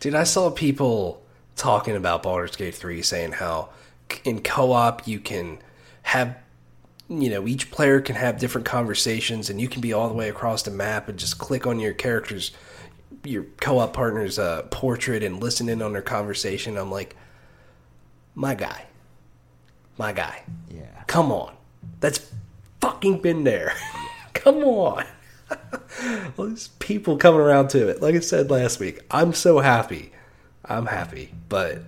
Dude, 0.00 0.14
I 0.14 0.24
saw 0.24 0.50
people 0.50 1.22
talking 1.56 1.96
about 1.96 2.22
Baldur's 2.22 2.56
Gate 2.56 2.74
3 2.74 3.00
saying 3.00 3.32
how 3.32 3.70
in 4.24 4.42
co 4.42 4.72
op 4.72 5.06
you 5.06 5.18
can 5.18 5.60
have 6.02 6.36
you 7.10 7.28
know, 7.28 7.48
each 7.48 7.72
player 7.72 8.00
can 8.00 8.14
have 8.14 8.38
different 8.38 8.66
conversations, 8.66 9.50
and 9.50 9.60
you 9.60 9.68
can 9.68 9.80
be 9.80 9.92
all 9.92 10.08
the 10.08 10.14
way 10.14 10.28
across 10.28 10.62
the 10.62 10.70
map 10.70 11.08
and 11.08 11.18
just 11.18 11.38
click 11.38 11.66
on 11.66 11.80
your 11.80 11.92
character's, 11.92 12.52
your 13.24 13.44
co-op 13.60 13.92
partner's 13.92 14.38
uh, 14.38 14.62
portrait 14.70 15.24
and 15.24 15.42
listen 15.42 15.68
in 15.68 15.82
on 15.82 15.92
their 15.92 16.02
conversation. 16.02 16.76
I'm 16.76 16.90
like, 16.90 17.16
my 18.36 18.54
guy, 18.54 18.84
my 19.98 20.12
guy. 20.12 20.44
Yeah. 20.70 20.89
Come 21.10 21.32
on, 21.32 21.52
that's 21.98 22.30
fucking 22.80 23.20
been 23.20 23.42
there. 23.42 23.74
Come 24.32 24.58
on. 24.58 25.04
All 26.38 26.46
these 26.46 26.68
people 26.78 27.16
coming 27.16 27.40
around 27.40 27.66
to 27.70 27.88
it. 27.88 28.00
Like 28.00 28.14
I 28.14 28.20
said 28.20 28.48
last 28.48 28.78
week, 28.78 29.00
I'm 29.10 29.32
so 29.32 29.58
happy. 29.58 30.12
I'm 30.64 30.86
happy, 30.86 31.34
but 31.48 31.82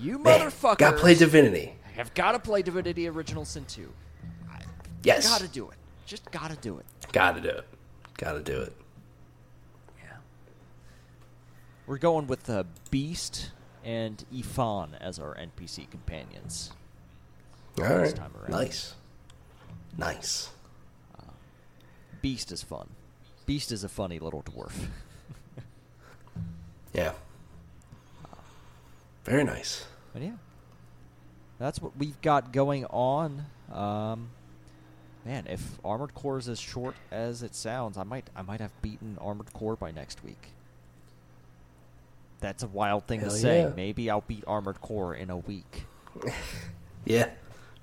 You 0.00 0.18
man, 0.18 0.40
motherfuckers 0.40 0.78
gotta 0.78 0.96
play 0.96 1.14
Divinity. 1.14 1.74
I 1.86 1.90
have 1.92 2.12
got 2.14 2.32
to 2.32 2.40
play 2.40 2.62
Divinity 2.62 3.06
Original 3.06 3.44
Sin 3.44 3.64
2. 3.66 3.88
Yes, 5.04 5.28
Got 5.28 5.42
to 5.42 5.48
do 5.48 5.70
it. 5.70 5.76
Just 6.04 6.28
got 6.32 6.50
to 6.50 6.56
do 6.56 6.78
it. 6.78 6.86
gotta 7.12 7.40
do 7.40 7.50
it. 7.50 7.64
Gotta 8.18 8.40
do 8.40 8.62
it. 8.62 8.72
Yeah. 10.02 10.16
We're 11.86 11.98
going 11.98 12.26
with 12.26 12.50
uh, 12.50 12.64
Beast 12.90 13.52
and 13.84 14.24
Ifan 14.34 15.00
as 15.00 15.20
our 15.20 15.36
NPC 15.36 15.88
companions. 15.88 16.72
All 17.78 17.84
This 17.84 17.90
right, 18.12 18.16
time 18.16 18.32
around. 18.40 18.50
nice, 18.50 18.94
nice. 19.96 20.50
Beast 22.22 22.52
is 22.52 22.62
fun. 22.62 22.88
Beast 23.46 23.72
is 23.72 23.82
a 23.84 23.88
funny 23.88 24.18
little 24.18 24.42
dwarf. 24.42 24.72
Yeah, 26.92 27.12
very 29.24 29.44
nice. 29.44 29.86
But 30.12 30.22
yeah, 30.22 30.32
that's 31.60 31.80
what 31.80 31.96
we've 31.96 32.20
got 32.20 32.52
going 32.52 32.84
on. 32.86 33.46
Um, 33.72 34.30
man, 35.24 35.46
if 35.48 35.78
Armored 35.84 36.14
Core 36.14 36.38
is 36.38 36.48
as 36.48 36.58
short 36.58 36.96
as 37.12 37.44
it 37.44 37.54
sounds, 37.54 37.96
I 37.96 38.02
might 38.02 38.28
I 38.34 38.42
might 38.42 38.58
have 38.60 38.72
beaten 38.82 39.16
Armored 39.20 39.52
Core 39.52 39.76
by 39.76 39.92
next 39.92 40.24
week. 40.24 40.48
That's 42.40 42.64
a 42.64 42.66
wild 42.66 43.06
thing 43.06 43.20
to 43.20 43.30
say. 43.30 43.60
yeah. 43.62 43.72
Maybe 43.76 44.10
I'll 44.10 44.22
beat 44.26 44.42
Armored 44.48 44.80
Core 44.80 45.14
in 45.14 45.30
a 45.30 45.36
week. 45.38 45.84
Yeah, 47.04 47.30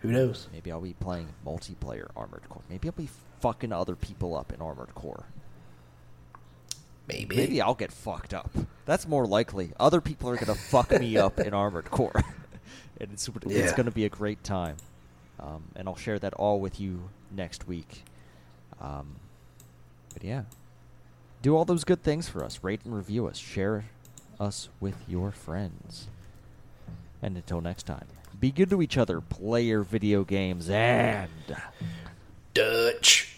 who 0.08 0.14
knows? 0.14 0.48
Maybe 0.54 0.72
I'll 0.72 0.80
be 0.82 0.94
playing 0.94 1.28
multiplayer 1.46 2.08
Armored 2.16 2.48
Core. 2.50 2.62
Maybe 2.70 2.88
I'll 2.88 2.94
be 2.94 3.10
fucking 3.42 3.74
other 3.74 3.96
people 3.96 4.36
up 4.38 4.54
in 4.54 4.62
Armored 4.62 4.96
Core. 4.96 5.26
Maybe. 7.08 7.36
Maybe 7.36 7.62
I'll 7.62 7.76
get 7.76 7.92
fucked 7.92 8.34
up. 8.34 8.50
That's 8.86 9.08
more 9.08 9.26
likely. 9.26 9.72
Other 9.80 10.02
people 10.02 10.30
are 10.30 10.38
gonna 10.38 10.56
fuck 10.56 10.92
me 11.00 11.18
up 11.18 11.40
in 11.40 11.54
Armored 11.54 11.92
Core, 11.92 12.14
and 13.02 13.12
it's 13.12 13.28
it's 13.28 13.46
Yeah. 13.48 13.76
gonna 13.76 13.92
be 13.92 14.06
a 14.06 14.10
great 14.10 14.44
time. 14.44 14.78
Um, 15.40 15.64
and 15.76 15.88
I'll 15.88 15.96
share 15.96 16.20
that 16.20 16.34
all 16.34 16.60
with 16.60 16.80
you 16.80 17.10
next 17.32 17.68
week. 17.68 18.04
Um, 18.82 19.16
but 20.14 20.24
yeah, 20.24 20.44
do 21.42 21.56
all 21.56 21.66
those 21.66 21.84
good 21.84 22.02
things 22.02 22.28
for 22.28 22.44
us. 22.44 22.60
Rate 22.64 22.82
and 22.86 22.96
review 22.96 23.28
us. 23.28 23.38
Share 23.38 23.86
us 24.40 24.70
with 24.80 24.96
your 25.08 25.32
friends. 25.32 26.08
And 27.22 27.36
until 27.36 27.62
next 27.62 27.84
time, 27.84 28.06
be 28.40 28.52
good 28.52 28.70
to 28.70 28.82
each 28.82 28.98
other. 28.98 29.20
Play 29.20 29.64
your 29.64 29.82
video 29.84 30.24
games 30.24 30.70
and 30.70 31.30
Dutch. 32.54 33.37